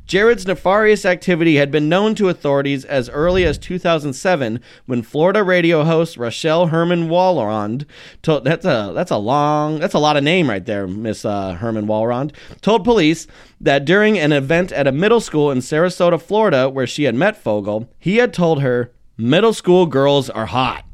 Jared's 0.09 0.47
nefarious 0.47 1.05
activity 1.05 1.57
had 1.57 1.71
been 1.71 1.87
known 1.87 2.15
to 2.15 2.31
authorities 2.31 2.83
as 2.87 3.11
early 3.11 3.45
as 3.45 3.59
2007 3.59 4.59
when 4.87 5.03
Florida 5.03 5.43
radio 5.43 5.85
host 5.85 6.17
Rochelle 6.17 6.69
Herman 6.69 7.11
Walrond 7.11 7.85
told 8.23 8.45
that's 8.45 8.65
a 8.65 8.93
that's 8.95 9.11
a 9.11 9.19
long 9.19 9.79
that's 9.79 9.93
a 9.93 9.99
lot 9.99 10.17
of 10.17 10.25
name 10.25 10.49
right 10.49 10.65
there 10.65 10.87
Miss 10.87 11.27
uh, 11.27 11.53
Herman 11.57 11.87
Walrond 11.87 12.35
told 12.63 12.85
police 12.85 13.27
that 13.61 13.85
during 13.85 14.19
an 14.19 14.33
event 14.33 14.73
at 14.73 14.87
a 14.87 14.93
middle 14.93 15.21
school 15.21 15.51
in 15.51 15.59
Sarasota, 15.59 16.19
Florida, 16.19 16.71
where 16.71 16.87
she 16.87 17.05
had 17.05 17.15
met 17.15 17.37
Fogle, 17.37 17.91
he 17.99 18.17
had 18.17 18.33
told 18.33 18.63
her 18.63 18.91
middle 19.19 19.53
school 19.53 19.85
girls 19.85 20.31
are 20.31 20.47
hot. 20.47 20.87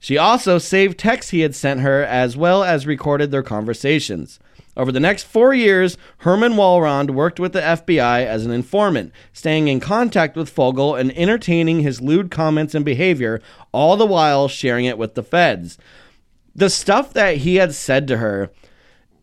She 0.00 0.18
also 0.18 0.58
saved 0.58 0.98
texts 0.98 1.30
he 1.30 1.40
had 1.40 1.54
sent 1.54 1.78
her 1.80 2.02
as 2.02 2.36
well 2.36 2.64
as 2.64 2.88
recorded 2.88 3.30
their 3.30 3.44
conversations. 3.44 4.40
Over 4.78 4.92
the 4.92 5.00
next 5.00 5.24
four 5.24 5.52
years, 5.52 5.98
Herman 6.18 6.52
Walrond 6.52 7.10
worked 7.10 7.40
with 7.40 7.52
the 7.52 7.60
FBI 7.60 8.24
as 8.24 8.46
an 8.46 8.52
informant, 8.52 9.12
staying 9.32 9.66
in 9.66 9.80
contact 9.80 10.36
with 10.36 10.48
Fogle 10.48 10.94
and 10.94 11.10
entertaining 11.18 11.80
his 11.80 12.00
lewd 12.00 12.30
comments 12.30 12.76
and 12.76 12.84
behavior, 12.84 13.42
all 13.72 13.96
the 13.96 14.06
while 14.06 14.46
sharing 14.46 14.84
it 14.84 14.96
with 14.96 15.16
the 15.16 15.24
feds. 15.24 15.78
The 16.54 16.70
stuff 16.70 17.12
that 17.14 17.38
he 17.38 17.56
had 17.56 17.74
said 17.74 18.06
to 18.06 18.18
her 18.18 18.52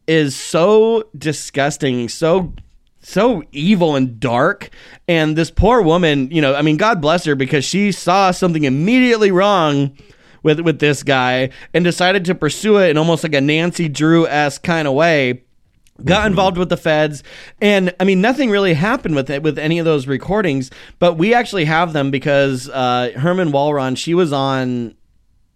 is 0.08 0.36
so 0.36 1.10
disgusting, 1.18 2.10
so 2.10 2.53
so 2.99 3.43
evil 3.51 3.95
and 3.95 4.20
dark. 4.20 4.70
And 5.08 5.38
this 5.38 5.51
poor 5.51 5.82
woman, 5.82 6.32
you 6.32 6.41
know, 6.41 6.53
I 6.56 6.64
mean, 6.64 6.76
God 6.76 7.01
bless 7.01 7.24
her 7.26 7.36
because 7.36 7.64
she 7.64 7.93
saw 7.93 8.32
something 8.32 8.64
immediately 8.64 9.32
wrong 9.32 9.95
with 10.43 10.60
with 10.60 10.80
this 10.80 11.01
guy 11.01 11.49
and 11.74 11.84
decided 11.84 12.26
to 12.26 12.36
pursue 12.36 12.78
it 12.78 12.89
in 12.89 12.97
almost 12.97 13.24
like 13.24 13.34
a 13.34 13.41
Nancy 13.41 13.88
Drew 13.88 14.28
esque 14.28 14.64
kind 14.64 14.88
of 14.88 14.93
way. 14.93 15.45
Got 16.04 16.28
involved 16.28 16.58
with 16.58 16.68
the 16.68 16.78
feds, 16.78 17.24
and 17.62 17.96
I 18.02 18.04
mean, 18.04 18.20
nothing 18.20 18.50
really 18.50 18.74
happened 18.74 19.16
with 19.16 19.30
it 19.30 19.41
with 19.41 19.58
any 19.58 19.80
of 19.80 19.86
those 19.86 20.08
recordings. 20.08 20.70
But 21.00 21.14
we 21.14 21.34
actually 21.34 21.66
have 21.66 21.93
them 21.93 22.12
because 22.12 22.68
uh, 22.68 23.12
Herman 23.16 23.54
Walron, 23.54 23.96
she 23.96 24.14
was 24.14 24.34
on 24.34 24.96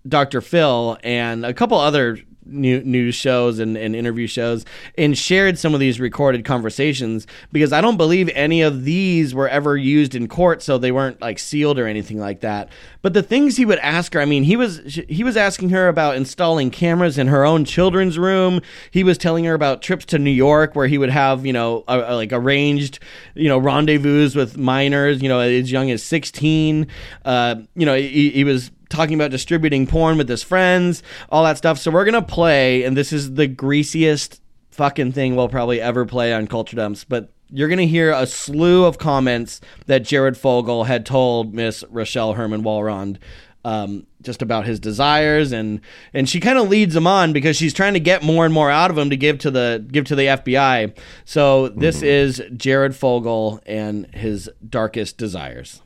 Dr. 0.07 0.39
Phil 0.39 0.97
and 1.03 1.45
a 1.45 1.53
couple 1.53 1.77
other 1.77 2.17
new, 2.49 2.81
news 2.83 3.15
shows 3.15 3.59
and, 3.59 3.77
and 3.77 3.95
interview 3.95 4.27
shows 4.27 4.65
and 4.97 5.17
shared 5.17 5.57
some 5.57 5.73
of 5.73 5.79
these 5.79 5.99
recorded 5.99 6.45
conversations 6.45 7.27
because 7.51 7.73
I 7.73 7.81
don't 7.81 7.97
believe 7.97 8.29
any 8.33 8.61
of 8.61 8.83
these 8.83 9.33
were 9.33 9.47
ever 9.47 9.77
used 9.77 10.15
in 10.15 10.27
court, 10.27 10.61
so 10.61 10.77
they 10.77 10.91
weren't 10.91 11.21
like 11.21 11.39
sealed 11.39 11.79
or 11.79 11.87
anything 11.87 12.19
like 12.19 12.41
that. 12.41 12.69
But 13.01 13.13
the 13.13 13.23
things 13.23 13.57
he 13.57 13.65
would 13.65 13.79
ask 13.79 14.13
her, 14.13 14.21
I 14.21 14.25
mean, 14.25 14.43
he 14.43 14.57
was 14.57 14.99
he 15.07 15.23
was 15.23 15.37
asking 15.37 15.69
her 15.69 15.87
about 15.87 16.15
installing 16.15 16.69
cameras 16.71 17.17
in 17.17 17.27
her 17.27 17.45
own 17.45 17.65
children's 17.65 18.19
room. 18.19 18.61
He 18.91 19.03
was 19.03 19.17
telling 19.17 19.45
her 19.45 19.53
about 19.53 19.81
trips 19.81 20.05
to 20.05 20.19
New 20.19 20.31
York 20.31 20.75
where 20.75 20.87
he 20.87 20.97
would 20.97 21.09
have 21.09 21.45
you 21.45 21.53
know 21.53 21.83
a, 21.87 21.99
a, 21.99 22.15
like 22.15 22.33
arranged 22.33 22.99
you 23.35 23.47
know 23.47 23.57
rendezvous 23.57 24.29
with 24.35 24.57
minors, 24.57 25.21
you 25.21 25.29
know 25.29 25.39
as 25.39 25.71
young 25.71 25.89
as 25.91 26.03
sixteen. 26.03 26.87
Uh, 27.23 27.55
you 27.75 27.85
know 27.85 27.95
he, 27.95 28.31
he 28.31 28.43
was 28.43 28.71
talking 28.89 29.15
about 29.15 29.31
distributing 29.31 29.87
porn 29.87 30.17
with 30.17 30.27
his 30.27 30.43
friends, 30.43 31.03
all 31.29 31.43
that 31.43 31.57
stuff. 31.57 31.77
So 31.77 31.91
we're 31.91 32.05
gonna 32.05 32.21
play, 32.21 32.83
and 32.83 32.97
this 32.97 33.13
is 33.13 33.35
the 33.35 33.47
greasiest 33.47 34.41
fucking 34.71 35.11
thing 35.11 35.35
we'll 35.35 35.49
probably 35.49 35.81
ever 35.81 36.05
play 36.05 36.33
on 36.33 36.47
Culture 36.47 36.75
Dumps, 36.75 37.03
but 37.03 37.31
you're 37.51 37.67
going 37.67 37.79
to 37.79 37.87
hear 37.87 38.11
a 38.11 38.27
slew 38.27 38.85
of 38.85 38.97
comments 38.97 39.59
that 39.87 40.03
Jared 40.03 40.37
Fogle 40.37 40.83
had 40.83 41.05
told 41.05 41.53
Miss 41.53 41.83
Rochelle 41.89 42.33
Herman 42.33 42.63
Walrond 42.63 43.17
um, 43.65 44.05
just 44.21 44.41
about 44.41 44.65
his 44.65 44.79
desires 44.79 45.51
and 45.51 45.81
and 46.13 46.29
she 46.29 46.39
kind 46.39 46.57
of 46.57 46.69
leads 46.69 46.95
him 46.95 47.07
on 47.07 47.33
because 47.33 47.57
she's 47.57 47.73
trying 47.73 47.93
to 47.93 47.99
get 47.99 48.23
more 48.23 48.45
and 48.45 48.53
more 48.53 48.71
out 48.71 48.89
of 48.89 48.97
him 48.97 49.09
to 49.09 49.17
give 49.17 49.37
to 49.39 49.51
the 49.51 49.85
give 49.91 50.05
to 50.05 50.15
the 50.15 50.23
FBI. 50.23 50.95
So 51.25 51.69
this 51.69 51.97
mm-hmm. 51.97 52.05
is 52.05 52.41
Jared 52.55 52.95
Fogle 52.95 53.61
and 53.65 54.13
his 54.15 54.49
darkest 54.67 55.17
desires. 55.17 55.81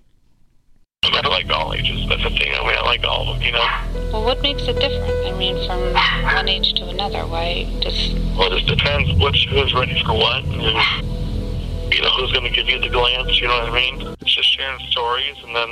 I 1.05 1.27
like 1.27 1.49
all 1.49 1.73
ages. 1.73 2.07
That's 2.07 2.23
the 2.23 2.29
thing. 2.29 2.53
I 2.53 2.61
mean, 2.65 2.77
I 2.77 2.81
like 2.85 3.03
all 3.03 3.29
of 3.29 3.39
them, 3.39 3.45
you 3.45 3.51
know. 3.51 3.65
Well, 4.11 4.23
what 4.23 4.41
makes 4.41 4.63
it 4.63 4.79
different? 4.79 5.27
I 5.27 5.31
mean, 5.37 5.55
from 5.67 5.93
one 6.23 6.47
age 6.47 6.73
to 6.75 6.87
another, 6.87 7.25
why 7.27 7.67
just? 7.81 8.13
Well, 8.37 8.51
it 8.51 8.63
just 8.63 8.67
depends 8.67 9.11
which 9.21 9.47
who's 9.49 9.73
ready 9.73 10.01
for 10.03 10.13
what, 10.13 10.43
and 10.43 11.93
you 11.93 12.01
know 12.01 12.09
who's 12.17 12.31
going 12.31 12.45
to 12.45 12.51
give 12.51 12.67
you 12.69 12.79
the 12.79 12.89
glance. 12.89 13.39
You 13.39 13.47
know 13.47 13.59
what 13.59 13.69
I 13.69 13.75
mean? 13.75 14.15
It's 14.21 14.33
just 14.33 14.49
sharing 14.55 14.79
stories, 14.87 15.35
and 15.43 15.55
then 15.55 15.69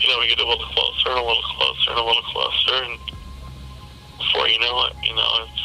you 0.00 0.08
know 0.08 0.18
we 0.20 0.28
get 0.28 0.40
a 0.40 0.48
little 0.48 0.66
closer, 0.66 1.10
and 1.10 1.18
a 1.18 1.22
little 1.22 1.42
closer, 1.42 1.90
and 1.90 1.98
a 1.98 2.04
little 2.04 2.22
closer, 2.22 2.74
and 2.82 2.98
before 4.18 4.48
you 4.48 4.58
know 4.60 4.86
it, 4.86 4.94
you 5.04 5.14
know 5.14 5.28
it's. 5.46 5.64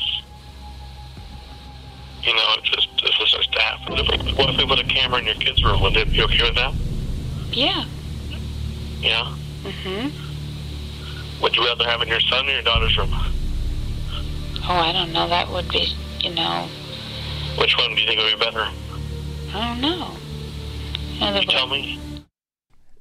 You 2.24 2.34
know, 2.34 2.56
it's 2.58 2.70
just, 2.70 2.88
it's 3.04 3.18
just 3.18 3.36
our 3.36 3.44
staff. 3.44 3.82
What 3.90 4.00
if 4.50 4.58
we 4.58 4.66
put 4.66 4.80
a 4.80 4.86
camera 4.86 5.20
in 5.20 5.26
your 5.26 5.36
kids' 5.36 5.62
room? 5.62 5.82
Would 5.82 5.94
they 5.94 6.06
be 6.06 6.22
okay 6.24 6.44
with 6.44 6.56
that? 6.56 6.74
Yeah. 7.52 7.84
Yeah. 9.04 9.36
Mm 9.64 9.72
Mhm. 9.72 10.12
Would 11.42 11.56
you 11.58 11.66
rather 11.66 11.84
have 11.84 12.02
in 12.02 12.08
your 12.08 12.22
son 12.22 12.48
or 12.48 12.52
your 12.52 12.62
daughter's 12.62 12.98
room? 12.98 13.10
Oh, 14.66 14.74
I 14.74 14.94
don't 14.94 15.12
know. 15.12 15.28
That 15.28 15.52
would 15.52 15.68
be, 15.68 15.94
you 16.22 16.34
know. 16.34 16.70
Which 17.58 17.76
one 17.78 17.94
do 17.96 18.02
you 18.02 18.08
think 18.08 18.22
would 18.22 18.40
be 18.40 18.46
better? 18.46 18.66
I 19.54 19.68
don't 19.68 19.82
know. 19.82 20.12
Can 21.20 21.42
you 21.42 21.48
tell 21.48 21.68
me. 21.68 22.00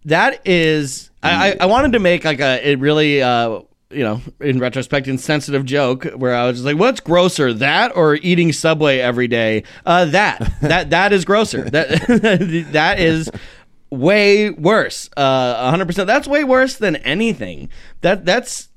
That 0.05 0.45
is, 0.45 1.11
I, 1.23 1.57
I 1.61 1.67
wanted 1.67 1.93
to 1.93 2.01
make 2.01 2.25
like 2.25 2.41
a 2.41 2.69
it 2.69 2.81
really. 2.81 3.23
Uh, 3.23 3.61
you 3.91 4.03
know, 4.03 4.23
in 4.41 4.59
retrospect, 4.59 5.07
insensitive 5.07 5.67
joke 5.67 6.05
where 6.17 6.35
I 6.35 6.47
was 6.47 6.57
just 6.57 6.65
like, 6.65 6.79
"What's 6.79 7.01
grosser, 7.01 7.53
that 7.53 7.95
or 7.95 8.15
eating 8.15 8.51
Subway 8.53 8.99
every 9.01 9.29
day?" 9.29 9.65
Uh, 9.85 10.07
that 10.07 10.51
that 10.63 10.91
that 10.91 11.13
is 11.13 11.27
grosser. 11.27 11.69
That 11.69 11.89
that 12.73 12.99
is 12.99 13.31
way 13.93 14.51
worse. 14.51 15.11
Uh, 15.16 15.70
100%. 15.70 16.07
That's 16.07 16.26
way 16.26 16.43
worse 16.43 16.76
than 16.76 16.97
anything. 16.97 17.68
That 18.01 18.24
that's 18.24 18.68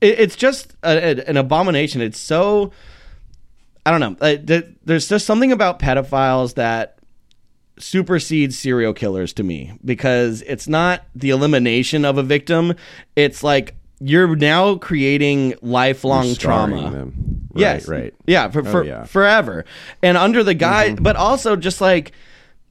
it, 0.00 0.18
it's 0.18 0.36
just 0.36 0.74
a, 0.82 1.20
a, 1.20 1.24
an 1.28 1.36
abomination. 1.36 2.00
It's 2.00 2.18
so 2.18 2.72
I 3.86 3.90
don't 3.90 4.00
know. 4.00 4.16
Uh, 4.20 4.62
there's 4.84 5.08
just 5.08 5.26
something 5.26 5.52
about 5.52 5.78
pedophiles 5.78 6.54
that 6.54 6.98
supersedes 7.78 8.58
serial 8.58 8.92
killers 8.92 9.32
to 9.32 9.42
me 9.42 9.72
because 9.84 10.42
it's 10.42 10.68
not 10.68 11.04
the 11.14 11.30
elimination 11.30 12.04
of 12.04 12.18
a 12.18 12.22
victim. 12.22 12.74
It's 13.16 13.42
like 13.42 13.74
you're 14.00 14.36
now 14.36 14.76
creating 14.76 15.54
lifelong 15.62 16.34
trauma. 16.34 16.90
Them. 16.90 17.48
Right, 17.54 17.60
yes, 17.60 17.88
right. 17.88 18.14
Yeah, 18.26 18.48
for, 18.50 18.64
for 18.64 18.82
oh, 18.82 18.86
yeah. 18.86 19.04
forever. 19.04 19.64
And 20.02 20.16
under 20.16 20.42
the 20.42 20.54
guy, 20.54 20.90
mm-hmm. 20.90 21.02
but 21.02 21.16
also 21.16 21.56
just 21.56 21.80
like 21.80 22.12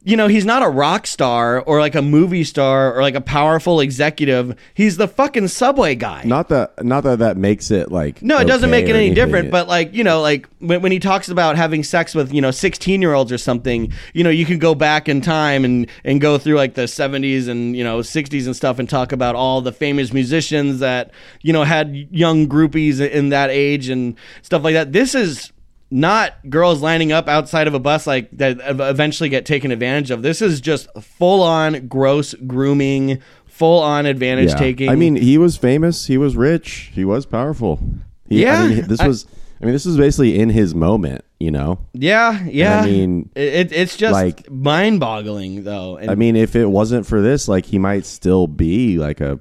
you 0.03 0.17
know, 0.17 0.27
he's 0.27 0.45
not 0.45 0.63
a 0.63 0.69
rock 0.69 1.05
star 1.05 1.61
or 1.61 1.79
like 1.79 1.93
a 1.93 2.01
movie 2.01 2.43
star 2.43 2.95
or 2.95 3.01
like 3.01 3.13
a 3.13 3.21
powerful 3.21 3.79
executive. 3.79 4.57
He's 4.73 4.97
the 4.97 5.07
fucking 5.07 5.49
subway 5.49 5.93
guy. 5.93 6.23
Not 6.25 6.49
that, 6.49 6.83
not 6.83 7.03
that 7.03 7.19
that 7.19 7.37
makes 7.37 7.69
it 7.69 7.91
like. 7.91 8.21
No, 8.21 8.39
it 8.39 8.45
doesn't 8.45 8.71
make 8.71 8.87
it 8.87 8.95
any 8.95 9.13
different. 9.13 9.51
But 9.51 9.67
like, 9.67 9.93
you 9.93 10.03
know, 10.03 10.21
like 10.21 10.47
when, 10.59 10.81
when 10.81 10.91
he 10.91 10.99
talks 10.99 11.29
about 11.29 11.55
having 11.55 11.83
sex 11.83 12.15
with 12.15 12.33
you 12.33 12.41
know 12.41 12.51
sixteen 12.51 13.01
year 13.01 13.13
olds 13.13 13.31
or 13.31 13.37
something, 13.37 13.93
you 14.13 14.23
know, 14.23 14.31
you 14.31 14.45
can 14.45 14.57
go 14.57 14.73
back 14.73 15.07
in 15.07 15.21
time 15.21 15.63
and 15.63 15.87
and 16.03 16.19
go 16.19 16.37
through 16.39 16.55
like 16.55 16.73
the 16.73 16.87
seventies 16.87 17.47
and 17.47 17.75
you 17.75 17.83
know 17.83 18.01
sixties 18.01 18.47
and 18.47 18.55
stuff 18.55 18.79
and 18.79 18.89
talk 18.89 19.11
about 19.11 19.35
all 19.35 19.61
the 19.61 19.71
famous 19.71 20.13
musicians 20.13 20.79
that 20.79 21.11
you 21.41 21.53
know 21.53 21.63
had 21.63 21.95
young 22.11 22.47
groupies 22.47 22.99
in 23.07 23.29
that 23.29 23.51
age 23.51 23.87
and 23.89 24.15
stuff 24.41 24.63
like 24.63 24.73
that. 24.73 24.93
This 24.93 25.13
is 25.13 25.51
not 25.91 26.33
girls 26.49 26.81
lining 26.81 27.11
up 27.11 27.27
outside 27.27 27.67
of 27.67 27.73
a 27.73 27.79
bus 27.79 28.07
like 28.07 28.31
that 28.31 28.57
eventually 28.63 29.29
get 29.29 29.45
taken 29.45 29.71
advantage 29.71 30.09
of. 30.09 30.23
This 30.23 30.41
is 30.41 30.61
just 30.61 30.87
full 31.01 31.43
on 31.43 31.87
gross 31.87 32.33
grooming, 32.33 33.21
full 33.45 33.83
on 33.83 34.05
advantage 34.05 34.51
yeah. 34.51 34.57
taking. 34.57 34.89
I 34.89 34.95
mean, 34.95 35.17
he 35.17 35.37
was 35.37 35.57
famous, 35.57 36.07
he 36.07 36.17
was 36.17 36.35
rich, 36.35 36.91
he 36.93 37.05
was 37.05 37.25
powerful. 37.25 37.79
He, 38.27 38.43
yeah, 38.43 38.63
I 38.63 38.67
mean, 38.67 38.87
this 38.87 39.03
was. 39.03 39.27
I 39.61 39.65
mean, 39.65 39.73
this 39.73 39.85
was 39.85 39.95
basically 39.95 40.39
in 40.39 40.49
his 40.49 40.73
moment, 40.73 41.23
you 41.39 41.51
know. 41.51 41.77
Yeah, 41.93 42.43
yeah. 42.45 42.79
And 42.79 42.83
I 42.83 42.89
mean, 42.89 43.29
it, 43.35 43.71
it's 43.71 43.95
just 43.95 44.11
like 44.11 44.49
mind-boggling, 44.49 45.65
though. 45.65 45.97
And 45.97 46.09
I 46.09 46.15
mean, 46.15 46.35
if 46.35 46.55
it 46.55 46.65
wasn't 46.65 47.05
for 47.05 47.21
this, 47.21 47.47
like, 47.47 47.67
he 47.67 47.77
might 47.77 48.07
still 48.07 48.47
be 48.47 48.97
like 48.97 49.21
a 49.21 49.39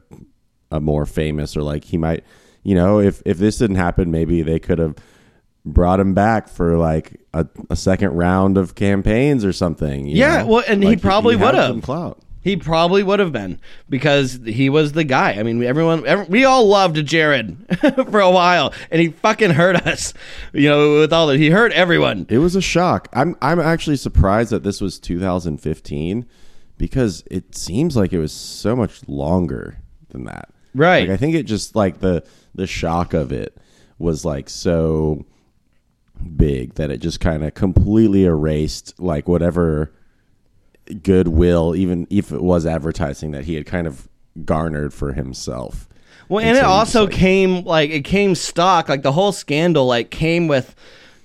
a 0.71 0.79
more 0.79 1.07
famous, 1.07 1.57
or 1.57 1.63
like 1.63 1.85
he 1.85 1.97
might, 1.97 2.23
you 2.63 2.75
know, 2.75 3.01
if 3.01 3.23
if 3.25 3.39
this 3.39 3.57
didn't 3.57 3.77
happen, 3.77 4.11
maybe 4.11 4.43
they 4.43 4.59
could 4.59 4.79
have 4.79 4.95
brought 5.65 6.01
him 6.01 6.15
back 6.15 6.49
for 6.49 6.77
like 6.77 7.21
a, 7.35 7.47
a 7.69 7.77
second 7.77 8.15
round 8.15 8.57
of 8.57 8.75
campaigns 8.75 9.45
or 9.45 9.53
something. 9.53 10.07
yeah, 10.07 10.43
know? 10.43 10.47
well, 10.47 10.65
and 10.67 10.83
like 10.83 10.99
he 10.99 11.03
probably 11.03 11.37
would 11.37 11.55
have 11.55 11.83
clout. 11.83 12.23
He 12.43 12.57
probably 12.57 13.03
would 13.03 13.19
have 13.19 13.33
been 13.33 13.61
because 13.91 14.41
he 14.47 14.71
was 14.71 14.93
the 14.93 15.05
guy. 15.05 15.33
I 15.33 15.43
mean, 15.43 15.63
everyone, 15.63 16.07
every, 16.07 16.25
we 16.25 16.45
all 16.47 16.67
loved 16.67 17.05
Jared 17.05 17.59
for 18.11 18.21
a 18.21 18.31
while, 18.31 18.73
and 18.91 18.99
he 19.01 19.09
fucking 19.09 19.51
hurt 19.51 19.87
us. 19.87 20.15
You 20.55 20.71
know, 20.71 21.01
with 21.01 21.13
all 21.13 21.27
that, 21.27 21.39
he 21.39 21.51
hurt 21.51 21.73
everyone. 21.73 22.25
It 22.31 22.39
was 22.39 22.57
a 22.57 22.63
shock. 22.63 23.09
I'm 23.13 23.37
I'm 23.43 23.61
actually 23.61 23.97
surprised 23.97 24.51
that 24.53 24.63
this 24.63 24.81
was 24.81 24.99
2015 24.99 26.27
because 26.79 27.23
it 27.31 27.55
seems 27.55 27.95
like 27.95 28.15
it 28.15 28.19
was 28.19 28.33
so 28.33 28.75
much 28.75 29.07
longer 29.07 29.77
than 30.09 30.25
that. 30.25 30.49
Right. 30.75 31.09
Like, 31.09 31.15
I 31.15 31.17
think 31.19 31.35
it 31.35 31.43
just 31.43 31.77
like 31.77 32.01
the 32.01 32.25
the 32.55 32.67
shock 32.67 33.13
of 33.13 33.33
it 33.33 33.55
was 33.99 34.25
like 34.25 34.49
so 34.49 35.27
big 36.37 36.75
that 36.75 36.91
it 36.91 36.99
just 36.99 37.21
kind 37.21 37.45
of 37.45 37.55
completely 37.55 38.25
erased 38.25 38.99
like 38.99 39.29
whatever 39.29 39.93
goodwill, 41.03 41.75
even 41.77 42.07
if 42.11 42.33
it 42.33 42.43
was 42.43 42.67
advertising 42.67 43.31
that 43.33 43.45
he 43.45 43.55
had 43.55 43.67
kind 43.67 43.87
of 43.87 44.09
garnered 44.45 44.93
for 44.93 45.13
himself. 45.13 45.89
Well, 46.29 46.41
and, 46.41 46.51
and 46.51 46.59
so 46.59 46.65
it 46.65 46.67
also 46.67 47.05
like, 47.05 47.13
came 47.13 47.65
like 47.65 47.91
it 47.91 48.05
came 48.05 48.35
stock, 48.35 48.89
like 48.89 49.03
the 49.03 49.13
whole 49.13 49.33
scandal 49.33 49.87
like 49.87 50.11
came 50.11 50.49
with 50.49 50.75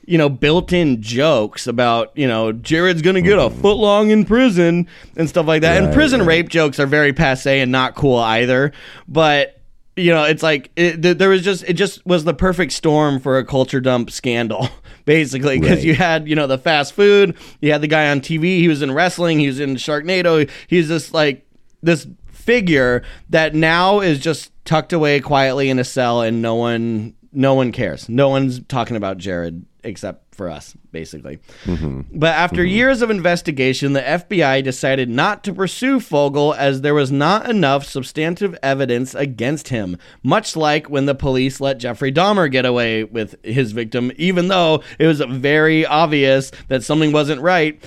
you 0.08 0.18
know 0.18 0.30
built-in 0.30 1.02
jokes 1.02 1.68
about 1.68 2.12
you 2.16 2.28
know 2.28 2.52
Jared's 2.52 3.02
gonna 3.02 3.22
get 3.22 3.38
mm. 3.38 3.46
a 3.46 3.50
foot 3.50 3.78
long 3.78 4.10
in 4.10 4.26
prison 4.26 4.88
and 5.16 5.30
stuff 5.30 5.46
like 5.46 5.62
that. 5.62 5.78
Right, 5.78 5.86
and 5.86 5.94
prison 5.94 6.22
right. 6.22 6.28
rape 6.28 6.50
jokes 6.50 6.80
are 6.80 6.88
very 6.88 7.14
passe 7.14 7.60
and 7.60 7.72
not 7.72 7.96
cool 7.96 8.18
either. 8.18 8.72
But 9.08 9.62
you 9.96 10.12
know, 10.12 10.24
it's 10.26 10.44
like 10.44 10.72
it, 10.76 11.18
there 11.18 11.30
was 11.30 11.42
just 11.42 11.64
it 11.64 11.74
just 11.74 12.06
was 12.06 12.24
the 12.26 12.34
perfect 12.34 12.72
storm 12.74 13.20
for 13.20 13.38
a 13.38 13.46
culture 13.46 13.80
dump 13.80 14.12
scandal, 14.12 14.68
basically, 15.06 15.60
because 15.60 15.78
Right. 15.80 15.86
you 15.86 15.96
had 15.96 16.28
you 16.28 16.36
know 16.36 16.48
the 16.48 16.58
fast 16.58 16.94
food, 16.94 17.36
you 17.62 17.72
had 17.72 17.82
the 17.82 17.88
guy 17.88 18.10
on 18.10 18.20
TV, 18.22 18.58
he 18.60 18.68
was 18.68 18.82
in 18.82 18.92
wrestling, 18.92 19.40
he 19.40 19.48
was 19.48 19.60
in 19.60 19.76
Sharknado, 19.76 20.50
he's 20.68 20.88
just 20.90 21.14
like 21.14 21.46
this 21.82 22.08
figure 22.32 23.04
that 23.30 23.56
now 23.56 24.02
is 24.02 24.20
just 24.20 24.52
tucked 24.66 24.92
away 24.94 25.20
quietly 25.20 25.70
in 25.70 25.80
a 25.80 25.84
cell, 25.84 26.22
and 26.22 26.42
no 26.42 26.56
one 26.56 27.14
no 27.32 27.54
one 27.54 27.72
cares, 27.72 28.10
no 28.10 28.30
one's 28.30 28.60
talking 28.68 28.96
about 28.98 29.18
Jared 29.18 29.66
except 29.84 30.25
for 30.36 30.50
us, 30.50 30.76
basically. 30.92 31.40
Mm-hmm. 31.64 32.02
But 32.14 32.34
after 32.36 32.62
mm-hmm. 32.62 32.76
years 32.76 33.02
of 33.02 33.10
investigation, 33.10 33.94
the 33.94 34.02
FBI 34.02 34.64
decided 34.64 35.10
not 35.10 35.44
to 35.46 35.54
pursue 35.54 36.00
Fogle 36.00 36.54
as 36.54 36.82
there 36.82 36.94
was 36.94 37.12
not 37.12 37.50
enough 37.50 37.86
substantive 37.86 38.58
evidence 38.62 39.16
against 39.16 39.70
him, 39.70 39.98
much 40.22 40.56
like 40.56 40.90
when 40.90 41.06
the 41.06 41.16
police 41.16 41.60
let 41.60 41.78
Jeffrey 41.78 42.12
Dahmer 42.12 42.52
get 42.52 42.66
away 42.66 43.04
with 43.04 43.44
his 43.44 43.72
victim, 43.72 44.12
even 44.18 44.48
though 44.48 44.84
it 45.00 45.08
was 45.08 45.22
very 45.22 45.86
obvious 45.86 46.52
that 46.68 46.84
something 46.84 47.12
wasn't 47.12 47.42
right. 47.42 47.82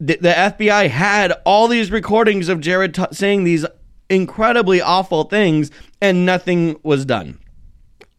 The, 0.00 0.18
the 0.20 0.32
FBI 0.32 0.90
had 0.90 1.32
all 1.46 1.68
these 1.68 1.90
recordings 1.90 2.48
of 2.48 2.60
Jared 2.60 2.94
t- 2.94 3.04
saying 3.12 3.44
these 3.44 3.64
incredibly 4.10 4.80
awful 4.82 5.24
things, 5.24 5.70
and 6.00 6.26
nothing 6.26 6.78
was 6.82 7.04
done 7.04 7.38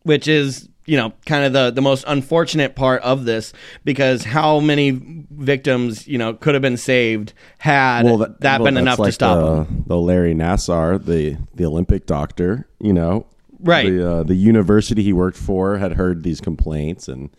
which 0.04 0.28
is 0.28 0.70
you 0.86 0.98
know 0.98 1.14
kind 1.26 1.46
of 1.46 1.54
the 1.54 1.72
the 1.72 1.82
most 1.82 2.04
unfortunate 2.08 2.76
part 2.76 3.02
of 3.04 3.26
this 3.26 3.54
because 3.84 4.24
how 4.24 4.60
many 4.60 4.92
victims 5.32 6.08
you 6.08 6.18
know 6.18 6.34
could 6.34 6.56
have 6.56 6.62
been 6.62 6.78
saved 6.78 7.34
had 7.58 8.06
that, 8.06 8.60
well, 8.60 8.66
been 8.66 8.78
enough 8.78 8.98
to 8.98 9.12
stop 9.12 9.38
the, 9.38 9.64
them 9.64 9.84
The 9.88 9.98
Larry 9.98 10.34
Nassar, 10.34 11.04
the 11.04 11.38
the 11.54 11.66
Olympic 11.66 12.06
doctor, 12.06 12.68
you 12.80 12.94
know, 12.94 13.26
Right. 13.64 13.90
The 13.90 14.12
uh, 14.12 14.24
the 14.24 14.36
university 14.36 15.04
he 15.04 15.14
worked 15.14 15.38
for 15.38 15.78
had 15.78 15.94
heard 15.94 16.24
these 16.24 16.42
complaints, 16.42 17.08
and 17.08 17.30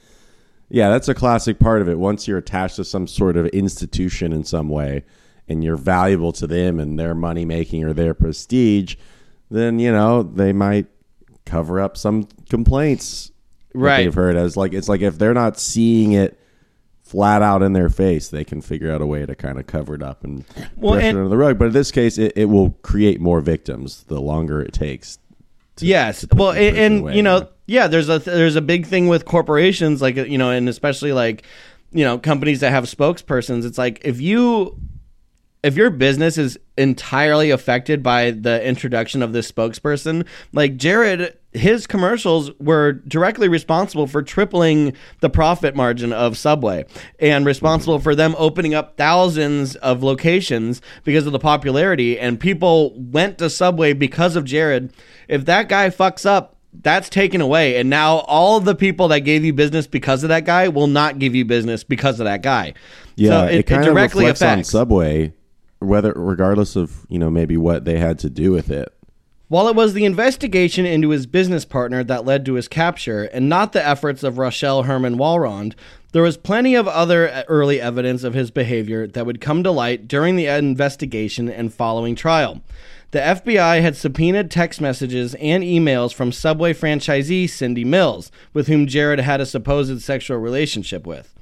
yeah, 0.70 0.88
that's 0.88 1.08
a 1.08 1.14
classic 1.14 1.58
part 1.58 1.82
of 1.82 1.88
it. 1.88 1.98
Once 1.98 2.26
you're 2.26 2.38
attached 2.38 2.76
to 2.76 2.84
some 2.84 3.06
sort 3.06 3.36
of 3.36 3.46
institution 3.48 4.32
in 4.32 4.42
some 4.42 4.70
way, 4.70 5.04
and 5.48 5.62
you're 5.62 5.76
valuable 5.76 6.32
to 6.32 6.46
them 6.46 6.80
and 6.80 6.98
their 6.98 7.14
money 7.14 7.44
making 7.44 7.84
or 7.84 7.92
their 7.92 8.14
prestige, 8.14 8.96
then 9.50 9.78
you 9.78 9.92
know 9.92 10.22
they 10.22 10.54
might 10.54 10.86
cover 11.44 11.78
up 11.78 11.94
some 11.94 12.26
complaints 12.48 13.30
that 13.30 13.33
Right. 13.74 14.04
they've 14.04 14.14
heard 14.14 14.36
as 14.36 14.56
like 14.56 14.72
it's 14.72 14.88
like 14.88 15.00
if 15.00 15.18
they're 15.18 15.34
not 15.34 15.58
seeing 15.58 16.12
it 16.12 16.38
flat 17.02 17.42
out 17.42 17.62
in 17.62 17.72
their 17.74 17.90
face, 17.90 18.28
they 18.28 18.44
can 18.44 18.60
figure 18.60 18.90
out 18.90 19.02
a 19.02 19.06
way 19.06 19.26
to 19.26 19.34
kind 19.34 19.58
of 19.58 19.66
cover 19.66 19.94
it 19.94 20.02
up 20.02 20.24
and 20.24 20.44
Well, 20.76 20.92
brush 20.94 21.04
and- 21.04 21.16
it 21.16 21.20
under 21.20 21.28
the 21.28 21.36
rug. 21.36 21.58
But 21.58 21.66
in 21.66 21.72
this 21.72 21.90
case, 21.90 22.16
it, 22.18 22.32
it 22.36 22.46
will 22.46 22.70
create 22.82 23.20
more 23.20 23.40
victims 23.40 24.04
the 24.04 24.20
longer 24.20 24.60
it 24.62 24.72
takes. 24.72 25.18
yes 25.80 26.24
put 26.24 26.38
well 26.38 26.52
person 26.52 26.76
and, 27.06 27.14
you 27.16 27.22
know 27.22 27.38
yeah. 27.66 27.82
yeah 27.82 27.86
there's 27.88 28.08
a 28.08 28.20
there's 28.20 28.54
a 28.56 28.60
big 28.62 28.86
thing 28.86 29.08
with 29.08 29.24
corporations 29.24 30.00
like 30.00 30.14
you 30.14 30.38
know 30.38 30.50
and 30.50 30.68
especially 30.68 31.12
like 31.12 31.42
you 31.90 32.04
know 32.04 32.16
companies 32.16 32.60
that 32.60 32.70
have 32.70 32.84
spokespersons 32.84 33.64
it's 33.64 33.76
like 33.76 34.00
if 34.04 34.20
you 34.20 34.78
if 35.64 35.74
your 35.76 35.90
business 35.90 36.38
is 36.38 36.56
entirely 36.78 37.50
affected 37.50 38.02
by 38.04 38.30
the 38.30 38.62
introduction 38.64 39.22
of 39.22 39.32
this 39.32 39.50
spokesperson, 39.50 40.26
like 40.52 40.76
Jared, 40.76 41.38
his 41.54 41.86
commercials 41.86 42.50
were 42.58 42.92
directly 42.92 43.48
responsible 43.48 44.08
for 44.08 44.22
tripling 44.22 44.92
the 45.20 45.30
profit 45.30 45.76
margin 45.76 46.12
of 46.12 46.36
Subway 46.36 46.84
and 47.20 47.46
responsible 47.46 48.00
for 48.00 48.14
them 48.14 48.34
opening 48.38 48.74
up 48.74 48.96
thousands 48.96 49.76
of 49.76 50.02
locations 50.02 50.82
because 51.04 51.26
of 51.26 51.32
the 51.32 51.38
popularity. 51.38 52.18
And 52.18 52.40
people 52.40 52.92
went 52.98 53.38
to 53.38 53.48
Subway 53.48 53.92
because 53.92 54.34
of 54.34 54.44
Jared. 54.44 54.92
If 55.28 55.44
that 55.44 55.68
guy 55.68 55.90
fucks 55.90 56.26
up, 56.26 56.56
that's 56.82 57.08
taken 57.08 57.40
away. 57.40 57.76
And 57.76 57.88
now 57.88 58.18
all 58.18 58.58
the 58.58 58.74
people 58.74 59.06
that 59.08 59.20
gave 59.20 59.44
you 59.44 59.52
business 59.52 59.86
because 59.86 60.24
of 60.24 60.28
that 60.30 60.44
guy 60.44 60.68
will 60.68 60.88
not 60.88 61.20
give 61.20 61.34
you 61.36 61.44
business 61.44 61.84
because 61.84 62.18
of 62.18 62.24
that 62.24 62.42
guy. 62.42 62.74
Yeah, 63.14 63.30
so 63.30 63.46
it, 63.46 63.54
it, 63.54 63.66
kind 63.66 63.84
it 63.84 63.88
of 63.88 63.94
directly 63.94 64.24
reflects 64.24 64.40
affects. 64.40 64.74
on 64.74 64.80
Subway, 64.80 65.32
whether 65.78 66.12
regardless 66.16 66.74
of 66.74 67.06
you 67.08 67.20
know 67.20 67.30
maybe 67.30 67.56
what 67.56 67.84
they 67.84 67.98
had 68.00 68.18
to 68.20 68.30
do 68.30 68.50
with 68.50 68.70
it. 68.70 68.92
While 69.48 69.68
it 69.68 69.76
was 69.76 69.92
the 69.92 70.06
investigation 70.06 70.86
into 70.86 71.10
his 71.10 71.26
business 71.26 71.66
partner 71.66 72.02
that 72.02 72.24
led 72.24 72.46
to 72.46 72.54
his 72.54 72.66
capture, 72.66 73.24
and 73.24 73.46
not 73.46 73.72
the 73.72 73.86
efforts 73.86 74.22
of 74.22 74.38
Rochelle 74.38 74.84
Herman 74.84 75.16
Walrond, 75.18 75.74
there 76.12 76.22
was 76.22 76.38
plenty 76.38 76.74
of 76.74 76.88
other 76.88 77.44
early 77.46 77.78
evidence 77.78 78.24
of 78.24 78.32
his 78.32 78.50
behavior 78.50 79.06
that 79.06 79.26
would 79.26 79.42
come 79.42 79.62
to 79.62 79.70
light 79.70 80.08
during 80.08 80.36
the 80.36 80.46
investigation 80.46 81.50
and 81.50 81.74
following 81.74 82.14
trial. 82.14 82.62
The 83.10 83.18
FBI 83.18 83.82
had 83.82 83.96
subpoenaed 83.96 84.50
text 84.50 84.80
messages 84.80 85.34
and 85.34 85.62
emails 85.62 86.14
from 86.14 86.32
Subway 86.32 86.72
franchisee 86.72 87.48
Cindy 87.48 87.84
Mills, 87.84 88.32
with 88.54 88.68
whom 88.68 88.86
Jared 88.86 89.20
had 89.20 89.42
a 89.42 89.46
supposed 89.46 90.00
sexual 90.00 90.38
relationship 90.38 91.06
with. 91.06 91.33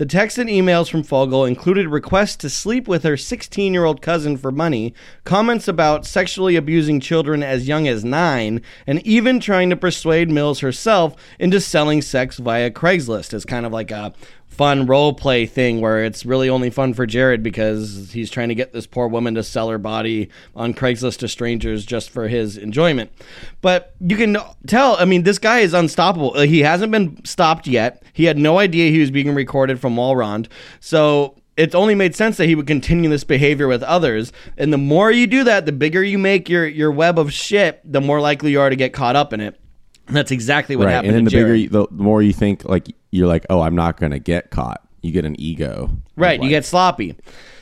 The 0.00 0.06
texts 0.06 0.38
and 0.38 0.48
emails 0.48 0.90
from 0.90 1.02
Fogle 1.02 1.44
included 1.44 1.86
requests 1.86 2.36
to 2.36 2.48
sleep 2.48 2.88
with 2.88 3.02
her 3.02 3.18
16 3.18 3.74
year 3.74 3.84
old 3.84 4.00
cousin 4.00 4.38
for 4.38 4.50
money, 4.50 4.94
comments 5.24 5.68
about 5.68 6.06
sexually 6.06 6.56
abusing 6.56 7.00
children 7.00 7.42
as 7.42 7.68
young 7.68 7.86
as 7.86 8.02
nine, 8.02 8.62
and 8.86 9.06
even 9.06 9.40
trying 9.40 9.68
to 9.68 9.76
persuade 9.76 10.30
Mills 10.30 10.60
herself 10.60 11.16
into 11.38 11.60
selling 11.60 12.00
sex 12.00 12.38
via 12.38 12.70
Craigslist 12.70 13.34
as 13.34 13.44
kind 13.44 13.66
of 13.66 13.72
like 13.72 13.90
a 13.90 14.14
fun 14.50 14.84
role 14.84 15.14
play 15.14 15.46
thing 15.46 15.80
where 15.80 16.04
it's 16.04 16.26
really 16.26 16.50
only 16.50 16.68
fun 16.68 16.92
for 16.92 17.06
Jared 17.06 17.42
because 17.42 18.10
he's 18.12 18.30
trying 18.30 18.50
to 18.50 18.54
get 18.54 18.74
this 18.74 18.86
poor 18.86 19.08
woman 19.08 19.34
to 19.36 19.42
sell 19.42 19.70
her 19.70 19.78
body 19.78 20.28
on 20.54 20.74
Craigslist 20.74 21.20
to 21.20 21.28
strangers 21.28 21.86
just 21.86 22.10
for 22.10 22.28
his 22.28 22.58
enjoyment. 22.58 23.10
But 23.62 23.94
you 24.00 24.16
can 24.16 24.36
tell, 24.66 24.96
I 24.98 25.06
mean, 25.06 25.22
this 25.22 25.38
guy 25.38 25.60
is 25.60 25.72
unstoppable. 25.72 26.36
Uh, 26.36 26.42
He 26.42 26.60
hasn't 26.60 26.92
been 26.92 27.24
stopped 27.24 27.66
yet. 27.66 28.02
He 28.12 28.24
had 28.24 28.36
no 28.36 28.58
idea 28.58 28.90
he 28.90 29.00
was 29.00 29.10
being 29.10 29.34
recorded 29.34 29.80
from 29.80 29.96
Walrond. 29.96 30.48
So 30.80 31.36
it 31.56 31.74
only 31.74 31.94
made 31.94 32.14
sense 32.14 32.36
that 32.36 32.46
he 32.46 32.54
would 32.54 32.66
continue 32.66 33.08
this 33.08 33.24
behavior 33.24 33.68
with 33.68 33.82
others. 33.82 34.32
And 34.58 34.72
the 34.72 34.78
more 34.78 35.10
you 35.10 35.26
do 35.26 35.44
that, 35.44 35.64
the 35.64 35.72
bigger 35.72 36.02
you 36.02 36.18
make 36.18 36.48
your, 36.48 36.66
your 36.66 36.90
web 36.90 37.18
of 37.18 37.32
shit, 37.32 37.80
the 37.84 38.00
more 38.00 38.20
likely 38.20 38.50
you 38.50 38.60
are 38.60 38.68
to 38.68 38.76
get 38.76 38.92
caught 38.92 39.16
up 39.16 39.32
in 39.32 39.40
it. 39.40 39.58
And 40.06 40.16
that's 40.16 40.32
exactly 40.32 40.74
what 40.74 40.86
right, 40.86 40.92
happened 40.92 41.14
and 41.14 41.16
then 41.18 41.24
to 41.26 41.30
the 41.30 41.36
Jared. 41.36 41.46
bigger, 41.46 41.86
you, 41.86 41.88
the 41.96 42.02
more 42.02 42.20
you 42.20 42.32
think 42.32 42.64
like 42.64 42.88
you're 43.10 43.28
like, 43.28 43.46
oh, 43.50 43.60
I'm 43.60 43.74
not 43.74 43.98
going 43.98 44.12
to 44.12 44.18
get 44.18 44.50
caught. 44.50 44.86
You 45.02 45.12
get 45.12 45.24
an 45.24 45.40
ego, 45.40 45.90
Right, 46.16 46.42
you 46.42 46.50
get 46.50 46.64
sloppy. 46.66 47.16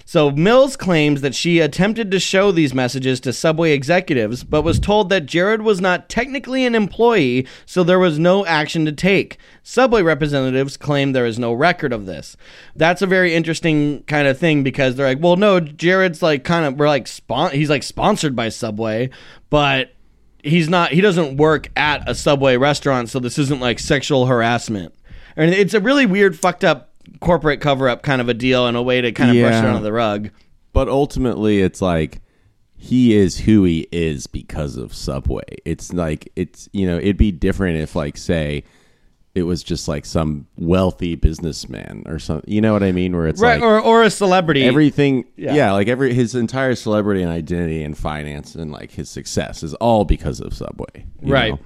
So 0.09 0.31
Mills 0.31 0.75
claims 0.75 1.21
that 1.21 1.35
she 1.35 1.61
attempted 1.61 2.11
to 2.11 2.19
show 2.19 2.51
these 2.51 2.73
messages 2.73 3.21
to 3.21 3.33
Subway 3.35 3.73
executives, 3.73 4.43
but 4.43 4.63
was 4.63 4.81
told 4.81 5.11
that 5.11 5.27
Jared 5.27 5.61
was 5.61 5.83
not 5.83 6.09
technically 6.09 6.65
an 6.65 6.75
employee, 6.75 7.47
so 7.67 7.85
there 7.85 7.99
was 7.99 8.19
no 8.19 8.47
action 8.47 8.87
to 8.87 8.93
take. 8.93 9.37
Subway 9.63 10.01
representatives 10.01 10.79
claim 10.79 11.13
there 11.13 11.27
is 11.27 11.39
no 11.39 11.53
record 11.53 11.93
of 11.93 12.07
this. 12.07 12.39
That's 12.75 13.03
a 13.03 13.07
very 13.07 13.35
interesting 13.35 14.03
kind 14.05 14.27
of 14.27 14.39
thing 14.39 14.63
because 14.63 14.97
they're 14.97 15.09
like, 15.09 15.23
well, 15.23 15.37
no, 15.37 15.61
Jared's 15.61 16.23
like 16.23 16.43
kind 16.43 16.65
of 16.65 16.79
we're 16.79 16.89
like 16.89 17.07
spon- 17.07 17.53
he's 17.53 17.69
like 17.69 17.83
sponsored 17.83 18.35
by 18.35 18.49
Subway, 18.49 19.11
but 19.51 19.93
he's 20.43 20.71
not 20.71 20.93
he 20.93 21.03
doesn't 21.03 21.37
work 21.37 21.69
at 21.77 22.09
a 22.09 22.15
Subway 22.15 22.57
restaurant, 22.57 23.11
so 23.11 23.21
this 23.21 23.39
isn't 23.39 23.61
like 23.61 23.79
sexual 23.79 24.25
harassment. 24.25 24.95
And 25.39 25.55
it's 25.55 25.73
a 25.73 25.81
really 25.81 26.05
weird, 26.05 26.39
fucked 26.39 26.65
up 26.65 26.91
corporate 27.21 27.61
cover 27.63 27.89
up 27.89 28.03
kind 28.03 28.21
of 28.21 28.29
a 28.29 28.35
deal 28.35 28.67
and 28.67 28.77
a 28.77 28.83
way 28.83 29.01
to 29.01 29.13
kind 29.13 29.31
of 29.31 29.37
brush 29.43 29.55
it 29.55 29.63
Yeah. 29.65 29.71
under 29.71 29.83
the 29.83 29.93
rug. 29.93 30.31
But 30.75 30.89
ultimately, 30.89 31.61
it's 31.63 31.81
like 31.81 32.21
he 32.77 33.15
is 33.17 33.39
who 33.41 33.65
he 33.65 33.89
is 33.91 34.27
because 34.27 34.77
of 34.77 34.93
Subway. 34.95 35.43
It's 35.65 35.93
like 35.93 36.31
it's 36.37 36.69
you 36.73 36.87
know 36.87 36.99
it'd 36.99 37.17
be 37.17 37.33
different 37.33 37.79
if 37.79 37.97
like 37.97 38.17
say 38.19 38.65
it 39.35 39.43
was 39.45 39.63
just 39.63 39.87
like 39.89 40.05
some 40.05 40.47
wealthy 40.57 41.15
businessman 41.15 42.03
or 42.07 42.19
something. 42.19 42.53
You 42.53 42.61
know 42.61 42.73
what 42.73 42.83
I 42.83 42.91
mean? 42.93 43.15
Where 43.17 43.27
it's 43.29 43.41
Right, 43.41 43.61
like 43.61 43.63
or, 43.63 43.81
or 43.81 44.03
a 44.03 44.11
celebrity. 44.11 44.65
everything. 44.65 45.25
Yeah. 45.37 45.55
Yeah. 45.55 45.73
like 45.73 45.87
every 45.89 46.13
his 46.13 46.35
entire 46.35 46.75
celebrity 46.75 47.23
and 47.23 47.31
identity 47.31 47.83
and 47.85 47.97
finance 47.97 48.55
and 48.55 48.73
like 48.73 48.91
his 48.93 49.09
success 49.09 49.63
is 49.63 49.75
all 49.75 50.05
because 50.05 50.41
of 50.41 50.53
Subway. 50.55 51.07
you 51.23 51.33
Right. 51.33 51.53
know? 51.53 51.61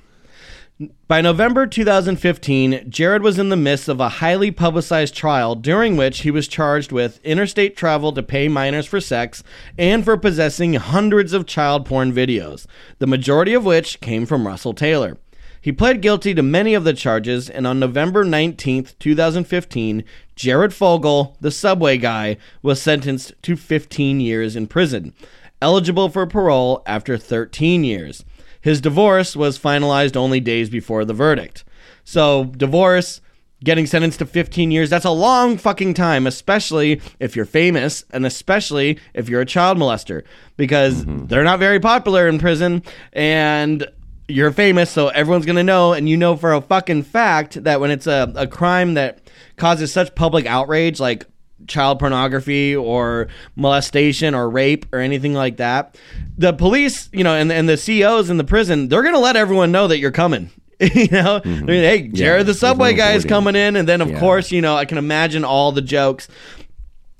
By 1.06 1.20
November 1.20 1.66
2015, 1.66 2.86
Jared 2.88 3.22
was 3.22 3.38
in 3.38 3.50
the 3.50 3.56
midst 3.56 3.88
of 3.88 4.00
a 4.00 4.08
highly 4.08 4.50
publicized 4.50 5.14
trial 5.14 5.54
during 5.54 5.96
which 5.96 6.20
he 6.20 6.30
was 6.30 6.48
charged 6.48 6.90
with 6.90 7.22
interstate 7.22 7.76
travel 7.76 8.10
to 8.12 8.22
pay 8.22 8.48
minors 8.48 8.86
for 8.86 8.98
sex 8.98 9.44
and 9.76 10.02
for 10.02 10.16
possessing 10.16 10.74
hundreds 10.74 11.34
of 11.34 11.46
child 11.46 11.84
porn 11.84 12.10
videos, 12.12 12.66
the 13.00 13.06
majority 13.06 13.52
of 13.52 13.66
which 13.66 14.00
came 14.00 14.24
from 14.24 14.46
Russell 14.46 14.72
Taylor. 14.72 15.18
He 15.60 15.72
pled 15.72 16.00
guilty 16.00 16.32
to 16.34 16.42
many 16.42 16.72
of 16.72 16.84
the 16.84 16.94
charges, 16.94 17.50
and 17.50 17.66
on 17.66 17.78
November 17.78 18.24
19th, 18.24 18.98
2015, 18.98 20.02
Jared 20.34 20.72
Fogle, 20.72 21.36
the 21.40 21.50
subway 21.50 21.98
guy, 21.98 22.38
was 22.62 22.80
sentenced 22.80 23.34
to 23.42 23.56
15 23.56 24.20
years 24.20 24.56
in 24.56 24.66
prison, 24.66 25.12
eligible 25.60 26.08
for 26.08 26.26
parole 26.26 26.82
after 26.86 27.18
13 27.18 27.84
years. 27.84 28.24
His 28.62 28.80
divorce 28.80 29.36
was 29.36 29.58
finalized 29.58 30.16
only 30.16 30.40
days 30.40 30.70
before 30.70 31.04
the 31.04 31.12
verdict. 31.12 31.64
So, 32.04 32.44
divorce, 32.44 33.20
getting 33.62 33.86
sentenced 33.86 34.20
to 34.20 34.26
15 34.26 34.70
years, 34.70 34.88
that's 34.88 35.04
a 35.04 35.10
long 35.10 35.58
fucking 35.58 35.94
time, 35.94 36.26
especially 36.26 37.00
if 37.20 37.36
you're 37.36 37.44
famous 37.44 38.04
and 38.10 38.24
especially 38.24 38.98
if 39.14 39.28
you're 39.28 39.40
a 39.42 39.46
child 39.46 39.78
molester, 39.78 40.22
because 40.56 41.04
mm-hmm. 41.04 41.26
they're 41.26 41.44
not 41.44 41.58
very 41.58 41.80
popular 41.80 42.28
in 42.28 42.38
prison. 42.38 42.82
And 43.12 43.86
you're 44.28 44.52
famous, 44.52 44.90
so 44.90 45.08
everyone's 45.08 45.44
gonna 45.44 45.62
know, 45.62 45.92
and 45.92 46.08
you 46.08 46.16
know 46.16 46.36
for 46.36 46.52
a 46.52 46.60
fucking 46.60 47.02
fact 47.02 47.62
that 47.64 47.80
when 47.80 47.90
it's 47.90 48.06
a, 48.06 48.32
a 48.36 48.46
crime 48.46 48.94
that 48.94 49.18
causes 49.56 49.92
such 49.92 50.14
public 50.14 50.46
outrage, 50.46 51.00
like 51.00 51.26
child 51.66 51.98
pornography 51.98 52.74
or 52.76 53.28
molestation 53.56 54.34
or 54.34 54.48
rape 54.50 54.86
or 54.92 54.98
anything 54.98 55.34
like 55.34 55.56
that, 55.58 55.96
the 56.38 56.52
police, 56.52 57.08
you 57.12 57.24
know, 57.24 57.34
and 57.34 57.50
and 57.52 57.68
the 57.68 57.76
CEOs 57.76 58.30
in 58.30 58.36
the 58.36 58.44
prison, 58.44 58.88
they're 58.88 59.02
gonna 59.02 59.18
let 59.18 59.36
everyone 59.36 59.72
know 59.72 59.86
that 59.88 59.98
you're 59.98 60.10
coming. 60.10 60.50
you 60.80 61.06
know, 61.08 61.40
mean, 61.44 61.66
hey, 61.66 62.08
Jared, 62.08 62.46
the 62.46 62.54
subway 62.54 62.92
guy 62.94 63.12
is 63.12 63.24
coming 63.24 63.54
in, 63.54 63.76
and 63.76 63.86
then 63.88 64.00
of 64.00 64.10
Yeah. 64.10 64.18
course, 64.18 64.50
you 64.50 64.60
know, 64.60 64.74
I 64.76 64.84
can 64.84 64.98
imagine 64.98 65.44
all 65.44 65.70
the 65.72 65.82
jokes 65.82 66.28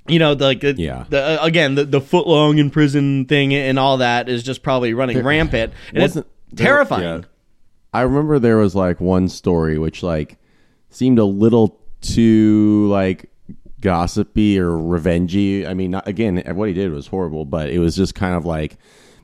you 0.05 0.19
know, 0.19 0.35
the, 0.35 0.43
like 0.43 0.59
the, 0.59 0.73
Yeah. 0.77 1.05
the 1.07 1.41
uh, 1.41 1.45
again 1.45 1.75
the 1.75 1.85
the 1.85 2.01
foot 2.01 2.27
long 2.27 2.57
in 2.57 2.69
prison 2.69 3.23
thing 3.23 3.53
and 3.53 3.79
all 3.79 3.97
that 3.99 4.27
is 4.27 4.43
just 4.43 4.61
probably 4.61 4.93
running 4.93 5.23
rampant 5.23 5.71
and 5.93 6.03
it's 6.03 6.15
Wasn't- 6.15 6.27
there- 6.51 6.65
terrifying. 6.67 7.03
yeah. 7.03 7.21
I 7.93 8.01
remember 8.01 8.37
there 8.37 8.57
was 8.57 8.75
like 8.75 8.99
one 8.99 9.29
story 9.29 9.77
which 9.77 10.03
like 10.03 10.35
seemed 10.89 11.19
a 11.19 11.23
little 11.23 11.79
too 12.01 12.87
like 12.89 13.29
gossipy 13.83 14.57
or 14.57 14.69
revengey. 14.69 15.67
I 15.67 15.73
mean, 15.73 15.91
not, 15.91 16.07
again, 16.07 16.41
what 16.55 16.69
he 16.69 16.73
did 16.73 16.91
was 16.91 17.07
horrible, 17.07 17.43
but 17.43 17.69
it 17.69 17.79
was 17.79 17.95
just 17.95 18.15
kind 18.15 18.33
of 18.33 18.45
like 18.45 18.77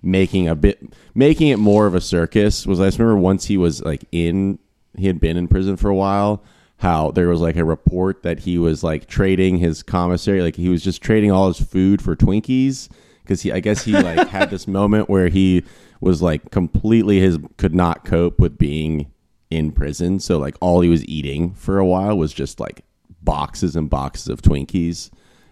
making 0.03 0.47
a 0.47 0.55
bit 0.55 0.93
making 1.15 1.47
it 1.47 1.57
more 1.57 1.87
of 1.87 1.95
a 1.95 2.01
circus. 2.01 2.67
Was 2.67 2.79
I 2.79 2.87
just 2.87 2.99
remember 2.99 3.19
once 3.19 3.45
he 3.45 3.57
was 3.57 3.81
like 3.83 4.03
in 4.11 4.59
he 4.95 5.07
had 5.07 5.19
been 5.19 5.37
in 5.37 5.47
prison 5.47 5.77
for 5.77 5.89
a 5.89 5.95
while. 5.95 6.43
How 6.77 7.11
there 7.11 7.27
was 7.27 7.41
like 7.41 7.57
a 7.57 7.65
report 7.65 8.23
that 8.23 8.39
he 8.39 8.57
was 8.57 8.83
like 8.83 9.07
trading 9.07 9.57
his 9.57 9.83
commissary, 9.83 10.41
like 10.41 10.55
he 10.55 10.69
was 10.69 10.81
just 10.81 11.01
trading 11.01 11.29
all 11.29 11.49
his 11.49 11.59
food 11.59 12.01
for 12.01 12.15
Twinkies 12.15 12.89
because 13.21 13.41
he, 13.41 13.51
I 13.51 13.59
guess 13.59 13.83
he 13.83 13.91
like 13.91 14.29
had 14.29 14.49
this 14.49 14.65
moment 14.79 15.09
where 15.09 15.27
he 15.27 15.63
was 15.99 16.21
like 16.21 16.51
completely 16.51 17.19
his 17.19 17.37
could 17.57 17.75
not 17.75 18.05
cope 18.05 18.39
with 18.39 18.57
being 18.57 19.11
in 19.49 19.73
prison. 19.73 20.21
So 20.21 20.37
like 20.37 20.55
all 20.61 20.79
he 20.79 20.89
was 20.89 21.05
eating 21.05 21.53
for 21.53 21.79
a 21.79 21.85
while 21.85 22.17
was 22.17 22.33
just 22.33 22.61
like 22.61 22.85
boxes 23.21 23.75
and 23.75 23.89
boxes 23.89 24.27
of 24.27 24.41
Twinkies. 24.41 25.09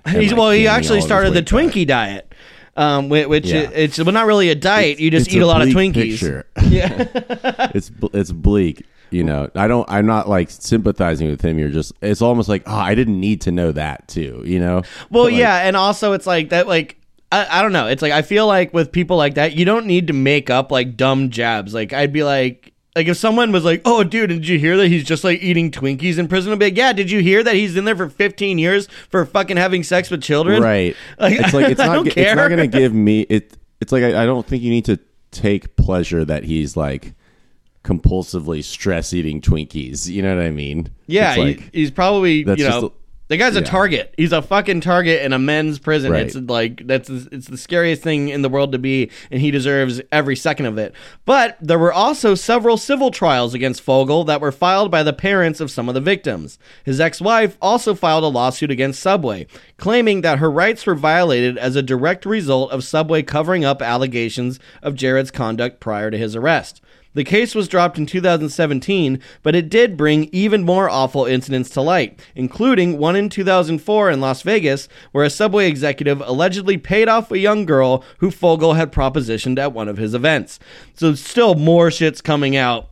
He's, 0.07 0.31
like, 0.31 0.37
well, 0.37 0.51
he 0.51 0.67
actually 0.67 0.87
all 0.89 0.93
of 0.93 0.97
his 0.97 1.05
started 1.05 1.33
the. 1.33 1.43
Twinkie 1.43 1.85
diet, 1.85 2.33
um, 2.77 3.09
which 3.09 3.45
Yeah. 3.45 3.69
it's 3.73 3.97
well, 3.97 4.13
not 4.13 4.25
really 4.25 4.49
a 4.49 4.55
diet. 4.55 4.99
you 4.99 5.11
just 5.11 5.31
eat 5.31 5.41
a, 5.41 5.45
lot 5.45 5.61
of 5.61 5.69
Twinkies. 5.69 5.93
picture. 5.93 6.45
Yeah, 6.67 7.07
it's 7.75 7.91
it's 8.13 8.31
bleak. 8.31 8.85
You 9.09 9.23
know, 9.23 9.49
I 9.55 9.67
don't. 9.67 9.89
I'm 9.89 10.05
not 10.05 10.27
like 10.27 10.49
sympathizing 10.49 11.29
with 11.29 11.41
him. 11.41 11.57
You're 11.59 11.69
just. 11.69 11.93
It's 12.01 12.21
almost 12.21 12.49
like, 12.49 12.63
oh, 12.65 12.75
I 12.75 12.93
didn't 12.95 13.19
need 13.19 13.41
to 13.41 13.51
know 13.51 13.71
that 13.71 14.07
too. 14.07 14.43
You 14.45 14.59
know. 14.59 14.81
well, 15.09 15.25
like, 15.25 15.33
yeah, 15.35 15.57
and 15.59 15.75
also 15.75 16.13
it's 16.13 16.27
like 16.27 16.49
that, 16.49 16.67
like. 16.67 16.97
I, 17.29 17.59
I 17.59 17.61
don't 17.61 17.73
know. 17.73 17.87
It's 17.87 18.01
like 18.01 18.13
I 18.13 18.21
feel 18.21 18.47
like 18.47 18.73
with 18.73 18.93
people 18.93 19.17
like 19.17 19.33
that, 19.33 19.53
you 19.53 19.65
don't 19.65 19.85
need 19.85 20.07
to 20.07 20.13
make 20.13 20.49
up 20.49 20.71
like 20.71 20.95
dumb 20.95 21.29
jabs. 21.29 21.73
Like 21.73 21.91
I'd 21.91 22.13
be 22.13 22.23
like, 22.23 22.71
like 22.97 23.07
if 23.07 23.15
someone 23.17 23.51
was 23.51 23.63
like, 23.63 23.81
"Oh, 23.85 24.03
dude, 24.03 24.29
did 24.31 24.47
you 24.47 24.57
hear 24.57 24.75
that 24.77 24.87
he's 24.87 25.03
just 25.03 25.23
like 25.23 25.41
eating 25.41 25.69
Twinkies 25.71 26.17
in 26.17 26.27
prison?" 26.27 26.51
I'd 26.51 26.59
be 26.59 26.65
like, 26.65 26.75
"Yeah, 26.77 26.91
did 26.93 27.11
you 27.11 27.19
hear 27.19 27.43
that 27.43 27.53
he's 27.53 27.77
in 27.77 27.85
there 27.85 27.95
for 27.95 28.09
15 28.09 28.57
years 28.57 28.87
for 29.09 29.23
fucking 29.25 29.55
having 29.55 29.83
sex 29.83 30.09
with 30.09 30.21
children?" 30.23 30.61
Right. 30.63 30.95
Like, 31.19 31.39
it's 31.39 31.53
like 31.53 31.69
it's 31.69 31.77
not. 31.85 31.93
don't 31.93 32.03
g- 32.05 32.09
It's 32.09 32.15
care. 32.15 32.35
not 32.35 32.47
going 32.49 32.59
to 32.59 32.67
give 32.67 32.93
me 32.93 33.21
it. 33.21 33.55
It's 33.79 33.91
like 33.91 34.03
I, 34.03 34.23
I 34.23 34.25
don't 34.25 34.45
think 34.45 34.63
you 34.63 34.71
need 34.71 34.85
to 34.85 34.99
take 35.31 35.75
pleasure 35.75 36.25
that 36.25 36.43
he's 36.43 36.75
like 36.75 37.13
compulsively 37.83 38.63
stress 38.63 39.13
eating 39.13 39.41
Twinkies. 39.41 40.07
You 40.07 40.21
know 40.23 40.35
what 40.35 40.43
I 40.43 40.49
mean? 40.51 40.89
Yeah, 41.05 41.35
like, 41.35 41.59
he, 41.59 41.69
he's 41.81 41.91
probably 41.91 42.39
you 42.39 42.55
just 42.55 42.81
know 42.81 42.93
the 43.27 43.37
guy's 43.37 43.55
a 43.55 43.61
target. 43.61 44.13
He's 44.17 44.31
a 44.31 44.41
fucking 44.41 44.81
target 44.81 45.21
in 45.21 45.33
a 45.33 45.39
men's 45.39 45.79
prison. 45.79 46.11
Right. 46.11 46.25
It's 46.25 46.35
like 46.35 46.87
that's 46.87 47.09
it's 47.09 47.47
the 47.47 47.57
scariest 47.57 48.01
thing 48.01 48.29
in 48.29 48.41
the 48.41 48.49
world 48.49 48.71
to 48.71 48.79
be, 48.79 49.11
and 49.29 49.41
he 49.41 49.51
deserves 49.51 50.01
every 50.11 50.35
second 50.35 50.65
of 50.67 50.77
it. 50.77 50.93
But 51.25 51.57
there 51.59 51.79
were 51.79 51.91
also 51.91 52.35
several 52.35 52.77
civil 52.77 53.11
trials 53.11 53.53
against 53.53 53.81
Fogle 53.81 54.23
that 54.25 54.39
were 54.39 54.51
filed 54.51 54.91
by 54.91 55.03
the 55.03 55.13
parents 55.13 55.59
of 55.59 55.71
some 55.71 55.89
of 55.89 55.95
the 55.95 56.01
victims. 56.01 56.57
His 56.85 57.01
ex-wife 57.01 57.57
also 57.61 57.95
filed 57.95 58.23
a 58.23 58.27
lawsuit 58.27 58.71
against 58.71 59.01
Subway, 59.01 59.47
claiming 59.77 60.21
that 60.21 60.39
her 60.39 60.49
rights 60.49 60.85
were 60.85 60.95
violated 60.95 61.57
as 61.57 61.75
a 61.75 61.83
direct 61.83 62.25
result 62.25 62.71
of 62.71 62.83
Subway 62.83 63.23
covering 63.23 63.65
up 63.65 63.81
allegations 63.81 64.59
of 64.81 64.95
Jared's 64.95 65.31
conduct 65.31 65.79
prior 65.79 66.09
to 66.09 66.17
his 66.17 66.35
arrest. 66.35 66.81
The 67.13 67.23
case 67.23 67.55
was 67.55 67.67
dropped 67.67 67.97
in 67.97 68.05
2017, 68.05 69.19
but 69.41 69.55
it 69.55 69.69
did 69.69 69.97
bring 69.97 70.29
even 70.31 70.63
more 70.63 70.89
awful 70.89 71.25
incidents 71.25 71.69
to 71.71 71.81
light, 71.81 72.19
including 72.35 72.97
one 72.97 73.15
in 73.15 73.29
2004 73.29 74.11
in 74.11 74.21
Las 74.21 74.41
Vegas, 74.43 74.87
where 75.11 75.25
a 75.25 75.29
subway 75.29 75.67
executive 75.67 76.21
allegedly 76.21 76.77
paid 76.77 77.07
off 77.07 77.31
a 77.31 77.39
young 77.39 77.65
girl 77.65 78.03
who 78.19 78.29
Fogle 78.31 78.73
had 78.75 78.91
propositioned 78.91 79.57
at 79.59 79.73
one 79.73 79.87
of 79.87 79.97
his 79.97 80.13
events. 80.13 80.59
So, 80.93 81.15
still 81.15 81.55
more 81.55 81.89
shit's 81.91 82.21
coming 82.21 82.55
out. 82.55 82.89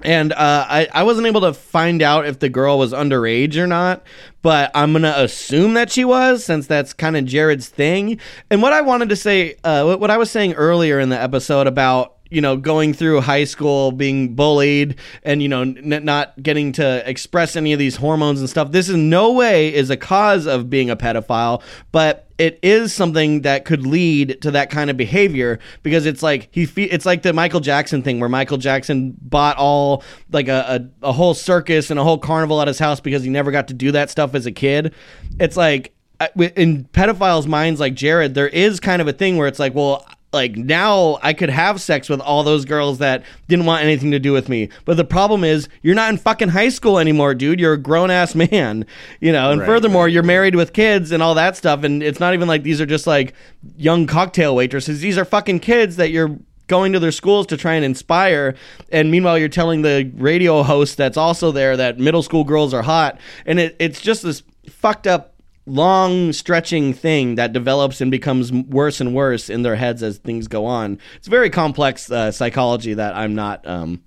And 0.00 0.32
uh, 0.32 0.64
I, 0.68 0.86
I 0.94 1.02
wasn't 1.02 1.26
able 1.26 1.40
to 1.40 1.52
find 1.52 2.02
out 2.02 2.24
if 2.24 2.38
the 2.38 2.48
girl 2.48 2.78
was 2.78 2.92
underage 2.92 3.56
or 3.56 3.66
not, 3.66 4.04
but 4.42 4.70
I'm 4.72 4.92
going 4.92 5.02
to 5.02 5.20
assume 5.22 5.74
that 5.74 5.90
she 5.90 6.04
was 6.04 6.44
since 6.44 6.68
that's 6.68 6.92
kind 6.92 7.16
of 7.16 7.24
Jared's 7.24 7.68
thing. 7.68 8.20
And 8.48 8.62
what 8.62 8.72
I 8.72 8.80
wanted 8.80 9.08
to 9.08 9.16
say, 9.16 9.56
uh, 9.64 9.82
what- 9.84 9.98
what 9.98 10.10
I 10.12 10.16
was 10.16 10.30
saying 10.30 10.52
earlier 10.54 11.00
in 11.00 11.08
the 11.08 11.20
episode 11.20 11.66
about 11.66 12.14
you 12.30 12.40
know, 12.40 12.56
going 12.56 12.92
through 12.92 13.20
high 13.20 13.44
school, 13.44 13.92
being 13.92 14.34
bullied, 14.34 14.96
and 15.22 15.42
you 15.42 15.48
know, 15.48 15.62
n- 15.62 16.00
not 16.04 16.40
getting 16.42 16.72
to 16.72 17.08
express 17.08 17.56
any 17.56 17.72
of 17.72 17.78
these 17.78 17.96
hormones 17.96 18.40
and 18.40 18.48
stuff. 18.48 18.72
This 18.72 18.88
in 18.88 19.08
no 19.10 19.32
way 19.32 19.72
is 19.72 19.90
a 19.90 19.96
cause 19.96 20.46
of 20.46 20.68
being 20.68 20.90
a 20.90 20.96
pedophile, 20.96 21.62
but 21.92 22.28
it 22.38 22.58
is 22.62 22.94
something 22.94 23.42
that 23.42 23.64
could 23.64 23.84
lead 23.84 24.40
to 24.42 24.52
that 24.52 24.70
kind 24.70 24.90
of 24.90 24.96
behavior 24.96 25.58
because 25.82 26.06
it's 26.06 26.22
like 26.22 26.48
he 26.52 26.66
fe- 26.66 26.84
it's 26.84 27.04
like 27.04 27.22
the 27.22 27.32
Michael 27.32 27.60
Jackson 27.60 28.02
thing 28.02 28.20
where 28.20 28.28
Michael 28.28 28.58
Jackson 28.58 29.16
bought 29.20 29.56
all 29.56 30.04
like 30.30 30.46
a, 30.48 30.88
a, 31.02 31.08
a 31.08 31.12
whole 31.12 31.34
circus 31.34 31.90
and 31.90 31.98
a 31.98 32.04
whole 32.04 32.18
carnival 32.18 32.60
at 32.62 32.68
his 32.68 32.78
house 32.78 33.00
because 33.00 33.24
he 33.24 33.30
never 33.30 33.50
got 33.50 33.68
to 33.68 33.74
do 33.74 33.90
that 33.92 34.08
stuff 34.10 34.34
as 34.34 34.46
a 34.46 34.52
kid. 34.52 34.94
It's 35.40 35.56
like 35.56 35.94
in 36.36 36.84
pedophiles' 36.92 37.46
minds 37.46 37.80
like 37.80 37.94
Jared, 37.94 38.34
there 38.34 38.48
is 38.48 38.80
kind 38.80 39.00
of 39.02 39.08
a 39.08 39.12
thing 39.12 39.36
where 39.36 39.48
it's 39.48 39.58
like, 39.58 39.74
well, 39.74 40.06
like 40.32 40.56
now 40.56 41.18
I 41.22 41.32
could 41.32 41.48
have 41.48 41.80
sex 41.80 42.08
with 42.08 42.20
all 42.20 42.42
those 42.42 42.64
girls 42.64 42.98
that 42.98 43.24
didn't 43.48 43.64
want 43.64 43.82
anything 43.82 44.10
to 44.10 44.18
do 44.18 44.32
with 44.32 44.48
me. 44.48 44.68
But 44.84 44.98
the 44.98 45.04
problem 45.04 45.42
is 45.42 45.68
you're 45.82 45.94
not 45.94 46.10
in 46.10 46.18
fucking 46.18 46.48
high 46.48 46.68
school 46.68 46.98
anymore, 46.98 47.34
dude. 47.34 47.58
You're 47.58 47.72
a 47.74 47.78
grown 47.78 48.10
ass 48.10 48.34
man, 48.34 48.84
you 49.20 49.32
know. 49.32 49.50
And 49.50 49.60
Right, 49.60 49.66
furthermore, 49.66 50.04
right, 50.04 50.12
you're 50.12 50.22
married 50.22 50.54
with 50.54 50.72
kids 50.72 51.12
and 51.12 51.22
all 51.22 51.34
that 51.36 51.56
stuff. 51.56 51.82
And 51.82 52.02
it's 52.02 52.20
not 52.20 52.34
even 52.34 52.46
like 52.46 52.62
these 52.62 52.80
are 52.80 52.86
just 52.86 53.06
like 53.06 53.32
young 53.76 54.06
cocktail 54.06 54.54
waitresses. 54.54 55.00
These 55.00 55.16
are 55.16 55.24
fucking 55.24 55.60
kids 55.60 55.96
that 55.96 56.10
you're 56.10 56.38
going 56.66 56.92
to 56.92 57.00
their 57.00 57.12
schools 57.12 57.46
to 57.46 57.56
try 57.56 57.72
and 57.72 57.84
inspire 57.84 58.54
and 58.92 59.10
meanwhile 59.10 59.38
you're 59.38 59.48
telling 59.48 59.80
the 59.80 60.12
radio 60.16 60.62
host 60.62 60.98
that's 60.98 61.16
also 61.16 61.50
there 61.50 61.78
that 61.78 61.98
middle 61.98 62.22
school 62.22 62.44
girls 62.44 62.74
are 62.74 62.82
hot 62.82 63.18
and 63.46 63.58
it, 63.58 63.74
it's 63.78 64.02
just 64.02 64.22
this 64.22 64.42
fucked 64.68 65.06
up 65.06 65.37
long 65.68 66.32
stretching 66.32 66.92
thing 66.92 67.36
that 67.36 67.52
develops 67.52 68.00
and 68.00 68.10
becomes 68.10 68.52
worse 68.52 69.00
and 69.00 69.14
worse 69.14 69.48
in 69.50 69.62
their 69.62 69.76
heads 69.76 70.02
as 70.02 70.18
things 70.18 70.48
go 70.48 70.64
on. 70.66 70.98
It's 71.16 71.28
very 71.28 71.50
complex 71.50 72.10
uh, 72.10 72.30
psychology 72.32 72.94
that 72.94 73.14
I'm 73.14 73.34
not, 73.34 73.66
um, 73.66 74.02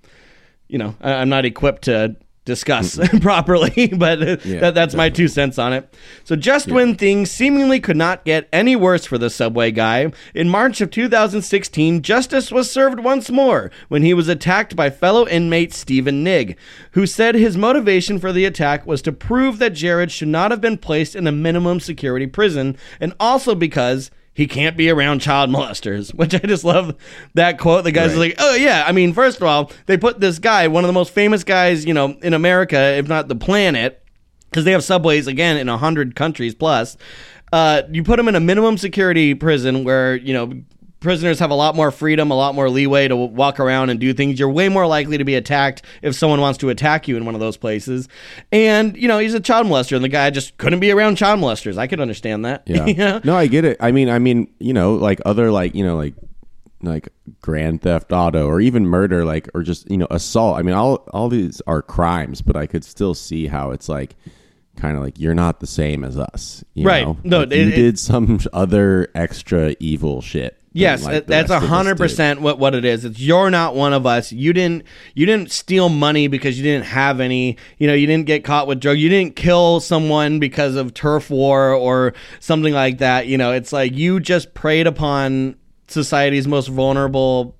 you 0.68 0.78
know, 0.78 0.94
I- 1.00 1.14
I'm 1.14 1.28
not 1.28 1.44
equipped 1.44 1.82
to 1.82 2.16
discuss 2.44 2.98
properly, 3.20 3.88
but 3.96 4.44
Yeah, 4.44 4.60
that, 4.60 4.74
that's 4.74 4.94
my 4.94 5.10
two 5.10 5.28
cents 5.28 5.58
on 5.58 5.72
it. 5.72 5.92
So 6.24 6.36
just 6.36 6.70
when 6.70 6.96
things 6.96 7.30
seemingly 7.30 7.80
could 7.80 7.96
not 7.96 8.24
get 8.24 8.48
any 8.52 8.74
worse 8.74 9.04
for 9.04 9.18
the 9.18 9.30
subway 9.30 9.70
guy, 9.70 10.12
in 10.34 10.48
March 10.48 10.80
of 10.80 10.90
2016, 10.90 12.02
justice 12.02 12.50
was 12.50 12.70
served 12.70 13.00
once 13.00 13.30
more 13.30 13.70
when 13.88 14.02
he 14.02 14.14
was 14.14 14.28
attacked 14.28 14.74
by 14.74 14.90
fellow 14.90 15.26
inmate 15.28 15.72
Stephen 15.72 16.24
Nigg, 16.24 16.56
who 16.92 17.06
said 17.06 17.34
his 17.34 17.56
motivation 17.56 18.18
for 18.18 18.32
the 18.32 18.44
attack 18.44 18.86
was 18.86 19.02
to 19.02 19.12
prove 19.12 19.58
that 19.58 19.70
Jared 19.74 20.10
should 20.10 20.28
not 20.28 20.50
have 20.50 20.60
been 20.60 20.78
placed 20.78 21.14
in 21.14 21.26
a 21.26 21.32
minimum 21.32 21.80
security 21.80 22.26
prison, 22.26 22.76
and 23.00 23.14
also 23.20 23.54
because 23.54 24.10
he 24.34 24.46
can't 24.46 24.76
be 24.76 24.88
around 24.90 25.20
child 25.20 25.50
molesters, 25.50 26.14
which 26.14 26.34
I 26.34 26.38
just 26.38 26.64
love 26.64 26.94
that 27.34 27.58
quote. 27.58 27.84
The 27.84 27.92
guy's 27.92 28.10
Right. 28.10 28.18
like, 28.30 28.34
oh, 28.38 28.54
yeah. 28.54 28.84
I 28.86 28.92
mean, 28.92 29.12
first 29.12 29.36
of 29.38 29.42
all, 29.44 29.70
they 29.86 29.96
put 29.96 30.20
this 30.20 30.38
guy, 30.38 30.68
one 30.68 30.84
of 30.84 30.88
the 30.88 30.92
most 30.94 31.12
famous 31.12 31.44
guys, 31.44 31.84
you 31.84 31.94
know, 31.94 32.16
in 32.22 32.34
America, 32.34 32.78
if 32.96 33.08
not 33.08 33.28
the 33.28 33.34
planet, 33.36 34.02
because 34.50 34.64
they 34.64 34.72
have 34.72 34.84
subways, 34.84 35.26
again, 35.26 35.56
in 35.56 35.66
100 35.68 36.14
countries 36.14 36.54
plus. 36.54 36.96
Uh, 37.52 37.82
you 37.90 38.02
put 38.02 38.18
him 38.18 38.28
in 38.28 38.34
a 38.34 38.40
minimum 38.40 38.78
security 38.78 39.34
prison 39.34 39.84
where, 39.84 40.16
you 40.16 40.32
know, 40.32 40.52
prisoners 41.02 41.38
have 41.40 41.50
a 41.50 41.54
lot 41.54 41.74
more 41.76 41.90
freedom, 41.90 42.30
a 42.30 42.34
lot 42.34 42.54
more 42.54 42.70
leeway 42.70 43.08
to 43.08 43.16
walk 43.16 43.60
around 43.60 43.90
and 43.90 44.00
do 44.00 44.14
things. 44.14 44.38
You're 44.38 44.48
way 44.48 44.68
more 44.68 44.86
likely 44.86 45.18
to 45.18 45.24
be 45.24 45.34
attacked 45.34 45.82
if 46.00 46.14
someone 46.14 46.40
wants 46.40 46.58
to 46.60 46.70
attack 46.70 47.08
you 47.08 47.16
in 47.16 47.24
one 47.24 47.34
of 47.34 47.40
those 47.40 47.56
places. 47.56 48.08
And, 48.50 48.96
you 48.96 49.08
know, 49.08 49.18
he's 49.18 49.34
a 49.34 49.40
child 49.40 49.66
molester, 49.66 49.94
and 49.96 50.04
the 50.04 50.08
guy 50.08 50.30
just 50.30 50.56
couldn't 50.56 50.80
be 50.80 50.90
around 50.90 51.16
child 51.16 51.40
molesters. 51.40 51.76
I 51.76 51.86
could 51.86 52.00
understand 52.00 52.44
that. 52.44 52.62
Yeah. 52.72 52.86
You 52.86 52.94
know? 52.94 53.20
No, 53.24 53.36
I 53.36 53.48
get 53.48 53.64
it. 53.64 53.76
I 53.80 53.92
mean, 53.92 54.08
I 54.08 54.18
mean, 54.18 54.48
you 54.58 54.72
know, 54.72 54.94
like 54.94 55.20
other 55.26 55.50
like, 55.50 55.74
you 55.74 55.84
know, 55.84 55.96
like 55.96 56.14
like 56.84 57.08
grand 57.40 57.82
theft 57.82 58.12
auto 58.12 58.46
or 58.48 58.60
even 58.60 58.86
murder 58.86 59.24
like 59.24 59.48
or 59.54 59.62
just, 59.62 59.90
you 59.90 59.96
know, 59.98 60.06
assault. 60.10 60.58
I 60.58 60.62
mean, 60.62 60.74
all 60.74 60.96
all 61.12 61.28
these 61.28 61.60
are 61.66 61.82
crimes, 61.82 62.42
but 62.42 62.56
I 62.56 62.66
could 62.66 62.84
still 62.84 63.14
see 63.14 63.46
how 63.46 63.70
it's 63.72 63.88
like 63.88 64.16
kind 64.76 64.96
of 64.96 65.02
like 65.02 65.18
you're 65.20 65.34
not 65.34 65.60
the 65.60 65.66
same 65.66 66.02
as 66.02 66.18
us, 66.18 66.64
you 66.74 66.86
Right. 66.86 67.06
know? 67.06 67.18
No, 67.24 67.38
Like, 67.40 67.52
it- 67.52 67.58
you 67.58 67.68
it- 67.72 67.76
did 67.76 67.98
some 67.98 68.40
other 68.52 69.08
extra 69.14 69.74
evil 69.80 70.22
shit. 70.22 70.58
Yes, 70.72 71.04
like 71.04 71.26
that's 71.26 71.50
us 71.50 71.62
hundred 71.62 71.98
percent 71.98 72.40
what 72.40 72.58
what 72.58 72.74
it 72.74 72.84
is. 72.84 73.04
It's 73.04 73.18
you're 73.18 73.50
not 73.50 73.74
one 73.74 73.92
of 73.92 74.06
us. 74.06 74.32
You 74.32 74.52
didn't 74.52 74.84
you 75.14 75.26
didn't 75.26 75.50
steal 75.50 75.88
money 75.88 76.28
because 76.28 76.56
you 76.56 76.64
didn't 76.64 76.86
have 76.86 77.20
any. 77.20 77.58
You 77.78 77.86
know, 77.86 77.94
you 77.94 78.06
didn't 78.06 78.26
get 78.26 78.44
caught 78.44 78.66
with 78.66 78.80
drugs. 78.80 79.00
You 79.00 79.08
didn't 79.08 79.36
kill 79.36 79.80
someone 79.80 80.38
because 80.38 80.76
of 80.76 80.94
turf 80.94 81.30
war 81.30 81.74
or 81.74 82.14
something 82.40 82.72
like 82.72 82.98
that. 82.98 83.26
You 83.26 83.36
know, 83.36 83.52
it's 83.52 83.72
like 83.72 83.92
you 83.94 84.18
just 84.18 84.54
preyed 84.54 84.86
upon 84.86 85.56
society's 85.88 86.48
most 86.48 86.68
vulnerable 86.68 87.54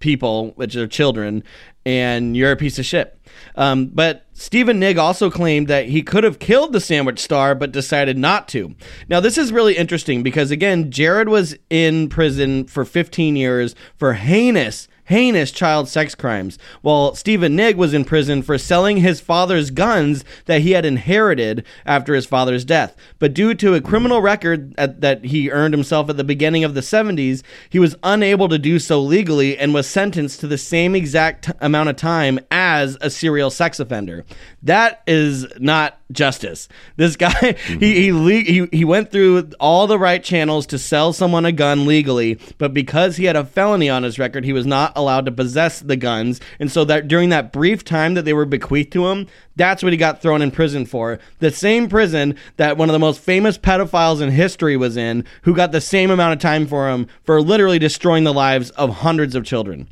people, 0.00 0.52
which 0.56 0.76
are 0.76 0.86
children, 0.86 1.42
and 1.86 2.36
you're 2.36 2.52
a 2.52 2.56
piece 2.56 2.78
of 2.78 2.84
shit. 2.84 3.18
Um, 3.56 3.86
but 3.86 4.26
Stephen 4.38 4.78
Nigg 4.78 4.98
also 4.98 5.30
claimed 5.30 5.66
that 5.66 5.86
he 5.86 6.00
could 6.00 6.22
have 6.22 6.38
killed 6.38 6.72
the 6.72 6.80
sandwich 6.80 7.18
star, 7.18 7.56
but 7.56 7.72
decided 7.72 8.16
not 8.16 8.46
to. 8.46 8.72
Now, 9.08 9.18
this 9.18 9.36
is 9.36 9.52
really 9.52 9.76
interesting 9.76 10.22
because, 10.22 10.52
again, 10.52 10.92
Jared 10.92 11.28
was 11.28 11.56
in 11.70 12.08
prison 12.08 12.64
for 12.68 12.84
15 12.84 13.34
years 13.34 13.74
for 13.96 14.12
heinous, 14.12 14.86
heinous 15.08 15.50
child 15.50 15.88
sex 15.88 16.14
crimes, 16.14 16.58
while 16.82 17.14
Stephen 17.14 17.56
Nigg 17.56 17.76
was 17.76 17.94
in 17.94 18.04
prison 18.04 18.42
for 18.42 18.58
selling 18.58 18.98
his 18.98 19.20
father's 19.20 19.70
guns 19.70 20.22
that 20.44 20.60
he 20.60 20.72
had 20.72 20.84
inherited 20.84 21.64
after 21.86 22.14
his 22.14 22.26
father's 22.26 22.64
death. 22.64 22.94
But 23.18 23.32
due 23.32 23.54
to 23.54 23.74
a 23.74 23.80
criminal 23.80 24.20
record 24.20 24.74
at, 24.76 25.00
that 25.00 25.24
he 25.24 25.50
earned 25.50 25.72
himself 25.72 26.10
at 26.10 26.18
the 26.18 26.24
beginning 26.24 26.62
of 26.62 26.74
the 26.74 26.82
70s, 26.82 27.42
he 27.70 27.78
was 27.78 27.96
unable 28.02 28.48
to 28.48 28.58
do 28.58 28.78
so 28.78 29.00
legally 29.00 29.56
and 29.56 29.72
was 29.72 29.88
sentenced 29.88 30.40
to 30.40 30.46
the 30.46 30.58
same 30.58 30.94
exact 30.94 31.50
amount 31.60 31.88
of 31.88 31.96
time 31.96 32.38
as 32.50 32.98
a 33.00 33.08
serial 33.08 33.50
sex 33.50 33.80
offender. 33.80 34.26
That 34.62 35.02
is 35.06 35.46
not 35.58 35.97
justice. 36.10 36.68
This 36.96 37.16
guy, 37.16 37.30
he 37.40 37.52
mm-hmm. 37.52 37.80
he, 37.80 38.12
le- 38.12 38.32
he 38.32 38.68
he 38.78 38.84
went 38.84 39.10
through 39.10 39.50
all 39.60 39.86
the 39.86 39.98
right 39.98 40.22
channels 40.22 40.66
to 40.66 40.78
sell 40.78 41.12
someone 41.12 41.44
a 41.44 41.52
gun 41.52 41.86
legally, 41.86 42.38
but 42.58 42.74
because 42.74 43.16
he 43.16 43.24
had 43.24 43.36
a 43.36 43.44
felony 43.44 43.88
on 43.88 44.02
his 44.02 44.18
record, 44.18 44.44
he 44.44 44.52
was 44.52 44.66
not 44.66 44.92
allowed 44.96 45.26
to 45.26 45.32
possess 45.32 45.80
the 45.80 45.96
guns. 45.96 46.40
And 46.58 46.70
so 46.70 46.84
that 46.84 47.08
during 47.08 47.28
that 47.30 47.52
brief 47.52 47.84
time 47.84 48.14
that 48.14 48.24
they 48.24 48.32
were 48.32 48.46
bequeathed 48.46 48.92
to 48.92 49.08
him, 49.08 49.26
that's 49.56 49.82
what 49.82 49.92
he 49.92 49.96
got 49.96 50.22
thrown 50.22 50.42
in 50.42 50.50
prison 50.50 50.86
for. 50.86 51.18
The 51.40 51.50
same 51.50 51.88
prison 51.88 52.36
that 52.56 52.76
one 52.76 52.88
of 52.88 52.92
the 52.92 52.98
most 52.98 53.20
famous 53.20 53.58
pedophiles 53.58 54.20
in 54.20 54.30
history 54.30 54.76
was 54.76 54.96
in, 54.96 55.24
who 55.42 55.54
got 55.54 55.72
the 55.72 55.80
same 55.80 56.10
amount 56.10 56.34
of 56.34 56.38
time 56.38 56.66
for 56.66 56.88
him 56.88 57.06
for 57.24 57.42
literally 57.42 57.78
destroying 57.78 58.24
the 58.24 58.32
lives 58.32 58.70
of 58.70 58.90
hundreds 58.90 59.34
of 59.34 59.44
children 59.44 59.88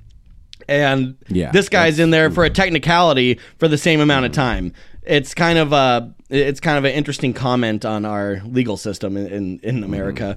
and 0.69 1.17
Yeah, 1.29 1.51
this 1.53 1.69
guy's 1.69 1.99
in 1.99 2.11
there 2.11 2.31
for 2.31 2.45
a 2.45 2.51
technicality 2.51 3.39
for 3.59 3.69
the 3.69 3.79
same 3.79 4.01
amount 4.01 4.27
of 4.27 4.33
mm-hmm. 4.33 4.41
time. 4.41 4.73
It's 5.07 5.35
kind 5.35 5.59
of 5.59 5.73
a 5.73 6.13
it's 6.29 6.61
kind 6.61 6.77
of 6.77 6.85
an 6.85 6.93
interesting 6.93 7.33
comment 7.33 7.85
on 7.85 8.05
our 8.05 8.41
legal 8.45 8.77
system 8.77 9.17
in 9.17 9.27
in, 9.27 9.61
in 9.63 9.75
mm-hmm. 9.77 9.85
America. 9.85 10.37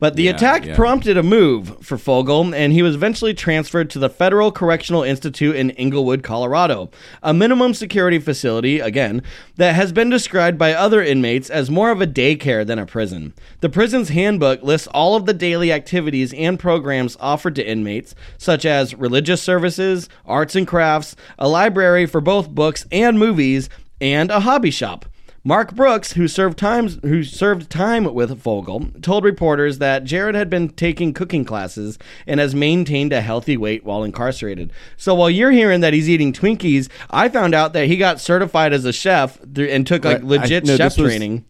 But 0.00 0.16
the 0.16 0.24
Yeah, 0.24 0.30
attack 0.30 0.64
yeah. 0.64 0.74
prompted 0.74 1.18
a 1.18 1.22
move 1.22 1.76
for 1.82 1.98
Fogle, 1.98 2.54
and 2.54 2.72
he 2.72 2.82
was 2.82 2.94
eventually 2.94 3.34
transferred 3.34 3.90
to 3.90 3.98
the 3.98 4.08
Federal 4.08 4.50
Correctional 4.50 5.02
Institute 5.02 5.54
in 5.54 5.72
Englewood, 5.72 6.22
Colorado, 6.22 6.90
a 7.22 7.34
minimum 7.34 7.74
security 7.74 8.18
facility, 8.18 8.80
again, 8.80 9.22
that 9.56 9.74
has 9.74 9.92
been 9.92 10.08
described 10.08 10.56
by 10.56 10.72
other 10.72 11.02
inmates 11.02 11.50
as 11.50 11.70
more 11.70 11.90
of 11.90 12.00
a 12.00 12.06
daycare 12.06 12.66
than 12.66 12.78
a 12.78 12.86
prison. 12.86 13.34
The 13.60 13.68
prison's 13.68 14.08
handbook 14.08 14.62
lists 14.62 14.88
all 14.88 15.16
of 15.16 15.26
the 15.26 15.34
daily 15.34 15.70
activities 15.70 16.32
and 16.32 16.58
programs 16.58 17.18
offered 17.20 17.54
to 17.56 17.70
inmates, 17.70 18.14
such 18.38 18.64
as 18.64 18.94
religious 18.94 19.42
services, 19.42 20.08
arts 20.24 20.56
and 20.56 20.66
crafts, 20.66 21.14
a 21.38 21.46
library 21.46 22.06
for 22.06 22.22
both 22.22 22.48
books 22.48 22.86
and 22.90 23.18
movies, 23.18 23.68
and 24.00 24.30
a 24.30 24.40
hobby 24.40 24.70
shop. 24.70 25.06
Mark 25.42 25.74
Brooks, 25.74 26.12
who 26.12 26.28
served 26.28 26.58
times 26.58 26.98
who 27.00 27.24
served 27.24 27.70
time 27.70 28.04
with 28.12 28.42
Fogle, 28.42 28.88
told 29.00 29.24
reporters 29.24 29.78
that 29.78 30.04
Jared 30.04 30.34
had 30.34 30.50
been 30.50 30.68
taking 30.68 31.14
cooking 31.14 31.46
classes 31.46 31.98
and 32.26 32.38
has 32.38 32.54
maintained 32.54 33.10
a 33.14 33.22
healthy 33.22 33.56
weight 33.56 33.82
while 33.82 34.04
incarcerated. 34.04 34.70
So 34.98 35.14
while 35.14 35.30
you're 35.30 35.50
hearing 35.50 35.80
that 35.80 35.94
he's 35.94 36.10
eating 36.10 36.34
Twinkies, 36.34 36.90
I 37.08 37.30
found 37.30 37.54
out 37.54 37.72
that 37.72 37.86
he 37.86 37.96
got 37.96 38.20
certified 38.20 38.74
as 38.74 38.84
a 38.84 38.92
chef 38.92 39.40
and 39.56 39.86
took 39.86 40.04
like 40.04 40.22
legit 40.22 40.64
I- 40.64 40.66
no, 40.66 40.76
chef 40.76 40.92
this 40.92 40.98
was- 40.98 41.10
training. 41.10 41.46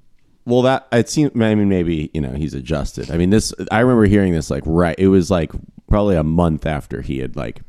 Well, 0.47 0.63
that 0.63 0.87
it 0.93 1.09
seemed. 1.09 1.33
I 1.43 1.55
mean, 1.55 1.69
maybe 1.69 2.11
you 2.15 2.21
know 2.21 2.31
he's 2.31 2.55
adjusted. 2.55 3.11
I 3.11 3.19
mean, 3.19 3.31
this. 3.31 3.53
I 3.71 3.81
remember 3.81 4.07
hearing 4.07 4.33
this 4.33 4.51
like 4.51 4.63
right. 4.67 4.99
It 4.99 5.09
was 5.09 5.31
like 5.31 5.53
probably 5.89 6.17
a 6.17 6.23
month 6.25 6.65
after 6.65 7.03
he 7.03 7.19
had 7.19 7.37
like 7.37 7.61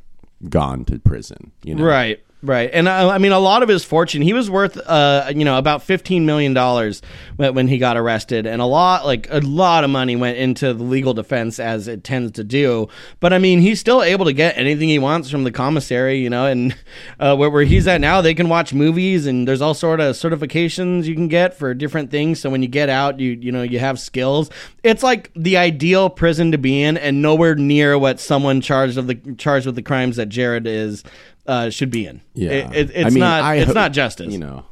gone 0.50 0.86
to 0.86 0.98
prison. 1.00 1.52
You 1.64 1.76
know, 1.76 1.84
Right. 1.84 2.22
Right, 2.44 2.72
and 2.74 2.88
uh, 2.88 3.10
I 3.10 3.20
mean, 3.20 3.34
a 3.34 3.40
lot 3.40 3.62
of 3.62 3.70
his 3.70 3.86
fortune, 3.86 4.24
he 4.24 4.34
was 4.34 4.50
worth, 4.50 4.76
uh, 4.76 5.32
you 5.36 5.46
know, 5.46 5.60
about 5.60 5.84
fifteen 5.84 6.26
million 6.26 6.56
dollars 6.56 7.04
when, 7.36 7.54
when 7.54 7.68
he 7.68 7.78
got 7.78 7.98
arrested, 7.98 8.48
and 8.48 8.60
a 8.60 8.66
lot, 8.66 9.06
like 9.06 9.28
a 9.30 9.42
lot 9.42 9.84
of 9.84 9.92
money, 9.92 10.16
went 10.16 10.40
into 10.40 10.74
the 10.74 10.84
legal 10.84 11.14
defense 11.14 11.60
as 11.60 11.88
it 11.88 12.04
tends 12.04 12.32
to 12.32 12.44
do. 12.44 12.88
But 13.20 13.32
I 13.32 13.38
mean, 13.38 13.62
he's 13.62 13.80
still 13.80 14.02
able 14.02 14.26
to 14.26 14.34
get 14.34 14.58
anything 14.58 14.90
he 14.90 14.98
wants 14.98 15.30
from 15.30 15.44
the 15.44 15.52
commissary, 15.52 16.18
you 16.18 16.32
know, 16.32 16.48
and 16.48 16.76
uh, 17.20 17.36
where, 17.36 17.52
where 17.52 17.64
he's 17.64 17.86
at 17.88 18.02
now, 18.02 18.22
they 18.22 18.34
can 18.34 18.50
watch 18.50 18.74
movies, 18.74 19.28
and 19.28 19.48
there's 19.48 19.62
all 19.62 19.76
sort 19.76 20.00
of 20.00 20.16
certifications 20.16 21.06
you 21.06 21.14
can 21.14 21.28
get 21.28 21.54
for 21.54 21.76
different 21.76 22.10
things. 22.10 22.40
So 22.40 22.50
when 22.50 22.64
you 22.64 22.68
get 22.68 22.90
out, 22.90 23.20
you 23.20 23.34
you 23.34 23.52
know, 23.52 23.62
you 23.62 23.78
have 23.78 24.00
skills. 24.00 24.50
It's 24.82 25.04
like 25.04 25.30
the 25.36 25.58
ideal 25.58 26.10
prison 26.10 26.54
to 26.54 26.58
be 26.58 26.82
in, 26.82 26.98
and 26.98 27.22
nowhere 27.22 27.54
near 27.54 28.00
what 28.00 28.20
someone 28.20 28.62
charged 28.62 28.98
of 28.98 29.06
the 29.06 29.36
charged 29.38 29.68
with 29.68 29.76
the 29.76 29.84
crimes 29.84 30.16
that 30.16 30.30
Jared 30.30 30.66
is 30.66 31.04
uh, 31.48 31.70
should 31.70 31.92
be 31.92 32.06
in. 32.06 32.22
Yeah, 32.34 32.52
It- 32.52 32.76
it- 32.76 32.92
it's 32.96 33.06
I 33.08 33.10
mean, 33.10 33.20
not. 33.20 33.44
I 33.44 33.56
it's 33.56 33.68
hope- 33.68 33.76
not 33.76 33.94
justice. 33.94 34.32
You 34.32 34.40
know, 34.40 34.66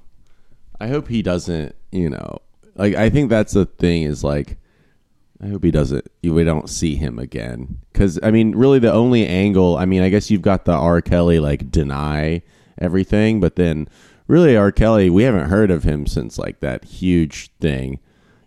I 0.79 0.87
hope 0.87 1.07
he 1.07 1.21
doesn't. 1.21 1.75
You 1.91 2.09
know, 2.09 2.39
like 2.75 2.95
I 2.95 3.09
think 3.09 3.29
that's 3.29 3.53
the 3.53 3.65
thing 3.65 4.03
is 4.03 4.23
like, 4.23 4.57
I 5.41 5.47
hope 5.47 5.63
he 5.63 5.71
doesn't. 5.71 6.05
We 6.23 6.43
don't 6.43 6.69
see 6.69 6.95
him 6.95 7.17
again 7.19 7.79
because 7.91 8.19
I 8.21 8.31
mean, 8.31 8.51
really, 8.55 8.79
the 8.79 8.91
only 8.93 9.25
angle. 9.27 9.77
I 9.77 9.85
mean, 9.85 10.01
I 10.03 10.09
guess 10.09 10.29
you've 10.29 10.41
got 10.43 10.65
the 10.65 10.73
R. 10.73 11.01
Kelly 11.01 11.39
like 11.39 11.71
deny 11.71 12.41
everything, 12.77 13.39
but 13.39 13.55
then 13.55 13.87
really 14.27 14.55
R. 14.55 14.71
Kelly, 14.71 15.09
we 15.09 15.23
haven't 15.23 15.49
heard 15.49 15.71
of 15.71 15.83
him 15.83 16.05
since 16.05 16.37
like 16.37 16.59
that 16.59 16.85
huge 16.85 17.49
thing, 17.59 17.99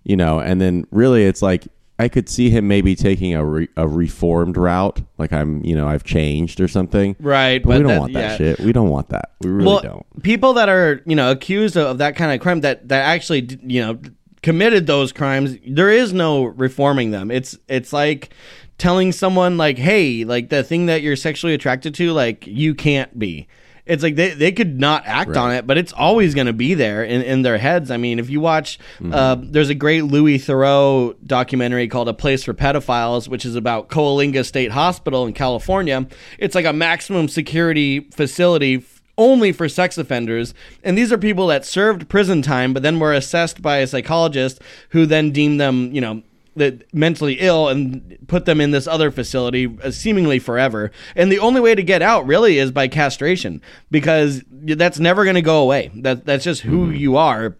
you 0.04 0.16
know, 0.16 0.38
and 0.40 0.60
then 0.60 0.86
really 0.90 1.24
it's 1.24 1.42
like. 1.42 1.66
I 1.98 2.08
could 2.08 2.28
see 2.28 2.50
him 2.50 2.66
maybe 2.66 2.96
taking 2.96 3.34
a, 3.34 3.44
re- 3.44 3.68
a 3.76 3.86
reformed 3.86 4.56
route, 4.56 5.00
like 5.18 5.32
I'm, 5.32 5.64
you 5.64 5.76
know, 5.76 5.86
I've 5.86 6.04
changed 6.04 6.60
or 6.60 6.66
something. 6.66 7.14
Right, 7.20 7.62
but, 7.62 7.68
but 7.68 7.76
we 7.76 7.82
don't 7.82 7.88
that- 7.92 8.00
want 8.00 8.12
that 8.14 8.30
yeah. 8.30 8.36
shit. 8.36 8.60
We 8.60 8.72
don't 8.72 8.88
want 8.88 9.10
that. 9.10 9.32
We 9.40 9.50
really 9.50 9.66
well, 9.66 9.80
don't. 9.80 10.22
people 10.22 10.54
that 10.54 10.68
are 10.68 11.02
you 11.06 11.14
know 11.14 11.30
accused 11.30 11.76
of, 11.76 11.86
of 11.86 11.98
that 11.98 12.16
kind 12.16 12.32
of 12.32 12.40
crime 12.40 12.62
that 12.62 12.88
that 12.88 13.02
actually 13.04 13.58
you 13.62 13.80
know 13.80 14.00
committed 14.42 14.86
those 14.86 15.12
crimes, 15.12 15.56
there 15.66 15.90
is 15.90 16.12
no 16.12 16.44
reforming 16.44 17.10
them. 17.12 17.30
It's 17.30 17.56
it's 17.68 17.92
like 17.92 18.30
telling 18.78 19.12
someone 19.12 19.56
like, 19.56 19.78
hey, 19.78 20.24
like 20.24 20.48
the 20.48 20.64
thing 20.64 20.86
that 20.86 21.02
you're 21.02 21.16
sexually 21.16 21.54
attracted 21.54 21.94
to, 21.94 22.12
like 22.12 22.46
you 22.46 22.74
can't 22.74 23.16
be. 23.18 23.46
It's 23.84 24.02
like 24.02 24.14
they, 24.14 24.30
they 24.30 24.52
could 24.52 24.78
not 24.78 25.02
act 25.06 25.36
on 25.36 25.50
it, 25.52 25.66
but 25.66 25.76
it's 25.76 25.92
always 25.92 26.34
going 26.36 26.46
to 26.46 26.52
be 26.52 26.74
there 26.74 27.02
in, 27.02 27.20
in 27.22 27.42
their 27.42 27.58
heads. 27.58 27.90
I 27.90 27.96
mean, 27.96 28.20
if 28.20 28.30
you 28.30 28.40
watch, 28.40 28.78
Mm-hmm. 29.00 29.12
uh, 29.12 29.36
there's 29.40 29.70
a 29.70 29.74
great 29.74 30.02
Louis 30.04 30.38
Theroux 30.38 31.16
documentary 31.26 31.88
called 31.88 32.08
A 32.08 32.14
Place 32.14 32.44
for 32.44 32.54
Pedophiles, 32.54 33.26
which 33.28 33.44
is 33.44 33.56
about 33.56 33.88
Coalinga 33.88 34.44
State 34.44 34.70
Hospital 34.70 35.26
in 35.26 35.32
California. 35.32 36.06
It's 36.38 36.54
like 36.54 36.64
a 36.64 36.72
maximum 36.72 37.26
security 37.28 38.00
facility 38.12 38.76
f- 38.76 39.02
only 39.18 39.50
for 39.52 39.68
sex 39.68 39.98
offenders. 39.98 40.54
And 40.84 40.96
these 40.96 41.12
are 41.12 41.18
people 41.18 41.48
that 41.48 41.64
served 41.66 42.08
prison 42.08 42.40
time, 42.42 42.72
but 42.72 42.82
then 42.84 43.00
were 43.00 43.12
assessed 43.12 43.60
by 43.62 43.78
a 43.78 43.86
psychologist 43.88 44.60
who 44.90 45.06
then 45.06 45.32
deemed 45.32 45.60
them, 45.60 45.92
you 45.92 46.00
know, 46.00 46.22
that 46.56 46.92
mentally 46.94 47.34
ill 47.40 47.68
and 47.68 48.18
put 48.26 48.44
them 48.44 48.60
in 48.60 48.70
this 48.72 48.86
other 48.86 49.10
facility 49.10 49.74
uh, 49.82 49.90
seemingly 49.90 50.38
forever. 50.38 50.90
And 51.16 51.32
the 51.32 51.38
only 51.38 51.60
way 51.60 51.74
to 51.74 51.82
get 51.82 52.02
out 52.02 52.26
really 52.26 52.58
is 52.58 52.70
by 52.70 52.88
castration 52.88 53.62
because 53.90 54.42
that's 54.50 54.98
never 54.98 55.24
going 55.24 55.36
to 55.36 55.42
go 55.42 55.62
away. 55.62 55.90
That 55.96 56.24
that's 56.26 56.44
just 56.44 56.60
who 56.62 56.90
you 56.90 57.16
are. 57.16 57.56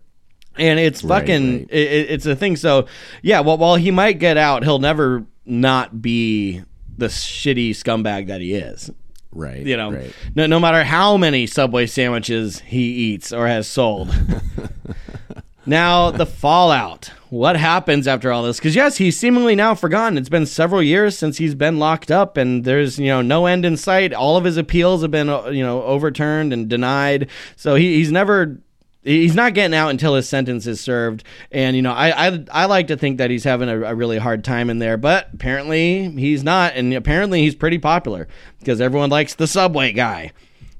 And 0.59 0.79
it's 0.79 1.01
fucking 1.01 1.53
right. 1.61 1.67
It, 1.71 1.93
it- 1.93 2.11
it's 2.11 2.27
a 2.27 2.37
thing. 2.37 2.57
So, 2.57 2.87
yeah, 3.23 3.41
well 3.41 3.57
while 3.59 3.77
he 3.77 3.91
might 3.91 4.19
get 4.19 4.37
out, 4.37 4.63
he'll 4.65 4.79
never 4.79 5.25
not 5.47 6.03
be 6.03 6.63
the 6.99 7.07
shitty 7.07 7.71
scumbag 7.71 8.27
that 8.27 8.41
he 8.43 8.53
is. 8.55 8.91
Right. 9.35 9.65
You 9.65 9.79
know, 9.79 9.93
Right. 9.93 10.13
no, 10.35 10.47
no 10.47 10.61
matter 10.61 10.85
how 10.85 11.17
many 11.17 11.47
Subway 11.47 11.87
sandwiches 11.87 12.61
he 12.61 12.83
eats 12.83 13.33
or 13.33 13.47
has 13.49 13.67
sold. 13.67 14.15
now, 15.65 16.11
the 16.11 16.27
fallout. 16.27 17.13
What 17.31 17.57
happens 17.57 18.07
after 18.09 18.31
all 18.33 18.43
this? 18.43 18.59
Because, 18.59 18.75
yes, 18.75 18.97
he's 18.97 19.19
seemingly 19.19 19.55
now 19.55 19.75
forgotten. 19.75 20.19
It's 20.19 20.29
been 20.29 20.45
several 20.45 20.83
years 20.83 21.17
since 21.17 21.39
he's 21.39 21.55
been 21.55 21.79
locked 21.79 22.11
up, 22.11 22.37
and 22.37 22.65
there's, 22.65 22.99
you 22.99 23.07
know, 23.07 23.23
no 23.23 23.47
end 23.47 23.65
in 23.65 23.77
sight. 23.77 24.13
All 24.13 24.37
of 24.37 24.45
his 24.45 24.57
appeals 24.57 25.03
have 25.03 25.11
been, 25.11 25.29
uh, 25.29 25.49
you 25.49 25.63
know, 25.63 25.83
overturned 25.83 26.53
and 26.53 26.69
denied. 26.69 27.31
So 27.57 27.75
he, 27.75 27.95
he's 27.95 28.13
never. 28.13 28.59
He's 29.05 29.35
not 29.35 29.55
getting 29.55 29.75
out 29.75 29.89
until 29.91 30.15
his 30.15 30.29
sentence 30.29 30.65
is 30.69 30.81
served, 30.81 31.25
and 31.51 31.75
you 31.75 31.83
know 31.83 31.93
I 31.93 32.29
I, 32.29 32.45
I 32.53 32.65
like 32.67 32.87
to 32.87 32.97
think 32.97 33.19
that 33.19 33.31
he's 33.31 33.43
having 33.43 33.69
a, 33.69 33.81
a 33.83 33.95
really 33.97 34.17
hard 34.17 34.45
time 34.45 34.71
in 34.71 34.79
there, 34.79 34.97
but 34.97 35.29
apparently 35.35 36.09
he's 36.13 36.45
not, 36.45 36.75
and 36.77 36.95
apparently 36.95 37.41
he's 37.43 37.57
pretty 37.57 37.79
popular 37.79 38.29
because 38.61 38.81
everyone 38.81 39.11
likes 39.11 39.35
the 39.35 39.49
subway 39.49 39.91
guy. 39.91 40.31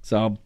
So 0.03 0.39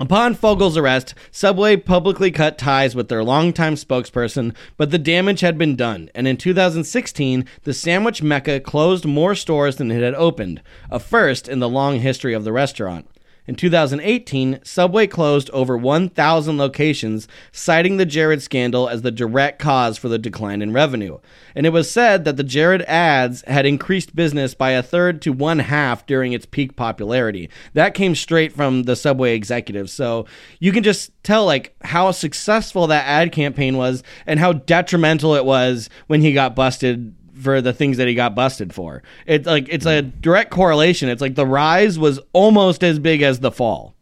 Upon 0.00 0.34
Fogle's 0.34 0.76
arrest, 0.76 1.14
Subway 1.32 1.74
publicly 1.76 2.30
cut 2.30 2.56
ties 2.56 2.94
with 2.94 3.08
their 3.08 3.24
longtime 3.24 3.74
spokesperson, 3.74 4.54
but 4.76 4.92
the 4.92 4.98
damage 4.98 5.40
had 5.40 5.58
been 5.58 5.74
done, 5.74 6.08
and 6.14 6.28
in 6.28 6.36
2016, 6.36 7.44
the 7.64 7.74
sandwich 7.74 8.22
mecca 8.22 8.60
closed 8.60 9.04
more 9.04 9.34
stores 9.34 9.74
than 9.74 9.90
it 9.90 10.00
had 10.00 10.14
opened, 10.14 10.62
a 10.88 11.00
first 11.00 11.48
in 11.48 11.58
the 11.58 11.68
long 11.68 11.98
history 11.98 12.32
of 12.32 12.44
the 12.44 12.52
restaurant. 12.52 13.08
In 13.48 13.54
2018, 13.54 14.60
Subway 14.62 15.06
closed 15.06 15.48
over 15.50 15.74
1,000 15.78 16.58
locations, 16.58 17.26
citing 17.50 17.96
the 17.96 18.04
Jared 18.04 18.42
scandal 18.42 18.90
as 18.90 19.00
the 19.00 19.10
direct 19.10 19.58
cause 19.58 19.96
for 19.96 20.10
the 20.10 20.18
decline 20.18 20.60
in 20.60 20.74
revenue. 20.74 21.18
And 21.54 21.64
it 21.64 21.70
was 21.70 21.90
said 21.90 22.26
that 22.26 22.36
the 22.36 22.44
Jared 22.44 22.82
ads 22.82 23.42
had 23.46 23.64
increased 23.64 24.14
business 24.14 24.52
by 24.52 24.72
a 24.72 24.82
third 24.82 25.22
to 25.22 25.32
one 25.32 25.60
half 25.60 26.04
during 26.04 26.34
its 26.34 26.44
peak 26.44 26.76
popularity. 26.76 27.48
That 27.72 27.94
came 27.94 28.14
straight 28.14 28.52
from 28.52 28.82
the 28.82 28.94
Subway 28.94 29.34
executives. 29.34 29.94
So 29.94 30.26
you 30.60 30.70
can 30.70 30.82
just 30.82 31.10
tell 31.24 31.46
like 31.46 31.74
how 31.80 32.10
successful 32.10 32.86
that 32.88 33.06
ad 33.06 33.32
campaign 33.32 33.78
was 33.78 34.02
and 34.26 34.38
how 34.38 34.52
detrimental 34.52 35.34
it 35.34 35.46
was 35.46 35.88
when 36.06 36.20
he 36.20 36.34
got 36.34 36.54
busted 36.54 37.14
for 37.38 37.60
the 37.60 37.72
things 37.72 37.96
that 37.96 38.08
he 38.08 38.14
got 38.14 38.34
busted 38.34 38.74
for. 38.74 39.02
It's 39.26 39.46
like 39.46 39.68
it's 39.68 39.86
a 39.86 40.02
direct 40.02 40.50
correlation. 40.50 41.08
It's 41.08 41.20
like 41.20 41.34
the 41.34 41.46
rise 41.46 41.98
was 41.98 42.20
almost 42.32 42.82
as 42.82 42.98
big 42.98 43.22
as 43.22 43.40
the 43.40 43.50
fall. 43.50 43.94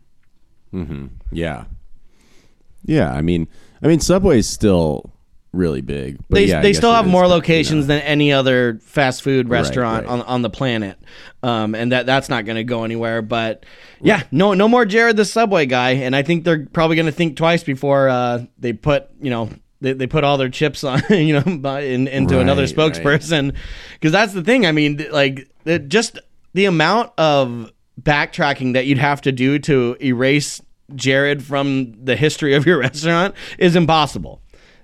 Yeah. 1.33 1.65
Yeah, 2.85 3.13
I 3.13 3.21
mean, 3.21 3.49
I 3.83 3.89
mean, 3.89 4.01
Subway's 4.01 4.49
still 4.49 5.13
really 5.57 5.81
big. 5.81 6.19
But 6.29 6.37
They, 6.37 6.45
yeah, 6.47 6.61
they 6.61 6.73
still 6.73 6.93
have 6.93 7.07
is 7.07 7.13
more 7.13 7.23
kind 7.23 7.33
of, 7.33 7.37
you 7.37 7.41
locations 7.41 7.87
know. 7.87 7.95
than 7.95 8.03
any 8.03 8.33
other 8.33 8.79
fast 8.83 9.23
food 9.23 9.49
restaurant 9.49 10.07
right. 10.07 10.13
on 10.13 10.23
on 10.23 10.43
the 10.43 10.51
planet, 10.51 10.99
um, 11.43 11.75
and 11.75 11.93
that 11.93 12.07
that's 12.07 12.29
not 12.29 12.45
going 12.45 12.57
to 12.57 12.65
go 12.65 12.85
anywhere. 12.85 13.23
But 13.23 13.65
yeah, 14.01 14.23
no 14.31 14.55
no 14.55 14.69
more 14.69 14.85
Jared 14.85 15.17
the 15.17 15.25
Subway 15.25 15.67
guy, 15.67 15.93
and 15.93 16.15
I 16.15 16.23
think 16.23 16.45
they're 16.45 16.67
probably 16.67 16.97
going 16.97 17.07
to 17.07 17.13
think 17.13 17.37
twice 17.37 17.65
before 17.65 18.09
uh, 18.09 18.45
they 18.59 18.73
put 18.73 19.09
you 19.21 19.31
know. 19.31 19.51
They, 19.81 19.93
they 19.93 20.07
put 20.07 20.25
all 20.25 20.39
their 20.39 20.49
chips 20.49 20.83
on, 20.85 21.03
you 21.11 21.35
know, 21.41 21.59
by- 21.59 21.83
in, 21.83 22.09
into 22.09 22.41
another 22.41 22.63
Right, 22.63 22.77
right. 22.77 22.93
spokesperson, 22.95 23.55
because 23.95 24.13
that's 24.13 24.33
the 24.33 24.43
thing. 24.43 24.65
I 24.67 24.73
mean, 24.73 25.05
like, 25.11 25.49
it 25.65 25.89
just 25.89 26.19
the 26.55 26.65
amount 26.65 27.13
of 27.19 27.71
backtracking 28.01 28.73
that 28.75 28.87
you'd 28.87 28.99
have 28.99 29.21
to 29.23 29.33
do 29.33 29.59
to 29.61 29.97
erase 30.03 30.63
Jared 30.95 31.43
from 31.43 31.93
the 32.05 32.17
history 32.17 32.55
of 32.55 32.65
your 32.65 32.79
restaurant 32.81 33.35
is 33.59 33.77
impossible. 33.77 34.41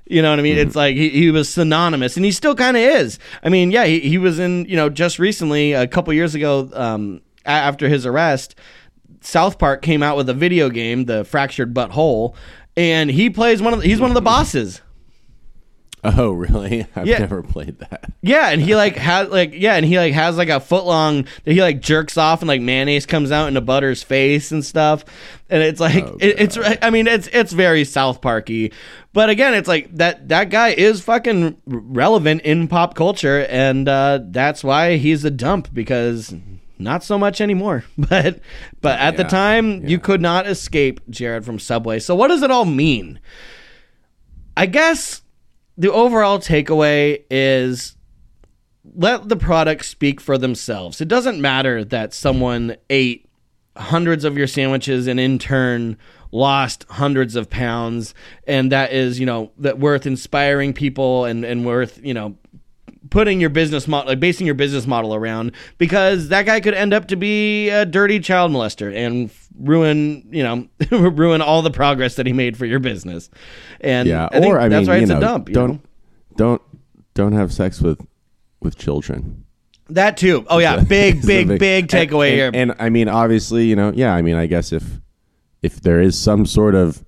You 0.06 0.20
know 0.20 0.30
what 0.30 0.40
I 0.40 0.42
mean? 0.42 0.58
It's 0.58 0.76
like 0.76 0.94
he, 0.96 1.08
he 1.08 1.30
was 1.30 1.48
synonymous, 1.48 2.16
and 2.16 2.24
he 2.26 2.32
still 2.32 2.54
kind 2.54 2.76
of 2.76 2.82
is. 2.82 3.18
I 3.42 3.48
mean, 3.48 3.70
yeah, 3.70 3.84
he, 3.86 4.00
he 4.00 4.18
was 4.18 4.38
in, 4.38 4.66
you 4.66 4.76
know, 4.76 4.90
just 4.90 5.18
recently, 5.18 5.72
a 5.72 5.86
couple 5.86 6.12
years 6.12 6.34
ago, 6.34 6.68
um, 6.74 7.22
a- 7.46 7.50
after 7.50 7.88
his 7.88 8.04
arrest, 8.04 8.54
South 9.22 9.58
Park 9.58 9.80
came 9.80 10.02
out 10.02 10.18
with 10.18 10.28
a 10.28 10.34
video 10.34 10.68
game, 10.68 11.06
The 11.06 11.24
Fractured 11.24 11.72
Butthole, 11.72 12.34
and 12.76 13.10
he 13.10 13.30
plays 13.30 13.62
one 13.62 13.72
of 13.72 13.80
the, 13.80 13.86
he's 13.86 14.00
one 14.00 14.10
of 14.10 14.14
the 14.14 14.20
bosses. 14.20 14.81
Oh, 16.18 16.32
really? 16.32 16.84
I've 16.96 17.06
Yeah. 17.06 17.18
never 17.18 17.42
played 17.44 17.78
that. 17.78 18.10
Yeah, 18.22 18.48
and 18.50 18.60
he 18.60 18.74
like 18.76 18.96
has 18.96 19.28
like 19.28 19.52
yeah, 19.54 19.74
and 19.76 19.86
he 19.86 19.98
like 19.98 20.12
has 20.14 20.36
like 20.36 20.48
a 20.48 20.58
foot 20.58 20.84
long 20.84 21.26
that 21.44 21.52
he 21.52 21.60
like 21.62 21.80
jerks 21.80 22.16
off 22.16 22.40
and 22.42 22.48
like 22.48 22.60
mayonnaise 22.60 23.06
comes 23.06 23.30
out 23.30 23.46
into 23.46 23.60
Butter's 23.60 24.02
face 24.02 24.50
and 24.50 24.64
stuff, 24.64 25.04
and 25.48 25.62
it's 25.62 25.78
like 25.78 26.04
Oh, 26.04 26.16
it, 26.20 26.40
it's 26.40 26.58
I 26.82 26.90
mean 26.90 27.06
it's 27.06 27.28
it's 27.28 27.52
very 27.52 27.84
South 27.84 28.20
Parky, 28.20 28.72
but 29.12 29.30
again 29.30 29.54
it's 29.54 29.68
like 29.68 29.94
that 29.96 30.28
that 30.28 30.50
guy 30.50 30.70
is 30.70 31.00
fucking 31.02 31.56
relevant 31.66 32.42
in 32.42 32.66
pop 32.66 32.94
culture, 32.96 33.46
and 33.48 33.88
uh, 33.88 34.18
that's 34.24 34.64
why 34.64 34.96
he's 34.96 35.24
a 35.24 35.30
dump 35.30 35.72
because 35.72 36.34
not 36.80 37.04
so 37.04 37.16
much 37.16 37.40
anymore. 37.40 37.84
But 37.96 38.40
but 38.80 38.98
at 38.98 39.16
the 39.16 39.22
Yeah, 39.22 39.28
time 39.28 39.86
you 39.86 40.00
could 40.00 40.20
not 40.20 40.48
escape 40.48 41.00
Jared 41.10 41.44
from 41.44 41.60
Subway. 41.60 42.00
So 42.00 42.16
what 42.16 42.26
does 42.26 42.42
it 42.42 42.50
all 42.50 42.64
mean? 42.64 43.20
I 44.56 44.66
guess 44.66 45.21
the 45.76 45.92
overall 45.92 46.38
takeaway 46.38 47.22
is 47.30 47.96
let 48.94 49.28
the 49.28 49.36
products 49.36 49.88
speak 49.88 50.20
for 50.20 50.36
themselves. 50.36 51.00
It 51.00 51.08
doesn't 51.08 51.40
matter 51.40 51.84
that 51.84 52.12
someone 52.12 52.76
ate 52.90 53.28
hundreds 53.76 54.24
of 54.24 54.36
your 54.36 54.46
sandwiches 54.46 55.06
and 55.06 55.18
in 55.18 55.38
turn 55.38 55.96
lost 56.30 56.84
hundreds 56.88 57.36
of 57.36 57.48
pounds 57.48 58.14
and 58.46 58.72
that 58.72 58.92
is, 58.92 59.20
you 59.20 59.26
know, 59.26 59.52
that 59.58 59.78
worth 59.78 60.06
inspiring 60.06 60.72
people 60.72 61.24
and 61.24 61.44
and 61.44 61.64
worth, 61.64 62.00
you 62.02 62.14
know, 62.14 62.36
putting 63.12 63.42
your 63.42 63.50
business 63.50 63.86
model 63.86 64.08
like 64.08 64.20
basing 64.20 64.46
your 64.46 64.54
business 64.54 64.86
model 64.86 65.14
around 65.14 65.52
because 65.76 66.30
that 66.30 66.46
guy 66.46 66.60
could 66.60 66.72
end 66.72 66.94
up 66.94 67.08
to 67.08 67.14
be 67.14 67.68
a 67.68 67.84
dirty 67.84 68.18
child 68.18 68.50
molester 68.50 68.90
and 68.96 69.30
ruin, 69.60 70.26
you 70.30 70.42
know, 70.42 70.66
ruin 70.90 71.42
all 71.42 71.60
the 71.60 71.70
progress 71.70 72.14
that 72.14 72.26
he 72.26 72.32
made 72.32 72.56
for 72.56 72.64
your 72.64 72.78
business. 72.80 73.28
And 73.82 74.08
Yeah, 74.08 74.30
I 74.32 74.38
or 74.38 74.58
I 74.58 74.68
that's 74.68 74.88
mean, 74.88 74.96
why 74.96 75.02
it's 75.02 75.10
know, 75.10 75.18
a 75.18 75.20
dump. 75.20 75.50
don't 75.50 75.72
know? 75.72 75.80
don't 76.36 76.62
don't 77.12 77.32
have 77.32 77.52
sex 77.52 77.82
with 77.82 78.00
with 78.62 78.78
children. 78.78 79.44
That 79.90 80.16
too. 80.16 80.46
Oh 80.48 80.56
yeah, 80.58 80.80
big, 80.80 81.16
a 81.24 81.26
big, 81.26 81.58
big, 81.58 81.88
takeaway 81.88 82.28
and, 82.28 82.34
here. 82.34 82.46
And, 82.46 82.56
and 82.56 82.74
I 82.78 82.88
mean, 82.88 83.08
obviously, 83.08 83.66
you 83.66 83.76
know, 83.76 83.92
yeah. 83.94 84.14
I 84.14 84.22
mean, 84.22 84.36
I 84.36 84.46
guess 84.46 84.72
if 84.72 84.84
if 85.60 85.82
there 85.82 86.00
is 86.00 86.18
some 86.18 86.46
sort 86.46 86.74
of 86.74 87.04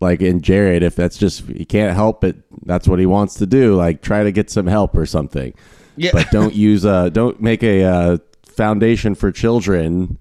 like 0.00 0.20
in 0.20 0.40
Jared, 0.40 0.82
if 0.82 0.94
that's 0.94 1.18
just 1.18 1.46
he 1.46 1.64
can't 1.64 1.94
help 1.94 2.24
it, 2.24 2.36
that's 2.66 2.86
what 2.86 2.98
he 2.98 3.06
wants 3.06 3.34
to 3.34 3.46
do. 3.46 3.74
Like 3.74 4.02
try 4.02 4.22
to 4.22 4.32
get 4.32 4.50
some 4.50 4.66
help 4.66 4.96
or 4.96 5.06
something. 5.06 5.54
Yeah. 5.96 6.10
But 6.12 6.30
don't 6.30 6.54
use 6.54 6.84
a 6.84 7.10
don't 7.10 7.40
make 7.40 7.62
a 7.62 7.84
uh, 7.84 8.18
foundation 8.46 9.14
for 9.14 9.32
children 9.32 10.18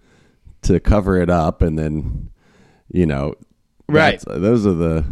to 0.64 0.80
cover 0.80 1.18
it 1.18 1.30
up, 1.30 1.62
and 1.62 1.78
then 1.78 2.30
you 2.92 3.06
know, 3.06 3.36
Right. 3.88 4.24
Those 4.28 4.66
are 4.66 4.74
the. 4.74 5.06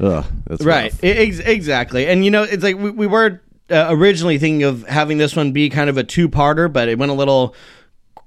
Ugh, 0.00 0.24
that's 0.46 0.64
right, 0.64 0.92
ex- 1.04 1.38
exactly. 1.38 2.08
And 2.08 2.24
you 2.24 2.30
know, 2.32 2.42
it's 2.42 2.64
like 2.64 2.76
we, 2.76 2.90
we 2.90 3.06
were 3.06 3.40
uh, 3.70 3.86
originally 3.90 4.38
thinking 4.38 4.64
of 4.64 4.82
having 4.88 5.18
this 5.18 5.36
one 5.36 5.52
be 5.52 5.70
kind 5.70 5.88
of 5.88 5.96
a 5.96 6.02
two-parter, 6.02 6.70
but 6.70 6.88
it 6.88 6.98
went 6.98 7.12
a 7.12 7.14
little 7.14 7.54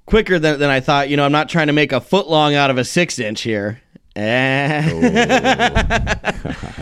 quicker 0.05 0.39
than, 0.39 0.59
than 0.59 0.69
I 0.69 0.79
thought. 0.79 1.09
You 1.09 1.17
know, 1.17 1.25
I'm 1.25 1.33
not 1.33 1.49
trying 1.49 1.67
to 1.67 1.73
make 1.73 1.91
a 1.91 1.99
foot 1.99 2.29
long 2.29 2.55
out 2.55 2.69
of 2.69 2.77
a 2.77 2.85
six 2.85 3.19
inch 3.19 3.41
here. 3.41 3.81
Eh. 4.17 6.11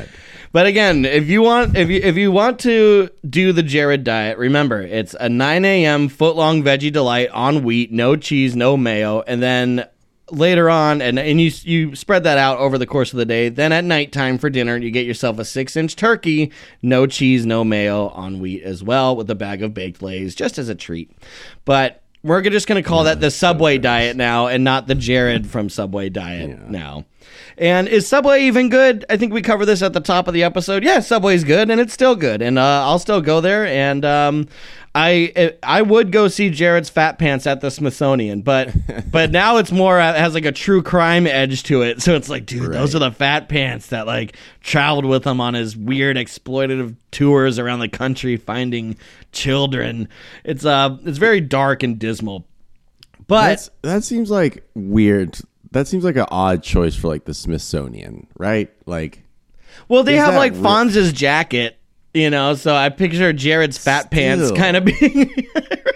But 0.56 0.68
again, 0.68 1.04
if 1.04 1.28
you 1.28 1.42
want 1.42 1.76
if 1.76 1.90
you 1.90 2.00
if 2.02 2.16
you 2.16 2.32
want 2.32 2.62
to 2.62 3.10
do 3.30 3.52
the 3.52 3.62
Jared 3.62 4.06
diet, 4.06 4.38
remember 4.38 4.80
it's 4.82 5.14
a 5.20 5.28
9 5.28 5.66
a.m. 5.66 6.08
foot 6.08 6.38
long 6.38 6.64
veggie 6.64 6.94
delight 6.94 7.28
on 7.32 7.66
wheat, 7.66 7.92
no 7.92 8.16
cheese, 8.16 8.56
no 8.56 8.78
mayo, 8.78 9.20
and 9.24 9.44
then 9.44 9.86
later 10.32 10.70
on, 10.70 11.02
and 11.02 11.20
and 11.20 11.42
you 11.42 11.52
you 11.64 11.94
spread 11.94 12.24
that 12.24 12.38
out 12.38 12.58
over 12.60 12.78
the 12.78 12.88
course 12.88 13.12
of 13.12 13.18
the 13.18 13.26
day. 13.26 13.50
Then 13.50 13.74
at 13.74 13.84
nighttime 13.84 14.38
for 14.38 14.50
dinner, 14.50 14.78
you 14.78 14.92
get 14.92 15.06
yourself 15.06 15.40
a 15.40 15.44
six 15.44 15.76
inch 15.76 15.98
turkey, 15.98 16.54
no 16.82 17.06
cheese, 17.06 17.46
no 17.46 17.66
mayo 17.66 18.08
on 18.08 18.40
wheat 18.40 18.64
as 18.64 18.82
well, 18.82 19.14
with 19.14 19.30
a 19.30 19.36
bag 19.36 19.62
of 19.62 19.74
baked 19.74 20.02
lays, 20.02 20.36
just 20.36 20.58
as 20.58 20.70
a 20.70 20.76
treat. 20.76 21.12
But 21.66 22.02
we're 22.26 22.42
just 22.42 22.68
going 22.68 22.82
to 22.82 22.88
call 22.88 23.04
that 23.04 23.22
the 23.22 23.30
Subway 23.30 23.78
diet 23.78 24.18
now, 24.18 24.48
and 24.48 24.64
not 24.64 24.88
the 24.88 24.96
Jared 24.96 25.46
from 25.46 25.70
Subway 25.70 26.10
diet 26.10 26.60
now. 26.68 27.06
And 27.56 27.88
is 27.88 28.08
Subway 28.08 28.46
even 28.46 28.70
good? 28.70 29.06
I 29.10 29.18
think 29.18 29.32
we 29.32 29.44
cover 29.44 29.64
this 29.64 29.84
at 29.84 29.94
the 29.94 30.00
top 30.00 30.28
of 30.28 30.34
the 30.34 30.44
episode. 30.44 30.84
Yeah, 30.84 31.02
Subway's 31.02 31.44
good, 31.44 31.70
and 31.70 31.80
it's 31.80 31.94
still 31.94 32.16
good, 32.16 32.42
and 32.42 32.58
uh, 32.58 32.84
I'll 32.84 32.98
still 32.98 33.22
go 33.22 33.42
there. 33.42 33.68
And 33.68 34.04
um, 34.04 34.48
I 34.98 35.54
I 35.62 35.82
would 35.82 36.14
go 36.14 36.30
see 36.30 36.50
Jared's 36.50 36.90
Fat 36.90 37.20
Pants 37.20 37.46
at 37.46 37.60
the 37.60 37.70
Smithsonian, 37.70 38.42
but 38.44 38.74
but 39.12 39.30
now 39.30 39.58
it's 39.58 39.72
more 39.72 40.00
uh, 40.00 40.14
has 40.14 40.34
like 40.34 40.46
a 40.46 40.54
true 40.54 40.82
crime 40.82 41.28
edge 41.28 41.64
to 41.64 41.82
it. 41.82 42.02
So 42.02 42.16
it's 42.16 42.30
like, 42.30 42.46
dude, 42.46 42.72
those 42.72 42.96
are 42.96 43.00
the 43.00 43.12
Fat 43.12 43.50
Pants 43.50 43.88
that 43.88 44.08
like 44.08 44.38
traveled 44.62 45.04
with 45.04 45.28
him 45.28 45.42
on 45.42 45.54
his 45.54 45.76
weird 45.76 46.16
exploitative 46.16 46.96
tours 47.12 47.60
around 47.60 47.80
the 47.80 47.90
country 47.90 48.38
finding 48.38 48.98
children. 49.34 50.08
It's 50.46 50.64
uh 50.64 50.98
it's 51.04 51.18
very 51.18 51.42
dark 51.42 51.84
and 51.84 52.00
dismal. 52.00 52.48
But 53.28 53.48
That's, 53.50 53.70
that 53.82 54.04
seems 54.06 54.32
like 54.32 54.64
weird. 54.76 55.38
That 55.72 55.88
seems 55.88 56.06
like 56.06 56.16
an 56.16 56.28
odd 56.30 56.64
choice 56.64 56.96
for 56.96 57.10
like 57.10 57.26
the 57.26 57.34
Smithsonian, 57.34 58.28
right? 58.38 58.72
Like, 58.86 59.24
Well, 59.90 60.04
they 60.04 60.16
have 60.16 60.36
like 60.36 60.54
re- 60.54 60.62
Fonz's 60.62 61.12
jacket, 61.12 61.78
you 62.16 62.30
know, 62.30 62.56
so 62.56 62.74
I 62.74 62.90
picture 62.90 63.34
Jared's 63.34 63.78
fat 63.78 64.10
pants 64.10 64.46
Still. 64.46 64.58
kind 64.58 64.78
of 64.78 64.86
being 65.00 65.30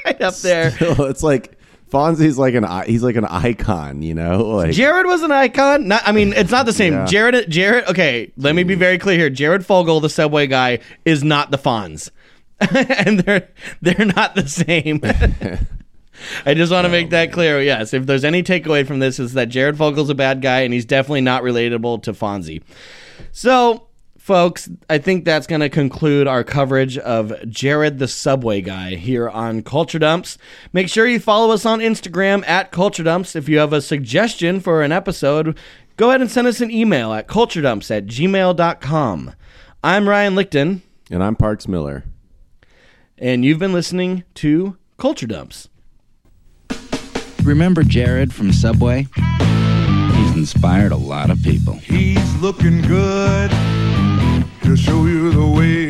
right 0.06 0.22
up 0.22 0.36
there. 0.36 0.76
it's 0.80 1.24
like 1.24 1.58
Fonzie's 1.90 2.38
like 2.38 2.54
an 2.54 2.66
i- 2.66 2.86
he's 2.86 3.02
like 3.04 3.16
an 3.16 3.26
icon, 3.26 4.02
you 4.02 4.14
know? 4.14 4.46
Like, 4.46 4.74
Jared 4.74 5.06
was 5.06 5.24
an 5.24 5.32
icon. 5.32 5.88
Not, 5.88 6.04
I 6.06 6.12
mean, 6.12 6.34
it's 6.34 6.52
not 6.52 6.66
the 6.66 6.74
same. 6.74 6.94
Yeah. 6.94 7.06
Jared, 7.06 7.50
Jared. 7.50 7.86
Okay, 7.88 8.32
let 8.38 8.54
me 8.54 8.64
be 8.64 8.76
very 8.76 8.98
clear 8.98 9.18
here. 9.18 9.30
Jared 9.30 9.66
Fogle, 9.66 10.00
the 10.00 10.10
Subway 10.10 10.46
guy, 10.46 10.80
is 11.06 11.24
not 11.24 11.52
the 11.52 11.58
Fonz, 11.58 12.12
and 12.60 13.22
they're 13.22 13.50
they're 13.82 14.06
not 14.06 14.36
the 14.36 14.48
same. 14.48 15.00
I 16.46 16.54
just 16.54 16.72
want 16.72 16.84
to 16.86 16.90
make 16.90 17.08
oh, 17.08 17.10
that 17.12 17.32
clear. 17.32 17.62
Yes, 17.62 17.94
if 17.94 18.06
there's 18.06 18.26
any 18.26 18.44
takeaway 18.44 18.86
from 18.86 19.00
this, 19.00 19.20
is 19.20 19.34
that 19.34 19.48
Jared 19.48 19.78
Fogle's 19.78 20.10
a 20.10 20.16
bad 20.16 20.42
guy, 20.42 20.62
and 20.62 20.74
he's 20.74 20.86
definitely 20.86 21.22
not 21.22 21.44
relatable 21.44 22.04
to 22.04 22.14
Fonzie. 22.14 22.62
So, 23.32 23.88
folks, 24.30 24.70
I 24.92 25.00
think 25.00 25.26
that's 25.26 25.48
going 25.48 25.62
to 25.62 25.70
conclude 25.70 26.28
our 26.28 26.44
coverage 26.44 27.00
of 27.00 27.34
Jared 27.50 27.98
the 27.98 28.08
Subway 28.08 28.62
Guy 28.62 28.92
here 28.94 29.28
on 29.28 29.64
Culture 29.64 29.98
Dumps. 29.98 30.38
Make 30.72 30.88
sure 30.88 31.08
you 31.08 31.20
follow 31.20 31.52
us 31.52 31.66
on 31.66 31.80
Instagram 31.80 32.48
at 32.48 32.72
Culture 32.72 33.02
Dumps. 33.02 33.36
If 33.36 33.50
you 33.50 33.58
have 33.58 33.74
a 33.74 33.82
suggestion 33.82 34.60
for 34.60 34.84
an 34.84 34.92
episode, 34.92 35.58
go 35.98 36.10
ahead 36.10 36.22
and 36.22 36.30
send 36.30 36.46
us 36.46 36.62
an 36.62 36.70
email 36.70 37.12
at 37.12 37.28
culturedumps 37.28 37.90
at 37.90 38.06
gmail.com. 38.06 39.34
I'm 39.84 40.08
Ryan 40.08 40.36
Lichten, 40.36 40.82
And 41.10 41.24
I'm 41.24 41.36
Parks 41.36 41.68
Miller. 41.68 42.04
and 43.18 43.44
you've 43.44 43.58
been 43.58 43.74
listening 43.74 44.26
to 44.36 44.78
Culture 45.00 45.26
Dumps. 45.26 45.70
Remember 47.42 47.82
Jared 47.82 48.32
from 48.32 48.54
Subway? 48.54 49.08
He's 49.16 50.36
inspired 50.36 50.92
a 50.92 50.98
lot 50.98 51.32
of 51.32 51.42
people. 51.42 51.74
He's 51.74 52.36
looking 52.36 52.84
good 52.84 53.50
to 53.50 53.89
show 54.78 55.06
you 55.06 55.32
the 55.32 55.46
way 55.46 55.89